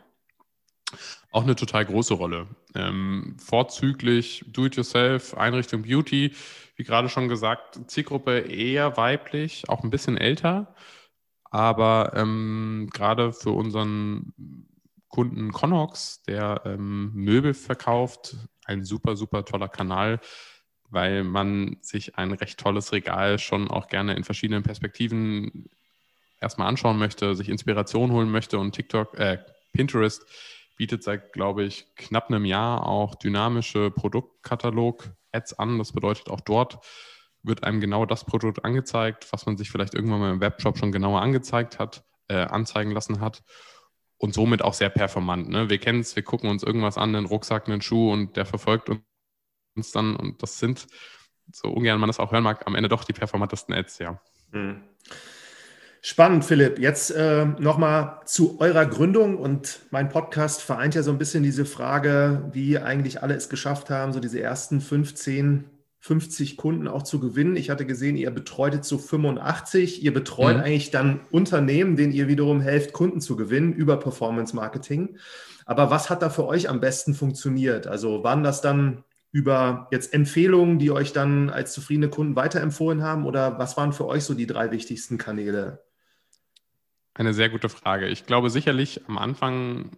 Auch 1.33 1.43
eine 1.43 1.57
total 1.57 1.85
große 1.85 2.15
Rolle. 2.15 2.47
Ähm, 2.75 3.37
vorzüglich 3.39 4.45
Do-it-yourself, 4.49 5.35
Einrichtung 5.35 5.83
Beauty, 5.83 6.35
wie 6.77 6.85
gerade 6.85 7.09
schon 7.09 7.29
gesagt, 7.29 7.81
Zielgruppe 7.91 8.39
eher 8.39 8.97
weiblich, 8.97 9.69
auch 9.69 9.83
ein 9.83 9.91
bisschen 9.91 10.17
älter. 10.17 10.75
Aber 11.45 12.13
ähm, 12.15 12.89
gerade 12.93 13.33
für 13.33 13.51
unseren 13.51 14.33
Kunden 15.09 15.53
Connox, 15.53 16.23
der 16.25 16.63
ähm, 16.65 17.13
Möbel 17.15 17.55
verkauft, 17.55 18.37
ein 18.65 18.85
super, 18.85 19.17
super 19.17 19.45
toller 19.45 19.69
Kanal, 19.69 20.21
weil 20.91 21.25
man 21.25 21.79
sich 21.81 22.17
ein 22.17 22.33
recht 22.33 22.59
tolles 22.59 22.93
Regal 22.93 23.39
schon 23.39 23.71
auch 23.71 23.89
gerne 23.89 24.15
in 24.15 24.25
verschiedenen 24.25 24.63
Perspektiven 24.63 25.69
erstmal 26.41 26.69
anschauen 26.69 26.99
möchte, 26.99 27.35
sich 27.35 27.49
Inspiration 27.49 28.13
holen 28.13 28.31
möchte 28.31 28.59
und 28.59 28.73
TikTok, 28.73 29.19
äh, 29.19 29.39
Pinterest 29.73 30.25
bietet 30.77 31.03
seit, 31.03 31.33
glaube 31.33 31.65
ich, 31.65 31.95
knapp 31.97 32.29
einem 32.29 32.45
Jahr 32.45 32.87
auch 32.87 33.15
dynamische 33.15 33.91
Produktkatalog-Ads 33.91 35.55
an. 35.59 35.79
Das 35.79 35.93
bedeutet, 35.93 36.31
auch 36.31 36.41
dort 36.41 36.79
wird 37.43 37.65
einem 37.65 37.81
genau 37.81 38.07
das 38.07 38.25
Produkt 38.25 38.65
angezeigt, 38.65 39.27
was 39.33 39.47
man 39.47 39.57
sich 39.57 39.71
vielleicht 39.71 39.95
irgendwann 39.95 40.21
mal 40.21 40.33
im 40.33 40.41
Webshop 40.41 40.79
schon 40.79 40.93
genauer 40.93 41.23
angezeigt 41.23 41.79
hat, 41.79 42.05
äh, 42.29 42.37
anzeigen 42.37 42.91
lassen 42.91 43.21
hat. 43.21 43.43
Und 44.19 44.35
somit 44.35 44.63
auch 44.63 44.73
sehr 44.73 44.89
performant. 44.89 45.49
Ne? 45.49 45.69
Wir 45.69 45.79
kennen 45.79 46.01
es, 46.01 46.17
wir 46.17 46.23
gucken 46.23 46.49
uns 46.49 46.63
irgendwas 46.63 46.97
an, 46.97 47.15
einen 47.15 47.27
Rucksack, 47.27 47.69
einen 47.69 47.83
Schuh 47.83 48.13
und 48.13 48.37
der 48.37 48.47
verfolgt 48.47 48.91
uns 49.77 49.93
dann. 49.93 50.17
Und 50.17 50.43
das 50.43 50.59
sind, 50.59 50.87
so 51.53 51.69
ungern 51.69 52.01
man 52.01 52.09
das 52.09 52.19
auch 52.19 52.33
hören 52.33 52.45
mag, 52.45 52.67
am 52.67 52.75
Ende 52.75 52.89
doch 52.89 53.05
die 53.05 53.13
performantesten 53.13 53.75
Ads, 53.75 53.99
ja. 53.99 54.21
Mhm. 54.53 54.83
Spannend, 56.09 56.45
Philipp. 56.45 56.79
Jetzt 56.79 57.11
äh, 57.11 57.47
nochmal 57.59 58.21
zu 58.27 58.61
eurer 58.61 58.87
Gründung 58.87 59.39
und 59.39 59.81
mein 59.91 60.09
Podcast 60.09 60.63
vereint 60.63 60.95
ja 60.95 61.03
so 61.03 61.11
ein 61.11 61.19
bisschen 61.19 61.43
diese 61.43 61.65
Frage, 61.65 62.49
wie 62.53 62.79
eigentlich 62.79 63.25
alle 63.25 63.35
es 63.35 63.49
geschafft 63.49 63.91
haben, 63.91 64.13
so 64.13 64.21
diese 64.21 64.41
ersten 64.41 64.81
15 64.81 65.65
50 65.99 66.57
Kunden 66.57 66.87
auch 66.87 67.03
zu 67.03 67.19
gewinnen. 67.19 67.57
Ich 67.57 67.71
hatte 67.71 67.87
gesehen, 67.87 68.17
ihr 68.17 68.31
betreut 68.31 68.75
jetzt 68.75 68.89
so 68.89 68.99
85. 68.99 70.05
Ihr 70.05 70.15
betreut 70.15 70.59
mhm. 70.59 70.63
eigentlich 70.63 70.93
dann 70.93 71.23
Unternehmen, 71.33 71.97
denen 71.97 72.13
ihr 72.13 72.29
wiederum 72.29 72.61
helft, 72.61 72.93
Kunden 72.93 73.21
zu 73.21 73.35
gewinnen 73.35 73.73
über 73.73 73.97
Performance 73.97 74.55
Marketing. 74.55 75.17
Aber 75.65 75.91
was 75.91 76.09
hat 76.09 76.23
da 76.23 76.31
für 76.31 76.47
euch 76.47 76.69
am 76.69 76.79
besten 76.79 77.15
funktioniert? 77.15 77.89
Also 77.89 78.23
waren 78.23 78.45
das 78.45 78.61
dann 78.61 79.03
über 79.33 79.89
jetzt 79.91 80.15
Empfehlungen, 80.15 80.79
die 80.79 80.93
euch 80.93 81.13
dann 81.13 81.51
als 81.51 81.73
zufriedene 81.73 82.11
Kunden 82.11 82.37
weiterempfohlen 82.37 83.03
haben? 83.03 83.27
Oder 83.27 83.59
was 83.59 83.77
waren 83.77 83.93
für 83.93 84.07
euch 84.07 84.23
so 84.23 84.35
die 84.35 84.47
drei 84.47 84.71
wichtigsten 84.71 85.19
Kanäle? 85.19 85.81
Eine 87.19 87.33
sehr 87.33 87.49
gute 87.49 87.71
Frage. 87.71 88.09
Ich 88.09 88.27
glaube 88.27 88.51
sicherlich 88.51 89.09
am 89.09 89.17
Anfang 89.17 89.91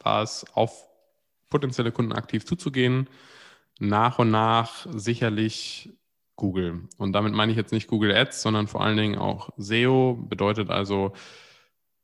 war 0.00 0.24
es 0.24 0.44
auf 0.54 0.88
potenzielle 1.50 1.92
Kunden 1.92 2.12
aktiv 2.12 2.44
zuzugehen. 2.44 3.08
Nach 3.78 4.18
und 4.18 4.32
nach 4.32 4.84
sicherlich 4.90 5.90
Google. 6.34 6.88
Und 6.98 7.12
damit 7.12 7.32
meine 7.32 7.52
ich 7.52 7.58
jetzt 7.58 7.70
nicht 7.70 7.86
Google 7.86 8.12
Ads, 8.12 8.42
sondern 8.42 8.66
vor 8.66 8.82
allen 8.82 8.96
Dingen 8.96 9.18
auch 9.18 9.50
SEO. 9.56 10.14
Bedeutet 10.28 10.68
also 10.68 11.12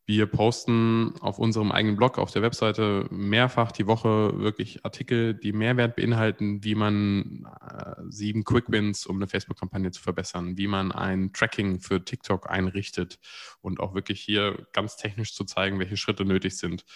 wir 0.09 0.25
posten 0.25 1.13
auf 1.21 1.39
unserem 1.39 1.71
eigenen 1.71 1.97
Blog, 1.97 2.17
auf 2.17 2.31
der 2.31 2.41
Webseite 2.41 3.07
mehrfach 3.11 3.73
die 3.73 3.87
Woche 3.87 4.41
wirklich 4.41 4.83
Artikel, 4.87 5.35
die 5.35 5.53
Mehrwert 5.53 5.97
beinhalten, 5.97 6.65
wie 6.65 6.75
man 6.75 7.47
äh, 7.61 7.95
sieben 8.09 8.43
Quick 8.43 8.71
Wins, 8.71 9.05
um 9.05 9.17
eine 9.17 9.27
Facebook-Kampagne 9.27 9.91
zu 9.91 10.01
verbessern, 10.01 10.57
wie 10.57 10.67
man 10.67 10.93
ein 10.93 11.35
Tracking 11.35 11.81
für 11.81 12.03
TikTok 12.03 12.49
einrichtet 12.49 13.19
und 13.61 13.81
auch 13.81 13.95
wirklich 13.95 14.23
hier 14.23 14.67
ganz 14.73 14.97
technisch 14.97 15.35
zu 15.35 15.45
zeigen, 15.45 15.79
welche 15.79 15.99
Schritte 15.99 16.25
nötig 16.25 16.57
sind. 16.57 16.87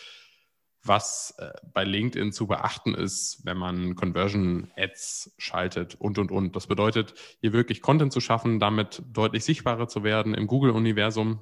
Was 0.82 1.34
äh, 1.36 1.50
bei 1.74 1.84
LinkedIn 1.84 2.32
zu 2.32 2.46
beachten 2.46 2.94
ist, 2.94 3.42
wenn 3.44 3.58
man 3.58 3.94
Conversion 3.94 4.72
Ads 4.74 5.34
schaltet 5.36 5.96
und, 5.96 6.18
und, 6.18 6.30
und. 6.32 6.56
Das 6.56 6.66
bedeutet, 6.66 7.12
hier 7.42 7.52
wirklich 7.52 7.82
Content 7.82 8.10
zu 8.10 8.20
schaffen, 8.20 8.58
damit 8.58 9.02
deutlich 9.06 9.44
sichtbarer 9.44 9.86
zu 9.86 10.02
werden 10.02 10.32
im 10.32 10.46
Google-Universum, 10.46 11.40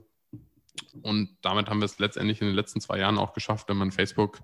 und 1.02 1.36
damit 1.42 1.68
haben 1.68 1.80
wir 1.80 1.86
es 1.86 1.98
letztendlich 1.98 2.40
in 2.40 2.46
den 2.46 2.56
letzten 2.56 2.80
zwei 2.80 2.98
Jahren 2.98 3.18
auch 3.18 3.32
geschafft, 3.32 3.68
wenn 3.68 3.76
man 3.76 3.92
Facebook, 3.92 4.40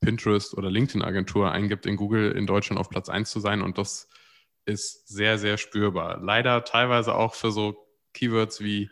Pinterest 0.00 0.56
oder 0.56 0.70
LinkedIn-Agentur 0.70 1.50
eingibt, 1.50 1.86
in 1.86 1.96
Google 1.96 2.32
in 2.32 2.46
Deutschland 2.46 2.78
auf 2.78 2.90
Platz 2.90 3.08
1 3.08 3.30
zu 3.30 3.40
sein. 3.40 3.62
Und 3.62 3.78
das 3.78 4.08
ist 4.66 5.08
sehr, 5.08 5.38
sehr 5.38 5.56
spürbar. 5.56 6.20
Leider 6.20 6.64
teilweise 6.64 7.14
auch 7.14 7.34
für 7.34 7.50
so 7.50 7.86
Keywords 8.12 8.60
wie 8.60 8.90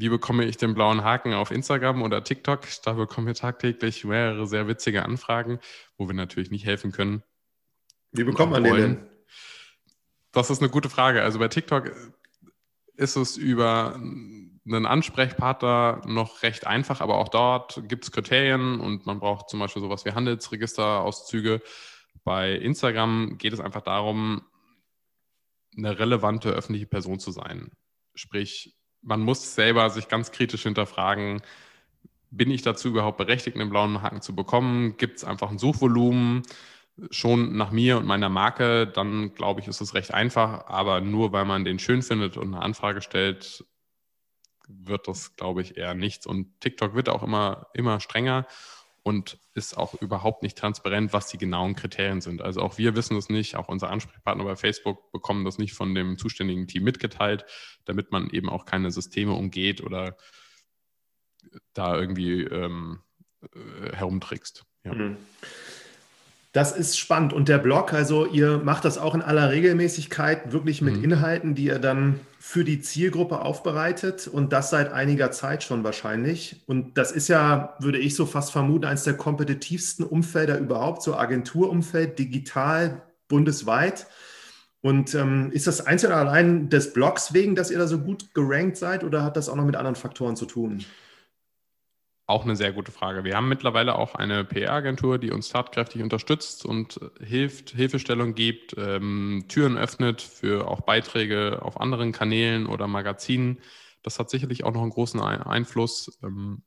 wie 0.00 0.08
bekomme 0.08 0.46
ich 0.46 0.56
den 0.56 0.72
blauen 0.72 1.04
Haken 1.04 1.34
auf 1.34 1.50
Instagram 1.50 2.00
oder 2.00 2.24
TikTok? 2.24 2.66
Da 2.84 2.94
bekommen 2.94 3.26
wir 3.26 3.34
tagtäglich 3.34 4.02
mehrere 4.02 4.46
sehr 4.46 4.66
witzige 4.66 5.04
Anfragen, 5.04 5.60
wo 5.98 6.08
wir 6.08 6.14
natürlich 6.14 6.50
nicht 6.50 6.64
helfen 6.64 6.90
können. 6.90 7.22
Wie 8.10 8.24
bekommt 8.24 8.52
man 8.52 8.64
den 8.64 8.76
denn? 8.76 9.06
Das 10.32 10.48
ist 10.48 10.62
eine 10.62 10.70
gute 10.70 10.88
Frage. 10.88 11.22
Also 11.22 11.38
bei 11.38 11.48
TikTok 11.48 11.92
ist 12.96 13.16
es 13.16 13.36
über 13.36 14.00
einen 14.66 14.86
Ansprechpartner 14.86 16.02
noch 16.06 16.42
recht 16.42 16.66
einfach, 16.66 17.00
aber 17.00 17.18
auch 17.18 17.28
dort 17.28 17.82
gibt 17.88 18.04
es 18.04 18.12
Kriterien 18.12 18.80
und 18.80 19.06
man 19.06 19.20
braucht 19.20 19.48
zum 19.48 19.60
Beispiel 19.60 19.82
sowas 19.82 20.04
wie 20.04 20.12
Handelsregisterauszüge. 20.12 21.62
Bei 22.24 22.52
Instagram 22.52 23.38
geht 23.38 23.52
es 23.52 23.60
einfach 23.60 23.82
darum, 23.82 24.42
eine 25.76 25.98
relevante 25.98 26.50
öffentliche 26.50 26.86
Person 26.86 27.20
zu 27.20 27.30
sein. 27.30 27.70
Sprich, 28.14 28.76
man 29.02 29.20
muss 29.20 29.54
selber 29.54 29.88
sich 29.90 30.08
ganz 30.08 30.30
kritisch 30.30 30.64
hinterfragen, 30.64 31.42
bin 32.30 32.50
ich 32.50 32.62
dazu 32.62 32.88
überhaupt 32.88 33.18
berechtigt, 33.18 33.56
einen 33.56 33.70
blauen 33.70 34.02
Haken 34.02 34.22
zu 34.22 34.34
bekommen? 34.34 34.96
Gibt 34.96 35.18
es 35.18 35.24
einfach 35.24 35.50
ein 35.50 35.58
Suchvolumen? 35.58 36.42
Schon 37.10 37.56
nach 37.56 37.70
mir 37.70 37.98
und 37.98 38.06
meiner 38.06 38.28
Marke, 38.28 38.86
dann 38.86 39.34
glaube 39.34 39.60
ich, 39.60 39.68
ist 39.68 39.80
es 39.80 39.94
recht 39.94 40.14
einfach. 40.14 40.66
Aber 40.66 41.00
nur 41.00 41.32
weil 41.32 41.44
man 41.44 41.64
den 41.64 41.78
schön 41.78 42.02
findet 42.02 42.36
und 42.36 42.54
eine 42.54 42.62
Anfrage 42.62 43.02
stellt, 43.02 43.64
wird 44.82 45.08
das, 45.08 45.36
glaube 45.36 45.62
ich, 45.62 45.76
eher 45.76 45.94
nichts. 45.94 46.26
Und 46.26 46.60
TikTok 46.60 46.94
wird 46.94 47.08
auch 47.08 47.22
immer, 47.22 47.66
immer 47.74 48.00
strenger 48.00 48.46
und 49.02 49.38
ist 49.54 49.76
auch 49.76 49.94
überhaupt 50.00 50.42
nicht 50.42 50.58
transparent, 50.58 51.12
was 51.12 51.28
die 51.28 51.38
genauen 51.38 51.74
Kriterien 51.74 52.20
sind. 52.20 52.42
Also 52.42 52.60
auch 52.60 52.78
wir 52.78 52.94
wissen 52.96 53.16
es 53.16 53.28
nicht, 53.28 53.56
auch 53.56 53.68
unsere 53.68 53.90
Ansprechpartner 53.90 54.44
bei 54.44 54.56
Facebook 54.56 55.10
bekommen 55.12 55.44
das 55.44 55.58
nicht 55.58 55.72
von 55.72 55.94
dem 55.94 56.18
zuständigen 56.18 56.66
Team 56.66 56.84
mitgeteilt, 56.84 57.44
damit 57.84 58.12
man 58.12 58.30
eben 58.30 58.48
auch 58.48 58.66
keine 58.66 58.90
Systeme 58.90 59.32
umgeht 59.32 59.80
oder 59.80 60.16
da 61.72 61.98
irgendwie 61.98 62.42
ähm, 62.42 63.00
äh, 63.42 63.96
herumtrickst. 63.96 64.64
Ja. 64.84 64.94
Mhm. 64.94 65.16
Das 66.52 66.72
ist 66.72 66.98
spannend. 66.98 67.32
Und 67.32 67.48
der 67.48 67.58
Blog, 67.58 67.92
also 67.92 68.26
ihr 68.26 68.58
macht 68.58 68.84
das 68.84 68.98
auch 68.98 69.14
in 69.14 69.22
aller 69.22 69.50
Regelmäßigkeit, 69.50 70.52
wirklich 70.52 70.82
mit 70.82 70.96
mhm. 70.96 71.04
Inhalten, 71.04 71.54
die 71.54 71.66
ihr 71.66 71.78
dann 71.78 72.18
für 72.40 72.64
die 72.64 72.80
Zielgruppe 72.80 73.40
aufbereitet 73.40 74.26
und 74.26 74.52
das 74.52 74.70
seit 74.70 74.92
einiger 74.92 75.30
Zeit 75.30 75.62
schon 75.62 75.84
wahrscheinlich. 75.84 76.64
Und 76.66 76.98
das 76.98 77.12
ist 77.12 77.28
ja, 77.28 77.76
würde 77.78 77.98
ich 77.98 78.16
so 78.16 78.26
fast 78.26 78.50
vermuten, 78.50 78.86
eines 78.86 79.04
der 79.04 79.16
kompetitivsten 79.16 80.04
Umfelder 80.04 80.58
überhaupt, 80.58 81.02
so 81.02 81.14
Agenturumfeld, 81.16 82.18
digital, 82.18 83.02
bundesweit. 83.28 84.08
Und 84.80 85.14
ähm, 85.14 85.52
ist 85.52 85.68
das 85.68 85.86
einzig 85.86 86.08
und 86.08 86.16
allein 86.16 86.68
des 86.68 86.92
Blogs 86.92 87.32
wegen, 87.32 87.54
dass 87.54 87.70
ihr 87.70 87.78
da 87.78 87.86
so 87.86 87.98
gut 87.98 88.34
gerankt 88.34 88.76
seid 88.76 89.04
oder 89.04 89.22
hat 89.22 89.36
das 89.36 89.48
auch 89.48 89.56
noch 89.56 89.66
mit 89.66 89.76
anderen 89.76 89.96
Faktoren 89.96 90.34
zu 90.34 90.46
tun? 90.46 90.84
Auch 92.30 92.44
eine 92.44 92.54
sehr 92.54 92.72
gute 92.72 92.92
Frage. 92.92 93.24
Wir 93.24 93.34
haben 93.34 93.48
mittlerweile 93.48 93.96
auch 93.96 94.14
eine 94.14 94.44
PR-Agentur, 94.44 95.18
die 95.18 95.32
uns 95.32 95.48
tatkräftig 95.48 96.00
unterstützt 96.00 96.64
und 96.64 97.00
hilft, 97.18 97.70
Hilfestellung 97.70 98.36
gibt, 98.36 98.76
ähm, 98.78 99.46
Türen 99.48 99.76
öffnet 99.76 100.22
für 100.22 100.68
auch 100.68 100.82
Beiträge 100.82 101.60
auf 101.62 101.80
anderen 101.80 102.12
Kanälen 102.12 102.66
oder 102.66 102.86
Magazinen. 102.86 103.58
Das 104.02 104.20
hat 104.20 104.30
sicherlich 104.30 104.62
auch 104.62 104.72
noch 104.72 104.82
einen 104.82 104.92
großen 104.92 105.20
Einfluss. 105.20 106.20
Ähm, 106.22 106.62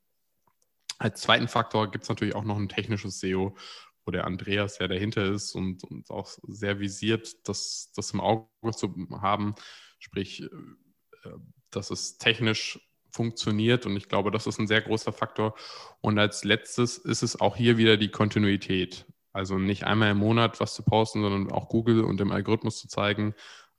als 0.98 1.22
zweiten 1.22 1.48
Faktor 1.48 1.90
gibt 1.90 2.04
es 2.04 2.10
natürlich 2.10 2.36
auch 2.36 2.44
noch 2.44 2.58
ein 2.58 2.68
technisches 2.68 3.22
SEO, 3.22 3.56
wo 4.04 4.12
der 4.12 4.26
Andreas 4.26 4.80
ja 4.80 4.90
dahinter 4.90 5.24
ist 5.24 5.56
und, 5.56 5.86
und 5.86 6.10
auch 6.10 6.30
sehr 6.46 6.82
visiert, 6.82 7.48
das, 7.48 7.90
das 7.96 8.12
im 8.12 8.20
Auge 8.20 8.50
zu 8.76 8.94
haben. 9.22 9.56
Sprich, 9.98 10.42
äh, 10.44 11.30
dass 11.70 11.90
es 11.90 12.18
technisch 12.18 12.82
funktioniert. 13.14 13.86
Und 13.86 13.96
ich 13.96 14.10
glaube, 14.10 14.32
das 14.32 14.48
ist 14.48 14.60
ein 14.60 14.68
sehr 14.68 14.82
großer 14.82 15.14
Faktor. 15.14 15.56
Und 16.02 16.20
als 16.20 16.44
letztes 16.44 16.98
ist 16.98 17.24
es 17.24 17.40
auch 17.40 17.56
hier 17.56 17.78
wieder 17.78 17.98
die 17.98 18.10
Kontinuität. 18.10 19.06
Also 19.32 19.58
nicht 19.58 19.86
einmal 19.86 20.12
im 20.12 20.18
Monat 20.18 20.60
was 20.60 20.74
zu 20.76 20.84
posten, 20.84 21.22
sondern 21.22 21.52
auch 21.52 21.70
Google 21.70 22.04
und 22.04 22.20
dem 22.20 22.32
Algorithmus 22.32 22.80
zu 22.80 22.88
zeigen, 22.88 23.34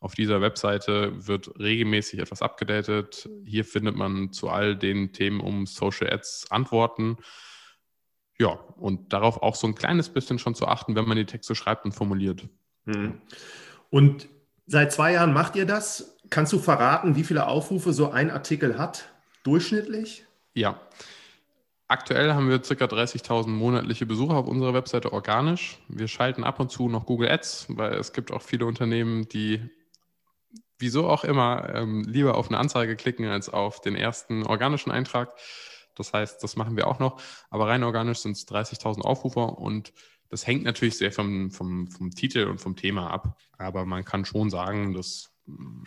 auf 0.05 0.15
dieser 0.15 0.43
Webseite 0.43 1.27
wird 1.27 1.59
regelmäßig 1.59 2.21
etwas 2.21 2.43
abgedatet. 2.43 3.27
Hier 3.47 3.65
findet 3.65 3.97
man 3.97 4.33
zu 4.33 4.51
all 4.51 4.77
den 4.77 5.15
Themen 5.15 5.41
um 5.41 5.65
Social 5.65 6.13
Ads 6.13 6.51
Antworten. 6.51 7.17
Ja, 8.39 8.51
und 8.77 9.15
darauf 9.15 9.43
auch 9.43 9.55
so 9.55 9.67
ein 9.67 9.75
kleines 9.75 10.11
bisschen 10.11 10.39
schon 10.39 10.55
zu 10.55 10.67
achten, 10.69 10.95
wenn 10.95 11.09
man 11.09 11.17
die 11.17 11.25
Texte 11.25 11.55
schreibt 11.55 11.87
und 11.87 11.93
formuliert. 11.93 12.47
Hm. 12.85 13.23
Und 13.89 14.29
seit 14.67 14.93
zwei 14.93 15.15
Jahren 15.15 15.33
macht 15.33 15.57
ihr 15.57 15.65
das. 15.65 16.19
Kannst 16.29 16.53
du 16.53 16.59
verraten, 16.59 17.17
wie 17.17 17.25
viele 17.25 17.47
Aufrufe 17.47 17.95
so 17.95 18.11
ein 18.11 18.31
Artikel 18.31 18.77
hat? 18.77 19.14
Durchschnittlich? 19.45 20.27
Ja. 20.55 20.81
Aktuell 21.87 22.33
haben 22.33 22.49
wir 22.49 22.59
ca. 22.59 22.85
30.000 22.87 23.49
monatliche 23.49 24.07
Besucher 24.07 24.35
auf 24.35 24.49
unserer 24.49 24.75
Webseite 24.75 25.13
organisch. 25.13 25.79
Wir 25.89 26.09
schalten 26.09 26.43
ab 26.43 26.59
und 26.59 26.71
zu 26.71 26.89
noch 26.89 27.07
Google 27.07 27.31
Ads, 27.31 27.67
weil 27.69 27.95
es 27.95 28.13
gibt 28.13 28.33
auch 28.33 28.43
viele 28.43 28.67
Unternehmen, 28.67 29.29
die 29.29 29.61
wieso 30.79 31.09
auch 31.09 31.25
immer 31.25 31.73
ähm, 31.75 32.03
lieber 32.03 32.37
auf 32.37 32.49
eine 32.49 32.59
Anzeige 32.59 32.97
klicken 32.97 33.27
als 33.27 33.49
auf 33.49 33.81
den 33.81 33.97
ersten 33.97 34.45
organischen 34.45 34.91
Eintrag. 34.91 35.33
Das 35.95 36.13
heißt, 36.13 36.43
das 36.43 36.57
machen 36.57 36.77
wir 36.77 36.89
auch 36.89 36.99
noch. 36.99 37.21
Aber 37.51 37.69
rein 37.69 37.85
organisch 37.85 38.19
sind 38.19 38.33
es 38.33 38.49
30.000 38.49 39.03
Aufrufer 39.03 39.59
und 39.59 39.93
das 40.31 40.47
hängt 40.47 40.65
natürlich 40.65 40.99
sehr 40.99 41.13
vom, 41.13 41.51
vom, 41.51 41.87
vom 41.87 42.11
Titel 42.11 42.49
und 42.49 42.61
vom 42.61 42.77
Thema 42.77 43.11
ab. 43.11 43.39
Aber 43.59 43.85
man 43.85 44.05
kann 44.05 44.25
schon 44.25 44.51
sagen, 44.51 44.95
dass 44.95 45.31
hm, 45.47 45.85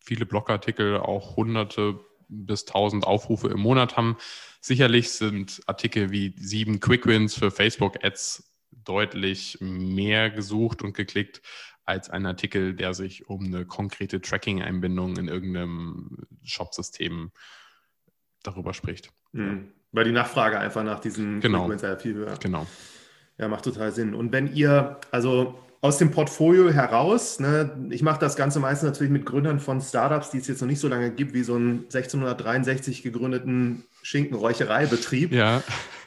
viele 0.00 0.26
Blogartikel 0.26 0.98
auch 0.98 1.36
hunderte 1.36 2.00
bis 2.30 2.66
1000 2.66 3.04
Aufrufe 3.04 3.48
im 3.48 3.60
Monat 3.60 3.96
haben. 3.96 4.16
Sicherlich 4.60 5.10
sind 5.10 5.60
Artikel 5.66 6.10
wie 6.10 6.34
sieben 6.38 6.80
Quick 6.80 7.06
Wins 7.06 7.34
für 7.34 7.50
Facebook 7.50 8.04
Ads 8.04 8.50
deutlich 8.70 9.58
mehr 9.60 10.30
gesucht 10.30 10.82
und 10.82 10.94
geklickt 10.94 11.42
als 11.84 12.08
ein 12.08 12.24
Artikel, 12.24 12.74
der 12.74 12.94
sich 12.94 13.28
um 13.28 13.46
eine 13.46 13.66
konkrete 13.66 14.20
Tracking-Einbindung 14.20 15.16
in 15.16 15.28
irgendeinem 15.28 16.18
Shop-System 16.44 17.32
darüber 18.42 18.74
spricht. 18.74 19.10
Mhm. 19.32 19.72
Weil 19.92 20.04
die 20.04 20.12
Nachfrage 20.12 20.58
einfach 20.58 20.84
nach 20.84 21.00
diesen 21.00 21.40
genau. 21.40 21.62
Quick 21.62 21.72
Wins 21.72 21.82
ja 21.82 21.96
viel 21.96 22.14
höher. 22.14 22.36
Genau. 22.38 22.66
Ja, 23.38 23.48
macht 23.48 23.64
total 23.64 23.92
Sinn. 23.92 24.14
Und 24.14 24.32
wenn 24.32 24.54
ihr, 24.54 25.00
also 25.10 25.58
aus 25.82 25.96
dem 25.96 26.10
Portfolio 26.10 26.70
heraus. 26.70 27.40
Ne? 27.40 27.88
Ich 27.90 28.02
mache 28.02 28.20
das 28.20 28.36
Ganze 28.36 28.60
meistens 28.60 28.88
natürlich 28.88 29.12
mit 29.12 29.24
Gründern 29.24 29.60
von 29.60 29.80
Startups, 29.80 30.30
die 30.30 30.38
es 30.38 30.46
jetzt 30.46 30.60
noch 30.60 30.68
nicht 30.68 30.80
so 30.80 30.88
lange 30.88 31.10
gibt, 31.10 31.32
wie 31.32 31.42
so 31.42 31.54
einen 31.54 31.84
1663 31.84 33.02
gegründeten 33.02 33.84
Schinkenräuchereibetrieb. 34.02 35.32
Ja. 35.32 35.62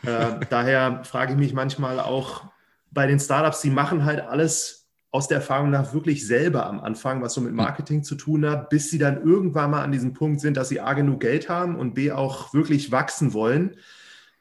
Äh, 0.05 0.39
daher 0.49 1.03
frage 1.05 1.33
ich 1.33 1.39
mich 1.39 1.53
manchmal 1.53 1.99
auch 1.99 2.43
bei 2.91 3.07
den 3.07 3.19
Startups, 3.19 3.61
die 3.61 3.71
machen 3.71 4.05
halt 4.05 4.21
alles 4.21 4.83
aus 5.09 5.27
der 5.27 5.37
Erfahrung 5.37 5.69
nach 5.69 5.93
wirklich 5.93 6.25
selber 6.25 6.65
am 6.65 6.79
Anfang, 6.79 7.21
was 7.21 7.35
so 7.35 7.41
mit 7.41 7.53
Marketing 7.53 8.03
zu 8.03 8.15
tun 8.15 8.49
hat, 8.49 8.69
bis 8.69 8.89
sie 8.89 8.97
dann 8.97 9.23
irgendwann 9.23 9.71
mal 9.71 9.83
an 9.83 9.91
diesem 9.91 10.13
Punkt 10.13 10.41
sind, 10.41 10.57
dass 10.57 10.69
sie 10.69 10.81
A 10.81 10.93
genug 10.93 11.21
Geld 11.21 11.49
haben 11.49 11.75
und 11.75 11.93
B 11.93 12.11
auch 12.11 12.53
wirklich 12.53 12.91
wachsen 12.91 13.33
wollen 13.33 13.77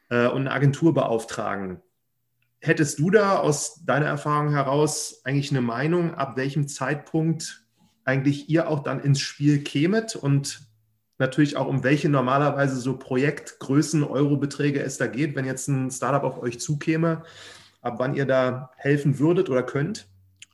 äh, 0.09 0.27
und 0.27 0.41
eine 0.41 0.51
Agentur 0.51 0.93
beauftragen. 0.93 1.79
Hättest 2.65 2.97
du 2.97 3.09
da 3.09 3.39
aus 3.39 3.83
deiner 3.83 4.05
Erfahrung 4.05 4.51
heraus 4.51 5.19
eigentlich 5.25 5.51
eine 5.51 5.59
Meinung, 5.59 6.15
ab 6.15 6.37
welchem 6.37 6.69
Zeitpunkt 6.69 7.65
eigentlich 8.05 8.49
ihr 8.49 8.69
auch 8.69 8.83
dann 8.83 9.01
ins 9.01 9.19
Spiel 9.19 9.65
kämet 9.65 10.15
und 10.15 10.61
natürlich 11.17 11.57
auch 11.57 11.67
um 11.67 11.83
welche 11.83 12.07
normalerweise 12.07 12.77
so 12.77 12.95
Projektgrößen, 12.95 14.05
Eurobeträge 14.05 14.81
es 14.81 14.97
da 14.97 15.07
geht, 15.07 15.35
wenn 15.35 15.43
jetzt 15.43 15.67
ein 15.67 15.91
Startup 15.91 16.23
auf 16.23 16.41
euch 16.41 16.61
zukäme, 16.61 17.23
ab 17.81 17.95
wann 17.97 18.15
ihr 18.15 18.25
da 18.25 18.71
helfen 18.77 19.19
würdet 19.19 19.49
oder 19.49 19.63
könnt? 19.63 20.07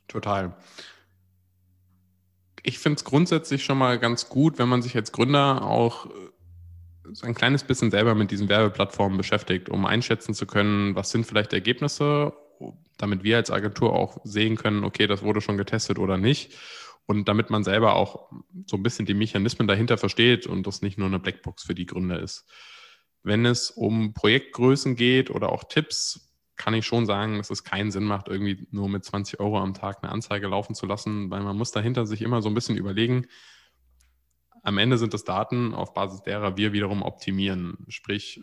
Total. 0.08 0.56
Ich 2.64 2.80
finde 2.80 2.96
es 2.96 3.04
grundsätzlich 3.04 3.64
schon 3.64 3.78
mal 3.78 4.00
ganz 4.00 4.28
gut, 4.28 4.58
wenn 4.58 4.68
man 4.68 4.82
sich 4.82 4.96
als 4.96 5.12
Gründer 5.12 5.62
auch 5.62 6.06
äh, 6.06 6.10
so 7.12 7.26
ein 7.26 7.34
kleines 7.34 7.64
bisschen 7.64 7.90
selber 7.90 8.14
mit 8.14 8.30
diesen 8.30 8.48
Werbeplattformen 8.48 9.16
beschäftigt, 9.16 9.68
um 9.68 9.86
einschätzen 9.86 10.34
zu 10.34 10.46
können, 10.46 10.94
was 10.94 11.10
sind 11.10 11.26
vielleicht 11.26 11.52
Ergebnisse, 11.52 12.32
damit 12.98 13.24
wir 13.24 13.36
als 13.36 13.50
Agentur 13.50 13.94
auch 13.94 14.18
sehen 14.24 14.56
können, 14.56 14.84
okay, 14.84 15.06
das 15.06 15.22
wurde 15.22 15.40
schon 15.40 15.56
getestet 15.56 15.98
oder 15.98 16.18
nicht. 16.18 16.54
Und 17.06 17.28
damit 17.28 17.50
man 17.50 17.64
selber 17.64 17.94
auch 17.94 18.30
so 18.66 18.76
ein 18.76 18.82
bisschen 18.82 19.06
die 19.06 19.14
Mechanismen 19.14 19.66
dahinter 19.66 19.98
versteht 19.98 20.46
und 20.46 20.66
das 20.66 20.82
nicht 20.82 20.98
nur 20.98 21.08
eine 21.08 21.18
Blackbox 21.18 21.64
für 21.64 21.74
die 21.74 21.86
Gründer 21.86 22.20
ist. 22.20 22.46
Wenn 23.22 23.46
es 23.46 23.70
um 23.70 24.14
Projektgrößen 24.14 24.96
geht 24.96 25.30
oder 25.30 25.50
auch 25.50 25.64
Tipps, 25.64 26.30
kann 26.56 26.74
ich 26.74 26.86
schon 26.86 27.06
sagen, 27.06 27.38
dass 27.38 27.50
es 27.50 27.64
keinen 27.64 27.90
Sinn 27.90 28.04
macht, 28.04 28.28
irgendwie 28.28 28.66
nur 28.70 28.88
mit 28.88 29.04
20 29.04 29.40
Euro 29.40 29.58
am 29.58 29.74
Tag 29.74 29.98
eine 30.02 30.12
Anzeige 30.12 30.46
laufen 30.46 30.74
zu 30.74 30.86
lassen, 30.86 31.30
weil 31.30 31.40
man 31.40 31.56
muss 31.56 31.72
dahinter 31.72 32.06
sich 32.06 32.22
immer 32.22 32.42
so 32.42 32.48
ein 32.48 32.54
bisschen 32.54 32.76
überlegen, 32.76 33.26
am 34.62 34.78
Ende 34.78 34.98
sind 34.98 35.14
es 35.14 35.24
Daten, 35.24 35.74
auf 35.74 35.94
Basis 35.94 36.22
derer 36.22 36.56
wir 36.56 36.72
wiederum 36.72 37.02
optimieren. 37.02 37.78
Sprich, 37.88 38.40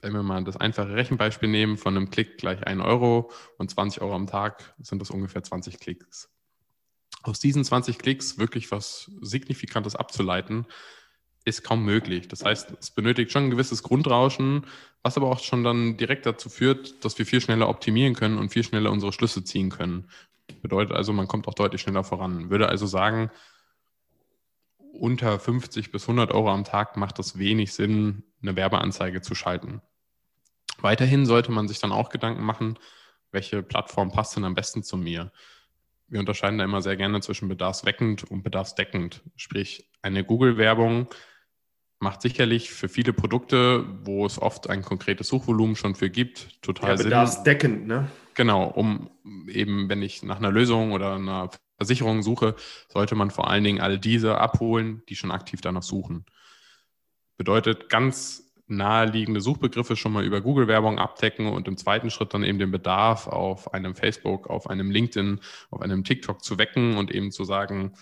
wenn 0.00 0.12
wir 0.12 0.22
mal 0.22 0.44
das 0.44 0.56
einfache 0.56 0.94
Rechenbeispiel 0.94 1.48
nehmen, 1.48 1.76
von 1.76 1.96
einem 1.96 2.10
Klick 2.10 2.38
gleich 2.38 2.66
1 2.66 2.82
Euro 2.82 3.30
und 3.58 3.70
20 3.70 4.02
Euro 4.02 4.14
am 4.14 4.26
Tag 4.26 4.74
sind 4.78 5.00
das 5.00 5.10
ungefähr 5.10 5.42
20 5.42 5.80
Klicks. 5.80 6.30
Aus 7.22 7.40
diesen 7.40 7.64
20 7.64 7.98
Klicks 7.98 8.38
wirklich 8.38 8.70
was 8.70 9.10
Signifikantes 9.20 9.96
abzuleiten, 9.96 10.66
ist 11.44 11.62
kaum 11.62 11.84
möglich. 11.84 12.28
Das 12.28 12.44
heißt, 12.44 12.72
es 12.80 12.90
benötigt 12.90 13.30
schon 13.30 13.44
ein 13.44 13.50
gewisses 13.50 13.82
Grundrauschen, 13.82 14.66
was 15.02 15.16
aber 15.16 15.28
auch 15.28 15.38
schon 15.38 15.62
dann 15.62 15.96
direkt 15.96 16.26
dazu 16.26 16.48
führt, 16.48 17.04
dass 17.04 17.16
wir 17.18 17.26
viel 17.26 17.40
schneller 17.40 17.68
optimieren 17.68 18.14
können 18.14 18.38
und 18.38 18.50
viel 18.50 18.64
schneller 18.64 18.90
unsere 18.90 19.12
Schlüsse 19.12 19.44
ziehen 19.44 19.70
können. 19.70 20.08
Bedeutet 20.60 20.96
also, 20.96 21.12
man 21.12 21.28
kommt 21.28 21.46
auch 21.46 21.54
deutlich 21.54 21.80
schneller 21.80 22.02
voran. 22.02 22.50
Würde 22.50 22.68
also 22.68 22.86
sagen, 22.86 23.30
unter 25.00 25.38
50 25.38 25.92
bis 25.92 26.02
100 26.04 26.32
Euro 26.32 26.50
am 26.50 26.64
Tag 26.64 26.96
macht 26.96 27.18
es 27.18 27.38
wenig 27.38 27.72
Sinn, 27.72 28.24
eine 28.42 28.56
Werbeanzeige 28.56 29.20
zu 29.20 29.34
schalten. 29.34 29.80
Weiterhin 30.80 31.26
sollte 31.26 31.52
man 31.52 31.68
sich 31.68 31.78
dann 31.78 31.92
auch 31.92 32.10
Gedanken 32.10 32.44
machen, 32.44 32.78
welche 33.30 33.62
Plattform 33.62 34.10
passt 34.10 34.36
denn 34.36 34.44
am 34.44 34.54
besten 34.54 34.82
zu 34.82 34.96
mir. 34.96 35.32
Wir 36.08 36.20
unterscheiden 36.20 36.58
da 36.58 36.64
immer 36.64 36.82
sehr 36.82 36.96
gerne 36.96 37.20
zwischen 37.20 37.48
bedarfsweckend 37.48 38.24
und 38.24 38.42
bedarfsdeckend. 38.42 39.22
Sprich, 39.36 39.90
eine 40.02 40.24
Google-Werbung 40.24 41.08
macht 41.98 42.22
sicherlich 42.22 42.70
für 42.70 42.88
viele 42.88 43.12
Produkte, 43.12 43.84
wo 44.02 44.26
es 44.26 44.40
oft 44.40 44.68
ein 44.68 44.82
konkretes 44.82 45.28
Suchvolumen 45.28 45.76
schon 45.76 45.94
für 45.94 46.10
gibt, 46.10 46.62
total 46.62 46.90
ja, 46.90 46.96
Sinn. 46.96 47.06
Bedarfsdeckend, 47.06 47.86
ne? 47.86 48.10
Genau, 48.34 48.64
um 48.64 49.10
eben, 49.48 49.88
wenn 49.88 50.02
ich 50.02 50.22
nach 50.22 50.36
einer 50.36 50.52
Lösung 50.52 50.92
oder 50.92 51.14
einer 51.14 51.50
Versicherung 51.76 52.22
suche, 52.22 52.54
sollte 52.88 53.14
man 53.14 53.30
vor 53.30 53.48
allen 53.48 53.64
Dingen 53.64 53.80
all 53.80 53.98
diese 53.98 54.38
abholen, 54.38 55.02
die 55.08 55.16
schon 55.16 55.30
aktiv 55.30 55.60
danach 55.60 55.82
suchen. 55.82 56.24
Bedeutet 57.36 57.88
ganz 57.88 58.46
naheliegende 58.68 59.40
Suchbegriffe 59.40 59.94
schon 59.94 60.12
mal 60.12 60.24
über 60.24 60.40
Google-Werbung 60.40 60.98
abdecken 60.98 61.46
und 61.46 61.68
im 61.68 61.76
zweiten 61.76 62.10
Schritt 62.10 62.34
dann 62.34 62.42
eben 62.42 62.58
den 62.58 62.70
Bedarf 62.70 63.28
auf 63.28 63.72
einem 63.74 63.94
Facebook, 63.94 64.48
auf 64.48 64.68
einem 64.68 64.90
LinkedIn, 64.90 65.40
auf 65.70 65.82
einem 65.82 66.02
TikTok 66.02 66.42
zu 66.42 66.58
wecken 66.58 66.96
und 66.96 67.14
eben 67.14 67.30
zu 67.30 67.44
sagen, 67.44 67.92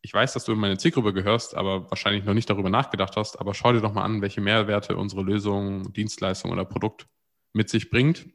ich 0.00 0.12
weiß, 0.14 0.32
dass 0.32 0.44
du 0.44 0.52
in 0.52 0.58
meine 0.58 0.78
Zielgruppe 0.78 1.12
gehörst, 1.12 1.56
aber 1.56 1.90
wahrscheinlich 1.90 2.24
noch 2.24 2.34
nicht 2.34 2.48
darüber 2.50 2.70
nachgedacht 2.70 3.16
hast, 3.16 3.40
aber 3.40 3.54
schau 3.54 3.72
dir 3.72 3.80
doch 3.80 3.92
mal 3.92 4.04
an, 4.04 4.22
welche 4.22 4.40
Mehrwerte 4.40 4.96
unsere 4.96 5.22
Lösung, 5.22 5.92
Dienstleistung 5.92 6.50
oder 6.50 6.64
Produkt 6.64 7.06
mit 7.52 7.68
sich 7.68 7.90
bringt 7.90 8.26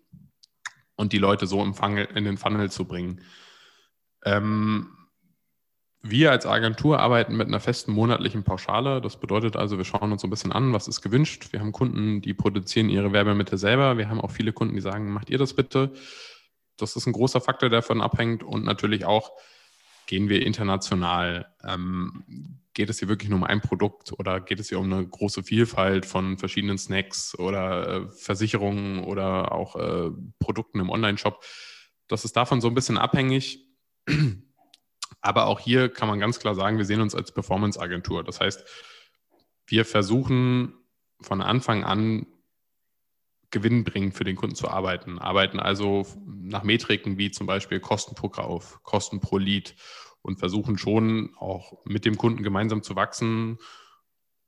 und 0.95 1.13
die 1.13 1.17
Leute 1.17 1.47
so 1.47 1.63
in 1.63 2.25
den 2.25 2.37
Funnel 2.37 2.69
zu 2.69 2.85
bringen. 2.85 3.21
Ähm, 4.25 4.89
wir 6.05 6.31
als 6.31 6.45
Agentur 6.45 6.99
arbeiten 6.99 7.37
mit 7.37 7.47
einer 7.47 7.61
festen 7.61 7.93
monatlichen 7.93 8.43
Pauschale. 8.43 8.99
Das 8.99 9.19
bedeutet 9.19 9.55
also, 9.55 9.77
wir 9.77 9.85
schauen 9.85 10.11
uns 10.11 10.21
so 10.21 10.27
ein 10.27 10.31
bisschen 10.31 10.51
an, 10.51 10.73
was 10.73 10.89
ist 10.89 11.01
gewünscht. 11.01 11.47
Wir 11.51 11.61
haben 11.61 11.71
Kunden, 11.71 12.21
die 12.21 12.33
produzieren 12.33 12.89
ihre 12.89 13.13
Werbemittel 13.13 13.57
selber. 13.57 13.97
Wir 13.97 14.09
haben 14.09 14.19
auch 14.19 14.31
viele 14.31 14.51
Kunden, 14.51 14.75
die 14.75 14.81
sagen, 14.81 15.11
macht 15.11 15.29
ihr 15.29 15.37
das 15.37 15.53
bitte. 15.53 15.93
Das 16.75 16.97
ist 16.97 17.07
ein 17.07 17.13
großer 17.13 17.39
Faktor, 17.39 17.69
der 17.69 17.79
davon 17.79 18.01
abhängt. 18.01 18.43
Und 18.43 18.65
natürlich 18.65 19.05
auch, 19.05 19.31
gehen 20.05 20.27
wir 20.27 20.45
international? 20.45 21.47
Ähm, 21.63 22.59
geht 22.73 22.89
es 22.89 22.99
hier 22.99 23.07
wirklich 23.07 23.29
nur 23.29 23.37
um 23.37 23.45
ein 23.45 23.61
Produkt 23.61 24.11
oder 24.17 24.41
geht 24.41 24.59
es 24.59 24.69
hier 24.69 24.79
um 24.79 24.91
eine 24.91 25.07
große 25.07 25.43
Vielfalt 25.43 26.05
von 26.05 26.37
verschiedenen 26.37 26.77
Snacks 26.77 27.37
oder 27.39 27.87
äh, 27.87 28.09
Versicherungen 28.09 29.03
oder 29.03 29.53
auch 29.53 29.75
äh, 29.75 30.11
Produkten 30.39 30.81
im 30.81 30.89
Online-Shop? 30.89 31.41
Das 32.07 32.25
ist 32.25 32.35
davon 32.35 32.59
so 32.59 32.67
ein 32.67 32.75
bisschen 32.75 32.97
abhängig. 32.97 33.62
Aber 35.21 35.47
auch 35.47 35.59
hier 35.59 35.89
kann 35.89 36.07
man 36.07 36.19
ganz 36.19 36.39
klar 36.39 36.55
sagen, 36.55 36.77
wir 36.77 36.85
sehen 36.85 37.01
uns 37.01 37.15
als 37.15 37.31
Performance-Agentur. 37.31 38.23
Das 38.23 38.39
heißt, 38.39 38.63
wir 39.67 39.85
versuchen 39.85 40.73
von 41.21 41.41
Anfang 41.41 41.83
an 41.83 42.27
gewinnbringend 43.49 44.15
für 44.15 44.25
den 44.25 44.35
Kunden 44.35 44.55
zu 44.55 44.67
arbeiten. 44.67 45.19
Arbeiten 45.19 45.59
also 45.59 46.05
nach 46.25 46.63
Metriken 46.63 47.17
wie 47.17 47.31
zum 47.31 47.47
Beispiel 47.47 47.79
Kosten 47.79 48.15
pro 48.15 48.27
Kauf, 48.27 48.81
Kosten 48.83 49.21
pro 49.21 49.37
Lead 49.37 49.75
und 50.21 50.39
versuchen 50.39 50.77
schon 50.77 51.33
auch 51.37 51.85
mit 51.85 52.03
dem 52.03 52.17
Kunden 52.17 52.43
gemeinsam 52.43 52.83
zu 52.83 52.95
wachsen 52.95 53.59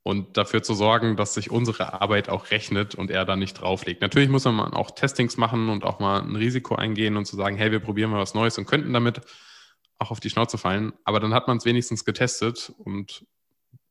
und 0.02 0.36
dafür 0.36 0.62
zu 0.62 0.74
sorgen, 0.74 1.16
dass 1.16 1.34
sich 1.34 1.50
unsere 1.50 2.00
Arbeit 2.00 2.28
auch 2.28 2.50
rechnet 2.50 2.94
und 2.94 3.10
er 3.10 3.24
da 3.24 3.36
nicht 3.36 3.54
drauflegt. 3.54 4.02
Natürlich 4.02 4.28
muss 4.28 4.44
man 4.44 4.74
auch 4.74 4.90
Testings 4.90 5.36
machen 5.36 5.68
und 5.68 5.84
auch 5.84 6.00
mal 6.00 6.20
ein 6.20 6.36
Risiko 6.36 6.74
eingehen 6.74 7.16
und 7.16 7.26
zu 7.26 7.36
sagen, 7.36 7.56
hey, 7.56 7.72
wir 7.72 7.80
probieren 7.80 8.10
mal 8.10 8.20
was 8.20 8.34
Neues 8.34 8.58
und 8.58 8.66
könnten 8.66 8.92
damit 8.92 9.20
auch 9.98 10.10
auf 10.10 10.20
die 10.20 10.30
Schnauze 10.30 10.58
fallen. 10.58 10.92
Aber 11.04 11.20
dann 11.20 11.34
hat 11.34 11.48
man 11.48 11.56
es 11.56 11.64
wenigstens 11.64 12.04
getestet 12.04 12.72
und 12.78 13.24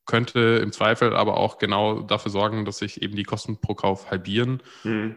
könnte 0.05 0.59
im 0.61 0.71
Zweifel 0.71 1.15
aber 1.15 1.37
auch 1.37 1.57
genau 1.57 2.01
dafür 2.01 2.31
sorgen, 2.31 2.65
dass 2.65 2.77
sich 2.77 3.01
eben 3.01 3.15
die 3.15 3.23
Kosten 3.23 3.59
pro 3.59 3.73
Kauf 3.73 4.11
halbieren 4.11 4.61
mhm. 4.83 5.15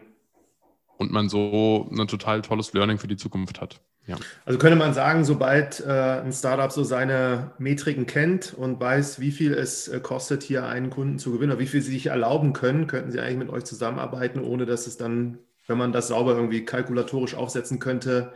und 0.97 1.13
man 1.13 1.29
so 1.29 1.89
ein 1.93 2.09
total 2.09 2.43
tolles 2.43 2.73
Learning 2.73 2.99
für 2.99 3.09
die 3.09 3.17
Zukunft 3.17 3.61
hat. 3.61 3.81
Ja. 4.07 4.17
Also 4.47 4.59
könnte 4.59 4.79
man 4.79 4.95
sagen, 4.95 5.25
sobald 5.25 5.81
äh, 5.81 5.91
ein 5.91 6.33
Startup 6.33 6.73
so 6.73 6.83
seine 6.83 7.53
Metriken 7.59 8.07
kennt 8.07 8.55
und 8.55 8.81
weiß, 8.81 9.21
wie 9.21 9.31
viel 9.31 9.53
es 9.53 9.87
äh, 9.87 10.01
kostet, 10.01 10.43
hier 10.43 10.65
einen 10.65 10.89
Kunden 10.89 11.19
zu 11.19 11.31
gewinnen 11.31 11.53
oder 11.53 11.61
wie 11.61 11.67
viel 11.67 11.83
sie 11.83 11.93
sich 11.93 12.07
erlauben 12.07 12.55
können, 12.55 12.87
könnten 12.87 13.13
sie 13.13 13.21
eigentlich 13.21 13.37
mit 13.37 13.51
euch 13.51 13.65
zusammenarbeiten, 13.65 14.41
ohne 14.41 14.65
dass 14.65 14.87
es 14.87 14.97
dann, 14.97 15.39
wenn 15.67 15.77
man 15.77 15.93
das 15.93 16.09
sauber 16.09 16.35
irgendwie 16.35 16.65
kalkulatorisch 16.65 17.35
aufsetzen 17.35 17.81
könnte, 17.81 18.33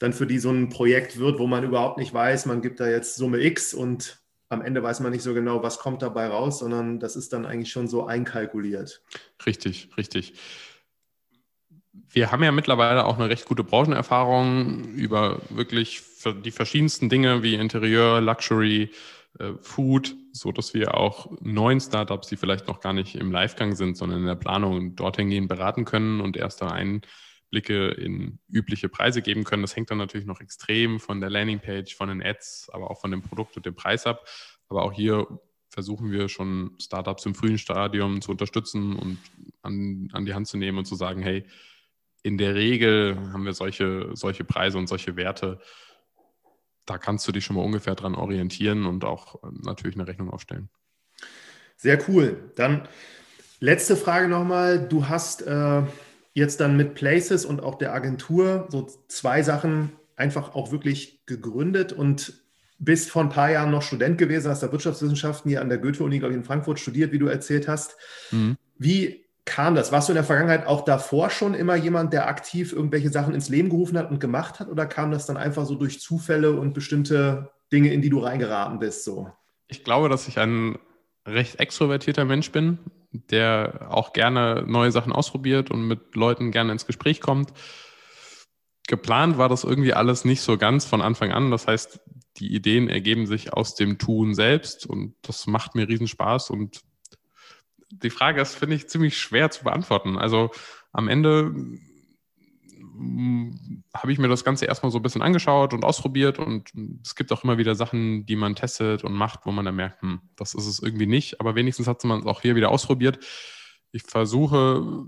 dann 0.00 0.12
für 0.12 0.26
die 0.26 0.38
so 0.38 0.50
ein 0.50 0.70
Projekt 0.70 1.18
wird, 1.18 1.38
wo 1.38 1.46
man 1.46 1.62
überhaupt 1.62 1.98
nicht 1.98 2.12
weiß, 2.12 2.46
man 2.46 2.62
gibt 2.62 2.80
da 2.80 2.88
jetzt 2.88 3.14
Summe 3.14 3.38
X 3.44 3.72
und 3.72 4.20
am 4.48 4.62
Ende 4.62 4.82
weiß 4.82 4.98
man 5.00 5.12
nicht 5.12 5.22
so 5.22 5.32
genau, 5.32 5.62
was 5.62 5.78
kommt 5.78 6.02
dabei 6.02 6.26
raus, 6.26 6.58
sondern 6.58 6.98
das 6.98 7.14
ist 7.14 7.32
dann 7.32 7.46
eigentlich 7.46 7.70
schon 7.70 7.86
so 7.86 8.06
einkalkuliert. 8.06 9.04
Richtig, 9.46 9.90
richtig. 9.96 10.34
Wir 12.08 12.32
haben 12.32 12.42
ja 12.42 12.50
mittlerweile 12.50 13.04
auch 13.04 13.18
eine 13.18 13.28
recht 13.28 13.44
gute 13.44 13.62
Branchenerfahrung 13.62 14.94
über 14.94 15.40
wirklich 15.50 16.02
die 16.44 16.50
verschiedensten 16.50 17.08
Dinge 17.08 17.44
wie 17.44 17.54
Interieur, 17.54 18.20
Luxury, 18.20 18.90
äh, 19.38 19.52
Food, 19.60 20.16
so 20.32 20.50
dass 20.50 20.74
wir 20.74 20.96
auch 20.96 21.30
neuen 21.40 21.80
Startups, 21.80 22.28
die 22.28 22.36
vielleicht 22.36 22.66
noch 22.66 22.80
gar 22.80 22.94
nicht 22.94 23.14
im 23.14 23.30
Livegang 23.30 23.76
sind, 23.76 23.96
sondern 23.96 24.20
in 24.20 24.26
der 24.26 24.34
Planung 24.34 24.96
dorthin 24.96 25.28
gehen, 25.28 25.46
beraten 25.46 25.84
können 25.84 26.20
und 26.20 26.36
erst 26.36 26.62
da 26.62 26.68
einen 26.68 27.02
Blicke 27.50 27.88
in 27.88 28.38
übliche 28.48 28.88
Preise 28.88 29.22
geben 29.22 29.44
können. 29.44 29.62
Das 29.62 29.76
hängt 29.76 29.90
dann 29.90 29.98
natürlich 29.98 30.26
noch 30.26 30.40
extrem 30.40 31.00
von 31.00 31.20
der 31.20 31.30
Landingpage, 31.30 31.94
von 31.94 32.08
den 32.08 32.22
Ads, 32.22 32.70
aber 32.72 32.90
auch 32.90 33.00
von 33.00 33.10
dem 33.10 33.22
Produkt 33.22 33.56
und 33.56 33.66
dem 33.66 33.74
Preis 33.74 34.06
ab. 34.06 34.26
Aber 34.68 34.84
auch 34.84 34.92
hier 34.92 35.26
versuchen 35.68 36.10
wir 36.10 36.28
schon 36.28 36.76
Startups 36.80 37.26
im 37.26 37.34
frühen 37.34 37.58
Stadium 37.58 38.22
zu 38.22 38.30
unterstützen 38.30 38.96
und 38.96 39.18
an, 39.62 40.08
an 40.12 40.24
die 40.24 40.34
Hand 40.34 40.46
zu 40.46 40.56
nehmen 40.56 40.78
und 40.78 40.84
zu 40.84 40.94
sagen, 40.94 41.22
hey, 41.22 41.44
in 42.22 42.38
der 42.38 42.54
Regel 42.54 43.16
haben 43.32 43.44
wir 43.44 43.52
solche, 43.52 44.10
solche 44.14 44.44
Preise 44.44 44.78
und 44.78 44.88
solche 44.88 45.16
Werte. 45.16 45.60
Da 46.86 46.98
kannst 46.98 47.26
du 47.26 47.32
dich 47.32 47.44
schon 47.44 47.56
mal 47.56 47.64
ungefähr 47.64 47.94
dran 47.94 48.14
orientieren 48.14 48.86
und 48.86 49.04
auch 49.04 49.42
ähm, 49.42 49.60
natürlich 49.62 49.96
eine 49.96 50.06
Rechnung 50.06 50.30
aufstellen. 50.30 50.68
Sehr 51.76 51.98
cool. 52.08 52.52
Dann 52.56 52.88
letzte 53.58 53.96
Frage 53.96 54.28
nochmal. 54.28 54.86
Du 54.86 55.08
hast 55.08 55.42
äh 55.42 55.82
jetzt 56.34 56.60
dann 56.60 56.76
mit 56.76 56.94
Places 56.94 57.44
und 57.44 57.62
auch 57.62 57.76
der 57.76 57.92
Agentur 57.92 58.68
so 58.70 58.88
zwei 59.08 59.42
Sachen 59.42 59.92
einfach 60.16 60.54
auch 60.54 60.70
wirklich 60.70 61.24
gegründet 61.26 61.92
und 61.92 62.34
bist 62.78 63.10
vor 63.10 63.22
ein 63.22 63.28
paar 63.28 63.50
Jahren 63.50 63.70
noch 63.70 63.82
Student 63.82 64.18
gewesen, 64.18 64.50
hast 64.50 64.62
da 64.62 64.72
Wirtschaftswissenschaften 64.72 65.50
hier 65.50 65.60
an 65.60 65.68
der 65.68 65.78
Goethe-Uni, 65.78 66.18
glaube 66.18 66.32
ich, 66.32 66.38
in 66.38 66.44
Frankfurt 66.44 66.80
studiert, 66.80 67.12
wie 67.12 67.18
du 67.18 67.26
erzählt 67.26 67.68
hast. 67.68 67.96
Mhm. 68.30 68.56
Wie 68.78 69.26
kam 69.44 69.74
das? 69.74 69.92
Warst 69.92 70.08
du 70.08 70.12
in 70.12 70.16
der 70.16 70.24
Vergangenheit 70.24 70.66
auch 70.66 70.84
davor 70.84 71.28
schon 71.28 71.54
immer 71.54 71.74
jemand, 71.74 72.12
der 72.12 72.28
aktiv 72.28 72.72
irgendwelche 72.72 73.10
Sachen 73.10 73.34
ins 73.34 73.48
Leben 73.48 73.68
gerufen 73.68 73.98
hat 73.98 74.10
und 74.10 74.20
gemacht 74.20 74.60
hat? 74.60 74.68
Oder 74.68 74.86
kam 74.86 75.10
das 75.10 75.26
dann 75.26 75.36
einfach 75.36 75.66
so 75.66 75.74
durch 75.74 76.00
Zufälle 76.00 76.52
und 76.52 76.72
bestimmte 76.72 77.50
Dinge, 77.70 77.92
in 77.92 78.00
die 78.00 78.10
du 78.10 78.20
reingeraten 78.20 78.78
bist? 78.78 79.04
So? 79.04 79.30
Ich 79.68 79.84
glaube, 79.84 80.08
dass 80.08 80.28
ich 80.28 80.38
ein 80.38 80.78
recht 81.26 81.60
extrovertierter 81.60 82.24
Mensch 82.24 82.50
bin, 82.50 82.78
der 83.12 83.88
auch 83.90 84.12
gerne 84.12 84.64
neue 84.66 84.92
Sachen 84.92 85.12
ausprobiert 85.12 85.70
und 85.70 85.86
mit 85.86 86.14
Leuten 86.14 86.52
gerne 86.52 86.72
ins 86.72 86.86
Gespräch 86.86 87.20
kommt. 87.20 87.52
Geplant 88.86 89.38
war 89.38 89.48
das 89.48 89.64
irgendwie 89.64 89.94
alles 89.94 90.24
nicht 90.24 90.40
so 90.40 90.58
ganz 90.58 90.84
von 90.84 91.00
Anfang 91.00 91.32
an. 91.32 91.50
Das 91.50 91.66
heißt, 91.66 92.00
die 92.36 92.54
Ideen 92.54 92.88
ergeben 92.88 93.26
sich 93.26 93.52
aus 93.52 93.74
dem 93.74 93.98
Tun 93.98 94.34
selbst 94.34 94.86
und 94.86 95.14
das 95.22 95.46
macht 95.46 95.74
mir 95.74 95.88
riesen 95.88 96.08
Spaß 96.08 96.50
und 96.50 96.82
die 97.92 98.10
Frage 98.10 98.40
ist, 98.40 98.54
finde 98.54 98.76
ich, 98.76 98.88
ziemlich 98.88 99.18
schwer 99.18 99.50
zu 99.50 99.64
beantworten. 99.64 100.16
Also 100.16 100.50
am 100.92 101.08
Ende 101.08 101.52
habe 103.94 104.12
ich 104.12 104.18
mir 104.18 104.28
das 104.28 104.44
Ganze 104.44 104.66
erstmal 104.66 104.92
so 104.92 104.98
ein 104.98 105.02
bisschen 105.02 105.22
angeschaut 105.22 105.72
und 105.72 105.84
ausprobiert 105.84 106.38
und 106.38 106.70
es 107.04 107.14
gibt 107.14 107.32
auch 107.32 107.44
immer 107.44 107.58
wieder 107.58 107.74
Sachen, 107.74 108.26
die 108.26 108.36
man 108.36 108.54
testet 108.54 109.04
und 109.04 109.12
macht, 109.12 109.46
wo 109.46 109.52
man 109.52 109.64
dann 109.64 109.76
merkt, 109.76 110.02
hm, 110.02 110.20
das 110.36 110.54
ist 110.54 110.66
es 110.66 110.80
irgendwie 110.80 111.06
nicht, 111.06 111.40
aber 111.40 111.54
wenigstens 111.54 111.86
hat 111.86 112.04
man 112.04 112.20
es 112.20 112.26
auch 112.26 112.42
hier 112.42 112.56
wieder 112.56 112.70
ausprobiert. 112.70 113.18
Ich 113.92 114.02
versuche 114.02 115.06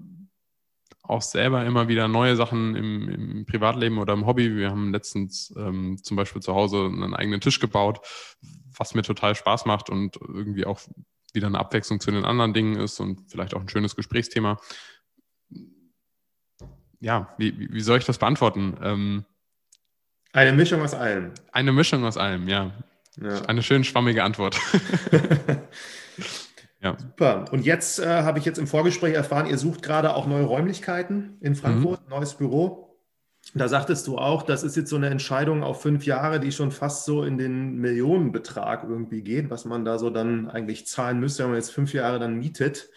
auch 1.03 1.23
selber 1.23 1.65
immer 1.67 1.89
wieder 1.89 2.09
neue 2.09 2.37
Sachen 2.37 2.77
im, 2.77 3.09
im 3.09 3.47
Privatleben 3.47 3.99
oder 3.99 4.13
im 4.13 4.27
Hobby. 4.27 4.57
Wir 4.57 4.71
haben 4.71 4.93
letztens 4.93 5.53
ähm, 5.57 5.99
zum 6.03 6.17
Beispiel 6.17 6.43
zu 6.43 6.55
Hause 6.55 6.85
einen 6.87 7.15
eigenen 7.15 7.41
Tisch 7.41 7.61
gebaut, 7.61 8.01
was 8.77 8.95
mir 8.95 9.03
total 9.03 9.35
Spaß 9.35 9.67
macht 9.67 9.91
und 9.91 10.17
irgendwie 10.17 10.65
auch 10.65 10.81
wieder 11.33 11.47
eine 11.47 11.59
Abwechslung 11.59 12.01
zu 12.01 12.11
den 12.11 12.25
anderen 12.25 12.53
Dingen 12.53 12.77
ist 12.77 13.01
und 13.01 13.31
vielleicht 13.31 13.55
auch 13.55 13.61
ein 13.61 13.69
schönes 13.69 13.97
Gesprächsthema. 13.97 14.59
Ja, 17.03 17.35
wie, 17.37 17.69
wie 17.73 17.81
soll 17.81 17.99
ich 17.99 18.05
das 18.05 18.19
beantworten? 18.19 18.77
Ähm, 18.81 19.25
eine 20.33 20.53
Mischung 20.53 20.81
aus 20.83 20.95
allem. 20.95 21.33
Eine 21.51 21.73
Mischung 21.73 22.05
aus 22.05 22.17
allem, 22.17 22.49
ja. 22.49 22.71
ja. 23.21 23.43
Eine 23.43 23.63
schön 23.65 23.83
schwammige 23.83 24.23
Antwort. 24.23 24.57
ja. 26.81 26.97
Super. 26.97 27.47
Und 27.51 27.67
jetzt 27.67 27.99
äh, 27.99 28.07
habe 28.07 28.39
ich 28.39 28.45
jetzt 28.45 28.59
im 28.59 28.69
Vorgespräch 28.69 29.15
erfahren, 29.15 29.47
ihr 29.47 29.59
sucht 29.59 29.83
gerade 29.83 30.15
auch 30.15 30.29
neue 30.29 30.45
Räumlichkeiten 30.45 31.39
in 31.41 31.57
Frankfurt, 31.57 32.05
mhm. 32.05 32.11
neues 32.11 32.35
Büro. 32.35 32.97
Da 33.53 33.67
sagtest 33.67 34.07
du 34.07 34.17
auch, 34.17 34.45
das 34.45 34.63
ist 34.63 34.77
jetzt 34.77 34.89
so 34.89 34.97
eine 34.97 35.11
Entscheidung 35.11 35.65
auf 35.65 35.83
fünf 35.83 36.07
Jahre, 36.07 36.39
die 36.39 36.53
schon 36.53 36.71
fast 36.71 37.05
so 37.05 37.25
in 37.25 37.37
den 37.37 37.79
Millionenbetrag 37.79 38.85
irgendwie 38.85 39.23
geht, 39.23 39.51
was 39.51 39.65
man 39.65 39.85
da 39.85 39.99
so 39.99 40.09
dann 40.09 40.49
eigentlich 40.49 40.87
zahlen 40.87 41.19
müsste, 41.19 41.43
wenn 41.43 41.51
man 41.51 41.59
jetzt 41.59 41.73
fünf 41.73 41.93
Jahre 41.93 42.21
dann 42.21 42.39
mietet. 42.39 42.91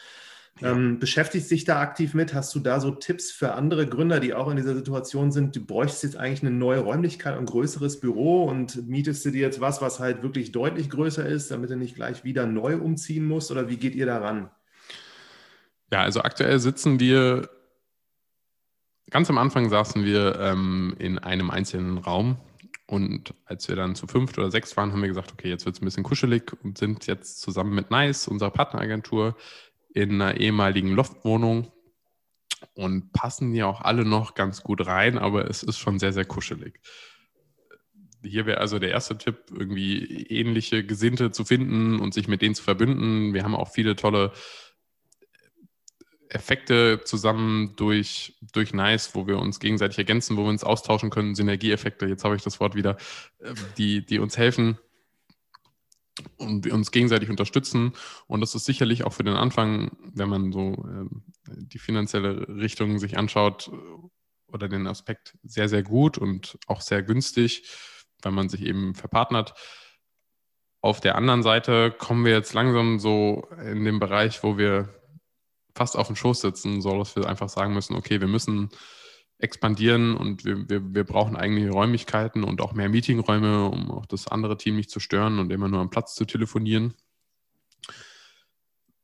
Ja. 0.62 0.72
Ähm, 0.72 1.00
beschäftigst 1.00 1.52
dich 1.52 1.66
da 1.66 1.82
aktiv 1.82 2.14
mit? 2.14 2.34
Hast 2.34 2.56
du 2.56 2.60
da 2.60 2.80
so 2.80 2.92
Tipps 2.92 3.32
für 3.32 3.54
andere 3.54 3.88
Gründer, 3.88 4.22
die 4.22 4.34
auch 4.34 4.50
in 4.50 4.56
dieser 4.56 4.74
Situation 4.74 5.32
sind? 5.32 5.56
Du 5.56 5.66
bräuchtest 5.66 6.04
jetzt 6.04 6.16
eigentlich 6.16 6.44
eine 6.44 6.52
neue 6.52 6.80
Räumlichkeit, 6.80 7.38
ein 7.38 7.46
größeres 7.46 8.00
Büro 8.00 8.46
und 8.46 8.88
mietest 8.88 9.26
du 9.26 9.32
dir 9.32 9.42
jetzt 9.42 9.60
was, 9.60 9.82
was 9.82 10.00
halt 10.00 10.24
wirklich 10.24 10.54
deutlich 10.54 10.90
größer 10.90 11.26
ist, 11.26 11.52
damit 11.52 11.72
du 11.72 11.76
nicht 11.76 11.96
gleich 11.96 12.24
wieder 12.24 12.46
neu 12.46 12.78
umziehen 12.78 13.26
musst? 13.26 13.52
Oder 13.52 13.68
wie 13.68 13.78
geht 13.78 13.96
ihr 13.96 14.06
daran? 14.06 14.50
Ja, 15.92 16.04
also 16.04 16.22
aktuell 16.22 16.60
sitzen 16.60 17.00
wir 17.02 17.50
ganz 19.10 19.30
am 19.30 19.38
Anfang 19.38 19.70
saßen 19.70 20.04
wir 20.04 20.40
ähm, 20.40 20.96
in 21.00 21.20
einem 21.20 21.52
einzelnen 21.52 21.98
Raum 21.98 22.38
und 22.88 23.34
als 23.46 23.68
wir 23.68 23.76
dann 23.76 23.96
zu 23.96 24.08
fünft 24.08 24.38
oder 24.38 24.52
sechs 24.52 24.76
waren, 24.78 24.92
haben 24.92 25.02
wir 25.02 25.08
gesagt, 25.08 25.32
okay, 25.32 25.50
jetzt 25.50 25.66
wird 25.66 25.76
es 25.76 25.82
ein 25.82 25.86
bisschen 25.86 26.04
kuschelig 26.04 26.52
und 26.64 26.78
sind 26.78 27.08
jetzt 27.08 27.42
zusammen 27.42 27.74
mit 27.74 27.90
Nice, 27.92 28.28
unserer 28.28 28.52
Partneragentur, 28.52 29.36
in 29.96 30.22
einer 30.22 30.38
ehemaligen 30.38 30.92
Loftwohnung 30.92 31.72
und 32.74 33.14
passen 33.14 33.54
hier 33.54 33.68
auch 33.68 33.82
alle 33.82 34.04
noch 34.04 34.36
ganz 34.36 34.62
gut 34.62 34.86
rein, 34.86 35.18
aber 35.18 35.50
es 35.50 35.64
ist 35.64 35.78
schon 35.78 36.00
sehr, 36.00 36.12
sehr 36.12 36.26
kuschelig. 36.26 36.82
Hier 38.22 38.46
wäre 38.46 38.60
also 38.60 38.78
der 38.78 38.92
erste 38.92 39.18
Tipp, 39.18 39.38
irgendwie 39.52 40.26
ähnliche 40.28 40.86
Gesinnte 40.86 41.32
zu 41.32 41.46
finden 41.46 42.00
und 42.00 42.14
sich 42.14 42.28
mit 42.28 42.42
denen 42.42 42.56
zu 42.56 42.64
verbünden. 42.64 43.34
Wir 43.34 43.44
haben 43.44 43.56
auch 43.56 43.72
viele 43.72 43.96
tolle 43.96 44.34
Effekte 46.28 47.02
zusammen 47.06 47.76
durch, 47.78 48.38
durch 48.52 48.74
Nice, 48.74 49.16
wo 49.16 49.28
wir 49.28 49.40
uns 49.40 49.62
gegenseitig 49.62 49.98
ergänzen, 49.98 50.36
wo 50.36 50.44
wir 50.44 50.50
uns 50.50 50.66
austauschen 50.66 51.10
können, 51.10 51.36
Synergieeffekte, 51.36 52.06
jetzt 52.08 52.26
habe 52.26 52.36
ich 52.36 52.42
das 52.42 52.60
Wort 52.60 52.76
wieder, 52.76 52.98
äh, 53.40 53.54
die, 53.78 54.06
die 54.06 54.20
uns 54.20 54.38
helfen 54.38 54.78
und 56.38 56.66
wir 56.66 56.74
uns 56.74 56.92
gegenseitig 56.92 57.30
unterstützen. 57.30 57.94
Und 58.28 58.42
das 58.42 58.56
ist 58.56 58.66
sicherlich 58.66 59.04
auch 59.04 59.14
für 59.14 59.24
den 59.24 59.36
Anfang, 59.36 59.98
wenn 60.14 60.30
man 60.30 60.52
so 60.52 60.74
äh, 60.74 61.54
die 61.58 61.80
finanzielle 61.80 62.48
Richtung 62.48 63.00
sich 63.00 63.18
anschaut 63.18 63.72
oder 64.48 64.70
den 64.70 64.88
Aspekt 64.88 65.38
sehr, 65.44 65.70
sehr 65.70 65.84
gut 65.84 66.18
und 66.18 66.58
auch 66.68 66.82
sehr 66.82 67.04
günstig, 67.04 67.70
weil 68.22 68.32
man 68.32 68.50
sich 68.50 68.62
eben 68.62 68.96
verpartnert. 68.96 69.54
Auf 70.82 71.02
der 71.02 71.16
anderen 71.16 71.44
Seite 71.44 71.92
kommen 71.92 72.26
wir 72.26 72.32
jetzt 72.32 72.54
langsam 72.54 73.00
so 73.00 73.48
in 73.64 73.84
den 73.86 74.00
Bereich, 74.00 74.44
wo 74.44 74.58
wir 74.58 74.94
fast 75.76 75.98
auf 75.98 76.08
dem 76.08 76.16
Schoß 76.16 76.42
sitzen, 76.42 76.82
so 76.82 76.98
dass 76.98 77.16
wir 77.16 77.28
einfach 77.28 77.50
sagen 77.50 77.74
müssen, 77.74 77.96
okay, 77.96 78.22
wir 78.22 78.28
müssen 78.28 78.70
expandieren 79.38 80.16
und 80.16 80.46
wir, 80.46 80.70
wir, 80.70 80.96
wir 80.96 81.04
brauchen 81.04 81.36
eigene 81.36 81.70
Räumlichkeiten 81.70 82.44
und 82.44 82.62
auch 82.62 82.74
mehr 82.74 82.90
Meetingräume, 82.90 83.66
um 83.66 83.92
auch 83.92 84.06
das 84.06 84.28
andere 84.28 84.58
Team 84.58 84.76
nicht 84.76 84.90
zu 84.90 85.00
stören 85.00 85.40
und 85.40 85.52
immer 85.52 85.68
nur 85.68 85.82
am 85.82 85.90
Platz 85.90 86.16
zu 86.16 86.26
telefonieren 86.26 86.94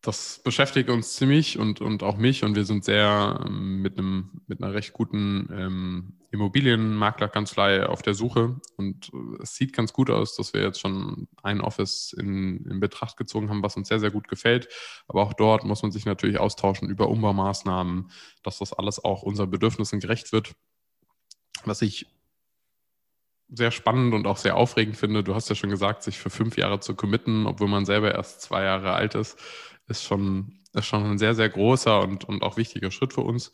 das 0.01 0.41
beschäftigt 0.43 0.89
uns 0.89 1.13
ziemlich 1.13 1.59
und, 1.59 1.79
und 1.79 2.01
auch 2.01 2.17
mich 2.17 2.43
und 2.43 2.55
wir 2.55 2.65
sind 2.65 2.83
sehr 2.83 3.43
ähm, 3.45 3.83
mit, 3.83 3.99
einem, 3.99 4.41
mit 4.47 4.61
einer 4.61 4.73
recht 4.73 4.93
guten 4.93 5.47
ähm, 5.51 6.13
Immobilienmaklerkanzlei 6.31 7.85
auf 7.85 8.01
der 8.01 8.15
Suche 8.15 8.59
und 8.77 9.11
äh, 9.13 9.43
es 9.43 9.55
sieht 9.55 9.73
ganz 9.73 9.93
gut 9.93 10.09
aus, 10.09 10.35
dass 10.35 10.55
wir 10.55 10.61
jetzt 10.63 10.79
schon 10.79 11.27
ein 11.43 11.61
Office 11.61 12.13
in, 12.13 12.65
in 12.65 12.79
Betracht 12.79 13.15
gezogen 13.15 13.49
haben, 13.49 13.61
was 13.61 13.77
uns 13.77 13.89
sehr, 13.89 13.99
sehr 13.99 14.09
gut 14.09 14.27
gefällt. 14.27 14.69
Aber 15.07 15.21
auch 15.21 15.33
dort 15.33 15.65
muss 15.65 15.83
man 15.83 15.91
sich 15.91 16.05
natürlich 16.05 16.39
austauschen 16.39 16.89
über 16.89 17.07
Umbaumaßnahmen, 17.07 18.09
dass 18.41 18.57
das 18.57 18.73
alles 18.73 19.03
auch 19.03 19.21
unseren 19.21 19.51
Bedürfnissen 19.51 19.99
gerecht 19.99 20.31
wird. 20.31 20.53
Was 21.63 21.83
ich 21.83 22.07
sehr 23.53 23.69
spannend 23.69 24.15
und 24.15 24.25
auch 24.25 24.37
sehr 24.37 24.55
aufregend 24.55 24.97
finde, 24.97 25.23
du 25.23 25.35
hast 25.35 25.49
ja 25.49 25.55
schon 25.55 25.69
gesagt, 25.69 26.01
sich 26.01 26.17
für 26.17 26.29
fünf 26.31 26.57
Jahre 26.57 26.79
zu 26.79 26.95
committen, 26.95 27.45
obwohl 27.45 27.67
man 27.67 27.85
selber 27.85 28.15
erst 28.15 28.41
zwei 28.41 28.63
Jahre 28.63 28.93
alt 28.93 29.13
ist 29.13 29.37
ist 29.91 30.03
schon, 30.03 30.59
ist 30.73 30.85
schon 30.85 31.03
ein 31.03 31.17
sehr, 31.19 31.35
sehr 31.35 31.49
großer 31.49 32.01
und, 32.01 32.25
und 32.25 32.43
auch 32.43 32.57
wichtiger 32.57 32.91
Schritt 32.91 33.13
für 33.13 33.21
uns. 33.21 33.51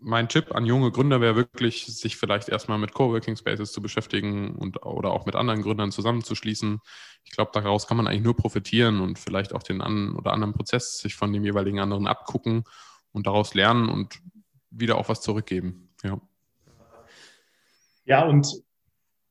Mein 0.00 0.28
Tipp 0.28 0.54
an 0.54 0.64
junge 0.64 0.92
Gründer 0.92 1.20
wäre 1.20 1.34
wirklich, 1.34 1.86
sich 1.86 2.16
vielleicht 2.16 2.48
erstmal 2.48 2.78
mit 2.78 2.94
Coworking 2.94 3.36
Spaces 3.36 3.72
zu 3.72 3.82
beschäftigen 3.82 4.54
und 4.54 4.84
oder 4.86 5.10
auch 5.10 5.26
mit 5.26 5.34
anderen 5.34 5.62
Gründern 5.62 5.90
zusammenzuschließen. 5.90 6.78
Ich 7.24 7.32
glaube, 7.32 7.50
daraus 7.52 7.88
kann 7.88 7.96
man 7.96 8.06
eigentlich 8.06 8.22
nur 8.22 8.36
profitieren 8.36 9.00
und 9.00 9.18
vielleicht 9.18 9.52
auch 9.52 9.64
den 9.64 9.80
einen 9.80 10.14
oder 10.14 10.32
anderen 10.32 10.54
Prozess 10.54 10.98
sich 10.98 11.16
von 11.16 11.32
dem 11.32 11.44
jeweiligen 11.44 11.80
anderen 11.80 12.06
abgucken 12.06 12.62
und 13.10 13.26
daraus 13.26 13.54
lernen 13.54 13.88
und 13.88 14.20
wieder 14.70 14.98
auch 14.98 15.08
was 15.08 15.20
zurückgeben. 15.20 15.88
Ja. 16.04 16.20
Ja, 18.04 18.24
und 18.24 18.62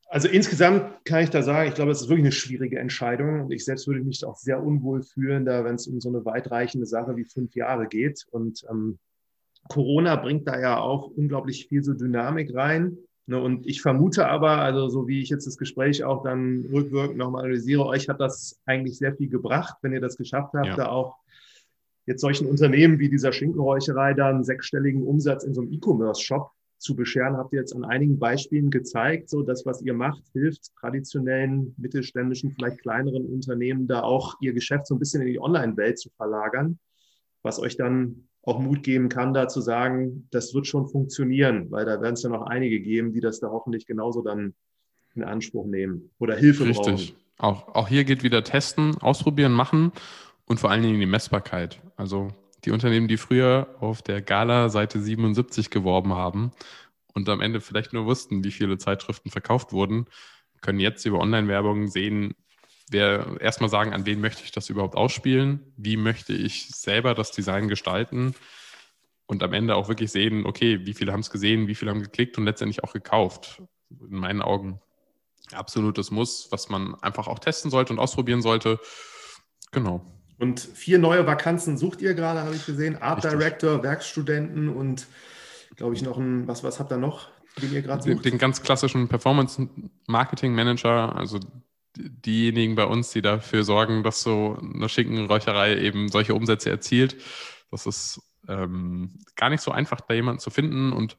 also 0.08 0.26
insgesamt 0.28 1.04
kann 1.04 1.22
ich 1.22 1.30
da 1.30 1.42
sagen, 1.42 1.68
ich 1.68 1.74
glaube, 1.74 1.90
es 1.90 2.00
ist 2.00 2.08
wirklich 2.08 2.24
eine 2.24 2.32
schwierige 2.32 2.78
Entscheidung 2.78 3.42
und 3.42 3.52
ich 3.52 3.64
selbst 3.64 3.86
würde 3.86 4.00
mich 4.00 4.24
auch 4.24 4.36
sehr 4.36 4.62
unwohl 4.62 5.02
fühlen, 5.02 5.44
da 5.44 5.64
wenn 5.64 5.74
es 5.74 5.86
um 5.86 6.00
so 6.00 6.08
eine 6.08 6.24
weitreichende 6.24 6.86
Sache 6.86 7.16
wie 7.16 7.24
fünf 7.24 7.54
Jahre 7.54 7.86
geht. 7.86 8.24
Und 8.30 8.64
ähm, 8.70 8.98
Corona 9.68 10.16
bringt 10.16 10.48
da 10.48 10.58
ja 10.58 10.78
auch 10.80 11.10
unglaublich 11.14 11.68
viel 11.68 11.84
so 11.84 11.92
Dynamik 11.92 12.54
rein. 12.54 12.96
Ne? 13.26 13.38
Und 13.38 13.66
ich 13.66 13.82
vermute 13.82 14.26
aber, 14.26 14.58
also 14.58 14.88
so 14.88 15.06
wie 15.08 15.20
ich 15.20 15.28
jetzt 15.28 15.46
das 15.46 15.58
Gespräch 15.58 16.02
auch 16.02 16.22
dann 16.22 16.64
rückwirkend 16.72 17.18
nochmal 17.18 17.44
analysiere, 17.44 17.84
euch 17.84 18.08
hat 18.08 18.20
das 18.20 18.58
eigentlich 18.64 18.96
sehr 18.96 19.14
viel 19.14 19.28
gebracht, 19.28 19.76
wenn 19.82 19.92
ihr 19.92 20.00
das 20.00 20.16
geschafft 20.16 20.54
habt, 20.54 20.68
ja. 20.68 20.76
da 20.76 20.88
auch 20.88 21.16
jetzt 22.06 22.22
solchen 22.22 22.46
Unternehmen 22.46 22.98
wie 22.98 23.10
dieser 23.10 23.32
Schinkenräucherei 23.32 24.14
da 24.14 24.30
einen 24.30 24.44
sechsstelligen 24.44 25.02
Umsatz 25.02 25.44
in 25.44 25.52
so 25.52 25.60
einem 25.60 25.70
E-Commerce-Shop 25.70 26.50
zu 26.78 26.94
bescheren, 26.94 27.36
habt 27.36 27.52
ihr 27.52 27.60
jetzt 27.60 27.74
an 27.74 27.84
einigen 27.84 28.18
Beispielen 28.18 28.70
gezeigt. 28.70 29.28
So, 29.28 29.42
das, 29.42 29.66
was 29.66 29.82
ihr 29.82 29.94
macht, 29.94 30.22
hilft 30.32 30.74
traditionellen, 30.76 31.74
mittelständischen, 31.76 32.52
vielleicht 32.52 32.80
kleineren 32.82 33.26
Unternehmen 33.26 33.86
da 33.86 34.02
auch 34.02 34.36
ihr 34.40 34.52
Geschäft 34.52 34.86
so 34.86 34.94
ein 34.94 34.98
bisschen 34.98 35.22
in 35.22 35.28
die 35.28 35.40
Online-Welt 35.40 35.98
zu 35.98 36.10
verlagern, 36.10 36.78
was 37.42 37.58
euch 37.58 37.76
dann 37.76 38.28
auch 38.42 38.60
Mut 38.60 38.82
geben 38.82 39.08
kann, 39.08 39.34
da 39.34 39.48
zu 39.48 39.60
sagen, 39.60 40.28
das 40.30 40.54
wird 40.54 40.66
schon 40.66 40.88
funktionieren, 40.88 41.70
weil 41.70 41.84
da 41.84 42.00
werden 42.00 42.14
es 42.14 42.22
ja 42.22 42.30
noch 42.30 42.46
einige 42.46 42.80
geben, 42.80 43.12
die 43.12 43.20
das 43.20 43.40
da 43.40 43.48
hoffentlich 43.48 43.86
genauso 43.86 44.22
dann 44.22 44.54
in 45.14 45.24
Anspruch 45.24 45.66
nehmen 45.66 46.10
oder 46.18 46.36
Hilfe 46.36 46.64
Richtig. 46.64 46.76
brauchen. 46.76 46.94
Richtig. 46.94 47.16
Auch, 47.38 47.74
auch 47.74 47.88
hier 47.88 48.04
geht 48.04 48.22
wieder 48.22 48.42
testen, 48.42 48.96
ausprobieren, 48.98 49.52
machen 49.52 49.92
und 50.46 50.58
vor 50.60 50.70
allen 50.70 50.82
Dingen 50.82 50.98
die 50.98 51.06
Messbarkeit. 51.06 51.80
Also 51.96 52.28
die 52.64 52.70
Unternehmen, 52.70 53.08
die 53.08 53.16
früher 53.16 53.76
auf 53.80 54.02
der 54.02 54.22
Gala 54.22 54.68
Seite 54.68 55.00
77 55.00 55.70
geworben 55.70 56.14
haben 56.14 56.52
und 57.14 57.28
am 57.28 57.40
Ende 57.40 57.60
vielleicht 57.60 57.92
nur 57.92 58.06
wussten, 58.06 58.44
wie 58.44 58.50
viele 58.50 58.78
Zeitschriften 58.78 59.30
verkauft 59.30 59.72
wurden, 59.72 60.06
können 60.60 60.80
jetzt 60.80 61.04
über 61.04 61.18
Online-Werbung 61.18 61.88
sehen, 61.88 62.34
wer 62.90 63.40
erstmal 63.40 63.70
sagen, 63.70 63.92
an 63.92 64.06
wen 64.06 64.20
möchte 64.20 64.42
ich 64.44 64.50
das 64.50 64.70
überhaupt 64.70 64.96
ausspielen, 64.96 65.72
wie 65.76 65.96
möchte 65.96 66.32
ich 66.32 66.68
selber 66.68 67.14
das 67.14 67.30
Design 67.30 67.68
gestalten 67.68 68.34
und 69.26 69.42
am 69.42 69.52
Ende 69.52 69.76
auch 69.76 69.88
wirklich 69.88 70.10
sehen, 70.10 70.46
okay, 70.46 70.86
wie 70.86 70.94
viele 70.94 71.12
haben 71.12 71.20
es 71.20 71.30
gesehen, 71.30 71.68
wie 71.68 71.74
viele 71.74 71.90
haben 71.90 72.02
geklickt 72.02 72.38
und 72.38 72.44
letztendlich 72.44 72.82
auch 72.82 72.92
gekauft. 72.92 73.62
In 73.90 74.16
meinen 74.16 74.42
Augen 74.42 74.80
absolutes 75.52 76.10
Muss, 76.10 76.48
was 76.50 76.68
man 76.68 76.94
einfach 76.96 77.28
auch 77.28 77.38
testen 77.38 77.70
sollte 77.70 77.92
und 77.92 77.98
ausprobieren 77.98 78.42
sollte. 78.42 78.80
Genau. 79.70 80.04
Und 80.38 80.60
vier 80.60 80.98
neue 80.98 81.26
Vakanzen 81.26 81.76
sucht 81.76 82.00
ihr 82.00 82.14
gerade, 82.14 82.40
habe 82.42 82.54
ich 82.54 82.64
gesehen. 82.64 83.00
Art 83.00 83.24
Richtig. 83.24 83.38
Director, 83.38 83.82
Werkstudenten 83.82 84.68
und 84.68 85.06
glaube 85.76 85.94
ich 85.94 86.02
noch 86.02 86.16
ein, 86.16 86.46
was, 86.46 86.62
was 86.62 86.78
habt 86.78 86.92
ihr 86.92 86.98
noch, 86.98 87.28
den 87.60 87.72
ihr 87.72 87.82
gerade 87.82 88.02
sucht? 88.02 88.24
Den, 88.24 88.32
den 88.32 88.38
ganz 88.38 88.62
klassischen 88.62 89.08
Performance 89.08 89.68
Marketing 90.06 90.54
Manager, 90.54 91.16
also 91.16 91.40
diejenigen 91.96 92.76
bei 92.76 92.84
uns, 92.84 93.10
die 93.10 93.22
dafür 93.22 93.64
sorgen, 93.64 94.02
dass 94.04 94.22
so 94.22 94.58
eine 94.60 94.88
Schinkenräucherei 94.88 95.76
eben 95.78 96.08
solche 96.08 96.34
Umsätze 96.34 96.70
erzielt. 96.70 97.16
Das 97.70 97.86
ist 97.86 98.20
ähm, 98.46 99.18
gar 99.34 99.50
nicht 99.50 99.60
so 99.60 99.72
einfach, 99.72 100.00
da 100.00 100.14
jemanden 100.14 100.40
zu 100.40 100.50
finden 100.50 100.92
und 100.92 101.16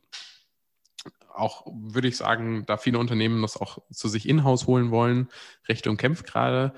auch, 1.33 1.65
würde 1.67 2.07
ich 2.07 2.17
sagen, 2.17 2.65
da 2.65 2.77
viele 2.77 2.99
Unternehmen 2.99 3.41
das 3.41 3.55
auch 3.55 3.79
zu 3.91 4.07
sich 4.07 4.27
in-house 4.27 4.67
holen 4.67 4.91
wollen, 4.91 5.29
Rechte 5.67 5.89
umkämpft 5.89 6.25
gerade. 6.25 6.73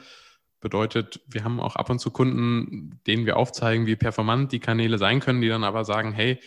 Bedeutet, 0.61 1.21
wir 1.27 1.43
haben 1.43 1.59
auch 1.59 1.75
ab 1.75 1.89
und 1.89 1.99
zu 1.99 2.11
Kunden, 2.11 2.99
denen 3.07 3.25
wir 3.25 3.37
aufzeigen, 3.37 3.87
wie 3.87 3.95
performant 3.95 4.51
die 4.51 4.59
Kanäle 4.59 4.97
sein 4.97 5.19
können, 5.19 5.41
die 5.41 5.49
dann 5.49 5.63
aber 5.63 5.83
sagen, 5.83 6.13
hey, 6.13 6.39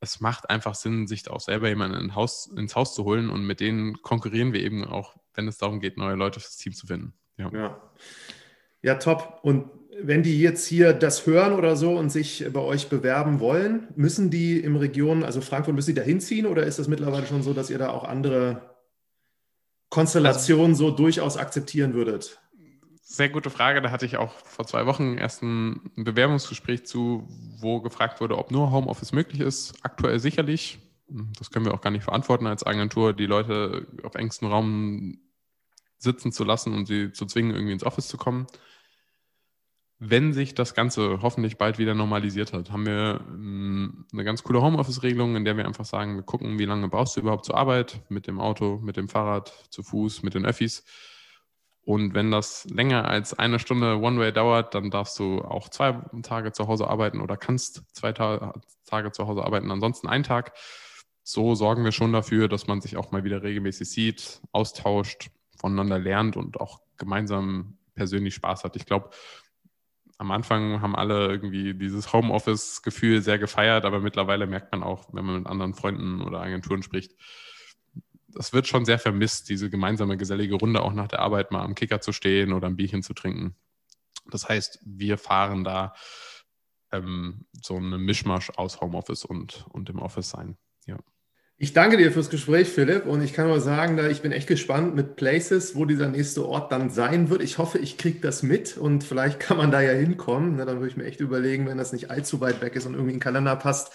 es 0.00 0.20
macht 0.20 0.50
einfach 0.50 0.74
Sinn, 0.74 1.06
sich 1.06 1.22
da 1.22 1.32
auch 1.32 1.40
selber 1.40 1.68
jemanden 1.68 1.98
in 2.00 2.14
Haus, 2.14 2.50
ins 2.56 2.74
Haus 2.74 2.94
zu 2.94 3.04
holen 3.04 3.30
und 3.30 3.46
mit 3.46 3.60
denen 3.60 4.02
konkurrieren 4.02 4.52
wir 4.52 4.60
eben 4.60 4.84
auch, 4.84 5.16
wenn 5.34 5.48
es 5.48 5.58
darum 5.58 5.80
geht, 5.80 5.96
neue 5.96 6.16
Leute 6.16 6.40
fürs 6.40 6.56
Team 6.56 6.72
zu 6.72 6.86
finden. 6.86 7.14
Ja, 7.36 7.50
ja. 7.52 7.80
ja 8.82 8.94
top. 8.96 9.40
Und 9.42 9.70
wenn 10.00 10.22
die 10.22 10.40
jetzt 10.40 10.66
hier 10.66 10.92
das 10.92 11.26
hören 11.26 11.52
oder 11.52 11.76
so 11.76 11.96
und 11.96 12.10
sich 12.10 12.46
bei 12.52 12.60
euch 12.60 12.88
bewerben 12.88 13.40
wollen, 13.40 13.88
müssen 13.96 14.30
die 14.30 14.60
im 14.60 14.76
Region, 14.76 15.24
also 15.24 15.40
Frankfurt, 15.40 15.74
müssen 15.74 15.94
die 15.94 16.00
da 16.00 16.02
hinziehen 16.02 16.46
oder 16.46 16.64
ist 16.64 16.78
das 16.78 16.88
mittlerweile 16.88 17.26
schon 17.26 17.42
so, 17.42 17.52
dass 17.52 17.70
ihr 17.70 17.78
da 17.78 17.90
auch 17.90 18.04
andere 18.04 18.74
Konstellationen 19.88 20.74
so 20.74 20.90
durchaus 20.90 21.36
akzeptieren 21.36 21.94
würdet? 21.94 22.38
Sehr 23.08 23.28
gute 23.28 23.50
Frage. 23.50 23.80
Da 23.80 23.92
hatte 23.92 24.04
ich 24.04 24.16
auch 24.16 24.32
vor 24.32 24.66
zwei 24.66 24.84
Wochen 24.84 25.16
erst 25.16 25.40
ein 25.40 25.92
Bewerbungsgespräch 25.94 26.86
zu, 26.86 27.24
wo 27.60 27.80
gefragt 27.80 28.20
wurde, 28.20 28.36
ob 28.36 28.50
nur 28.50 28.72
Homeoffice 28.72 29.12
möglich 29.12 29.40
ist. 29.40 29.74
Aktuell 29.82 30.18
sicherlich. 30.18 30.80
Das 31.38 31.52
können 31.52 31.64
wir 31.64 31.72
auch 31.72 31.80
gar 31.80 31.92
nicht 31.92 32.02
verantworten 32.02 32.48
als 32.48 32.66
Agentur, 32.66 33.12
die 33.12 33.26
Leute 33.26 33.86
auf 34.02 34.16
engstem 34.16 34.48
Raum 34.48 35.20
sitzen 35.98 36.32
zu 36.32 36.42
lassen 36.42 36.74
und 36.74 36.86
sie 36.86 37.12
zu 37.12 37.26
zwingen, 37.26 37.54
irgendwie 37.54 37.74
ins 37.74 37.84
Office 37.84 38.08
zu 38.08 38.16
kommen. 38.16 38.48
Wenn 40.00 40.32
sich 40.32 40.56
das 40.56 40.74
Ganze 40.74 41.22
hoffentlich 41.22 41.58
bald 41.58 41.78
wieder 41.78 41.94
normalisiert 41.94 42.52
hat, 42.52 42.72
haben 42.72 42.86
wir 42.86 43.20
ähm, 43.28 44.06
eine 44.12 44.24
ganz 44.24 44.42
coole 44.42 44.62
Homeoffice-Regelung, 44.62 45.36
in 45.36 45.44
der 45.44 45.56
wir 45.56 45.64
einfach 45.64 45.84
sagen, 45.84 46.16
wir 46.16 46.24
gucken, 46.24 46.58
wie 46.58 46.64
lange 46.64 46.88
brauchst 46.88 47.16
du 47.16 47.20
überhaupt 47.20 47.44
zur 47.44 47.56
Arbeit, 47.56 48.00
mit 48.08 48.26
dem 48.26 48.40
Auto, 48.40 48.80
mit 48.82 48.96
dem 48.96 49.08
Fahrrad, 49.08 49.54
zu 49.70 49.84
Fuß, 49.84 50.24
mit 50.24 50.34
den 50.34 50.44
Öffis 50.44 50.82
und 51.86 52.14
wenn 52.14 52.32
das 52.32 52.64
länger 52.64 53.06
als 53.06 53.32
eine 53.38 53.60
Stunde 53.60 54.00
One-Way 54.00 54.32
dauert, 54.32 54.74
dann 54.74 54.90
darfst 54.90 55.20
du 55.20 55.40
auch 55.40 55.68
zwei 55.68 55.92
Tage 56.22 56.50
zu 56.50 56.66
Hause 56.66 56.88
arbeiten 56.88 57.20
oder 57.20 57.36
kannst 57.36 57.84
zwei 57.94 58.12
Ta 58.12 58.54
Tage 58.86 59.12
zu 59.12 59.28
Hause 59.28 59.44
arbeiten, 59.44 59.70
ansonsten 59.70 60.08
einen 60.08 60.24
Tag. 60.24 60.52
So 61.22 61.54
sorgen 61.54 61.84
wir 61.84 61.92
schon 61.92 62.12
dafür, 62.12 62.48
dass 62.48 62.66
man 62.66 62.80
sich 62.80 62.96
auch 62.96 63.12
mal 63.12 63.22
wieder 63.22 63.44
regelmäßig 63.44 63.88
sieht, 63.88 64.40
austauscht, 64.50 65.30
voneinander 65.56 66.00
lernt 66.00 66.36
und 66.36 66.60
auch 66.60 66.80
gemeinsam 66.96 67.78
persönlich 67.94 68.34
Spaß 68.34 68.64
hat. 68.64 68.74
Ich 68.74 68.86
glaube, 68.86 69.10
am 70.18 70.32
Anfang 70.32 70.80
haben 70.80 70.96
alle 70.96 71.28
irgendwie 71.28 71.72
dieses 71.74 72.12
Homeoffice-Gefühl 72.12 73.22
sehr 73.22 73.38
gefeiert, 73.38 73.84
aber 73.84 74.00
mittlerweile 74.00 74.48
merkt 74.48 74.72
man 74.72 74.82
auch, 74.82 75.06
wenn 75.12 75.24
man 75.24 75.36
mit 75.36 75.46
anderen 75.46 75.74
Freunden 75.74 76.20
oder 76.20 76.40
Agenturen 76.40 76.82
spricht, 76.82 77.12
das 78.36 78.52
wird 78.52 78.66
schon 78.66 78.84
sehr 78.84 78.98
vermisst, 78.98 79.48
diese 79.48 79.70
gemeinsame 79.70 80.16
gesellige 80.16 80.56
Runde 80.56 80.82
auch 80.82 80.92
nach 80.92 81.08
der 81.08 81.20
Arbeit 81.20 81.50
mal 81.50 81.62
am 81.62 81.74
Kicker 81.74 82.00
zu 82.00 82.12
stehen 82.12 82.52
oder 82.52 82.66
ein 82.66 82.76
Bierchen 82.76 83.02
zu 83.02 83.14
trinken. 83.14 83.56
Das 84.30 84.48
heißt, 84.48 84.80
wir 84.84 85.18
fahren 85.18 85.64
da 85.64 85.94
ähm, 86.92 87.46
so 87.62 87.76
eine 87.76 87.98
Mischmasch 87.98 88.50
aus 88.50 88.80
Homeoffice 88.80 89.24
und, 89.24 89.66
und 89.70 89.88
im 89.88 89.98
Office 89.98 90.30
sein. 90.30 90.56
Ja. 90.86 90.98
Ich 91.58 91.72
danke 91.72 91.96
dir 91.96 92.12
fürs 92.12 92.28
Gespräch, 92.28 92.68
Philipp. 92.68 93.06
Und 93.06 93.22
ich 93.22 93.32
kann 93.32 93.46
nur 93.46 93.60
sagen, 93.60 93.98
ich 94.10 94.20
bin 94.20 94.32
echt 94.32 94.46
gespannt 94.46 94.94
mit 94.94 95.16
Places, 95.16 95.74
wo 95.74 95.86
dieser 95.86 96.08
nächste 96.08 96.46
Ort 96.46 96.70
dann 96.70 96.90
sein 96.90 97.30
wird. 97.30 97.40
Ich 97.40 97.56
hoffe, 97.56 97.78
ich 97.78 97.96
kriege 97.96 98.20
das 98.20 98.42
mit 98.42 98.76
und 98.76 99.04
vielleicht 99.04 99.40
kann 99.40 99.56
man 99.56 99.70
da 99.70 99.80
ja 99.80 99.92
hinkommen. 99.92 100.58
dann 100.58 100.68
würde 100.68 100.88
ich 100.88 100.96
mir 100.98 101.04
echt 101.04 101.20
überlegen, 101.20 101.66
wenn 101.66 101.78
das 101.78 101.94
nicht 101.94 102.10
allzu 102.10 102.40
weit 102.42 102.60
weg 102.60 102.76
ist 102.76 102.84
und 102.84 102.92
irgendwie 102.92 103.14
ein 103.14 103.20
Kalender 103.20 103.56
passt, 103.56 103.92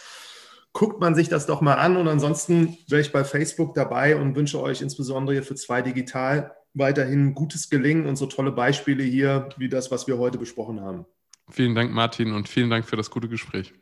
guckt 0.74 1.00
man 1.00 1.16
sich 1.16 1.30
das 1.30 1.46
doch 1.46 1.62
mal 1.62 1.76
an. 1.76 1.98
Und 1.98 2.08
ansonsten 2.08 2.78
wäre 2.88 3.02
ich 3.02 3.12
bei 3.12 3.24
Facebook 3.24 3.74
dabei 3.76 4.16
und 4.16 4.36
wünsche 4.36 4.62
euch 4.62 4.82
insbesondere 4.82 5.42
für 5.44 5.56
zwei 5.56 5.82
Digital 5.82 6.56
weiterhin 6.74 7.34
gutes 7.34 7.70
Gelingen 7.70 8.06
und 8.06 8.16
so 8.16 8.28
tolle 8.28 8.52
Beispiele 8.52 9.04
hier 9.04 9.50
wie 9.58 9.70
das, 9.70 9.92
was 9.92 10.08
wir 10.08 10.18
heute 10.18 10.38
besprochen 10.38 10.80
haben. 10.80 11.06
Vielen 11.50 11.76
Dank, 11.76 11.92
Martin, 11.92 12.32
und 12.34 12.48
vielen 12.48 12.70
Dank 12.70 12.86
für 12.86 12.96
das 12.96 13.10
gute 13.10 13.28
Gespräch. 13.28 13.74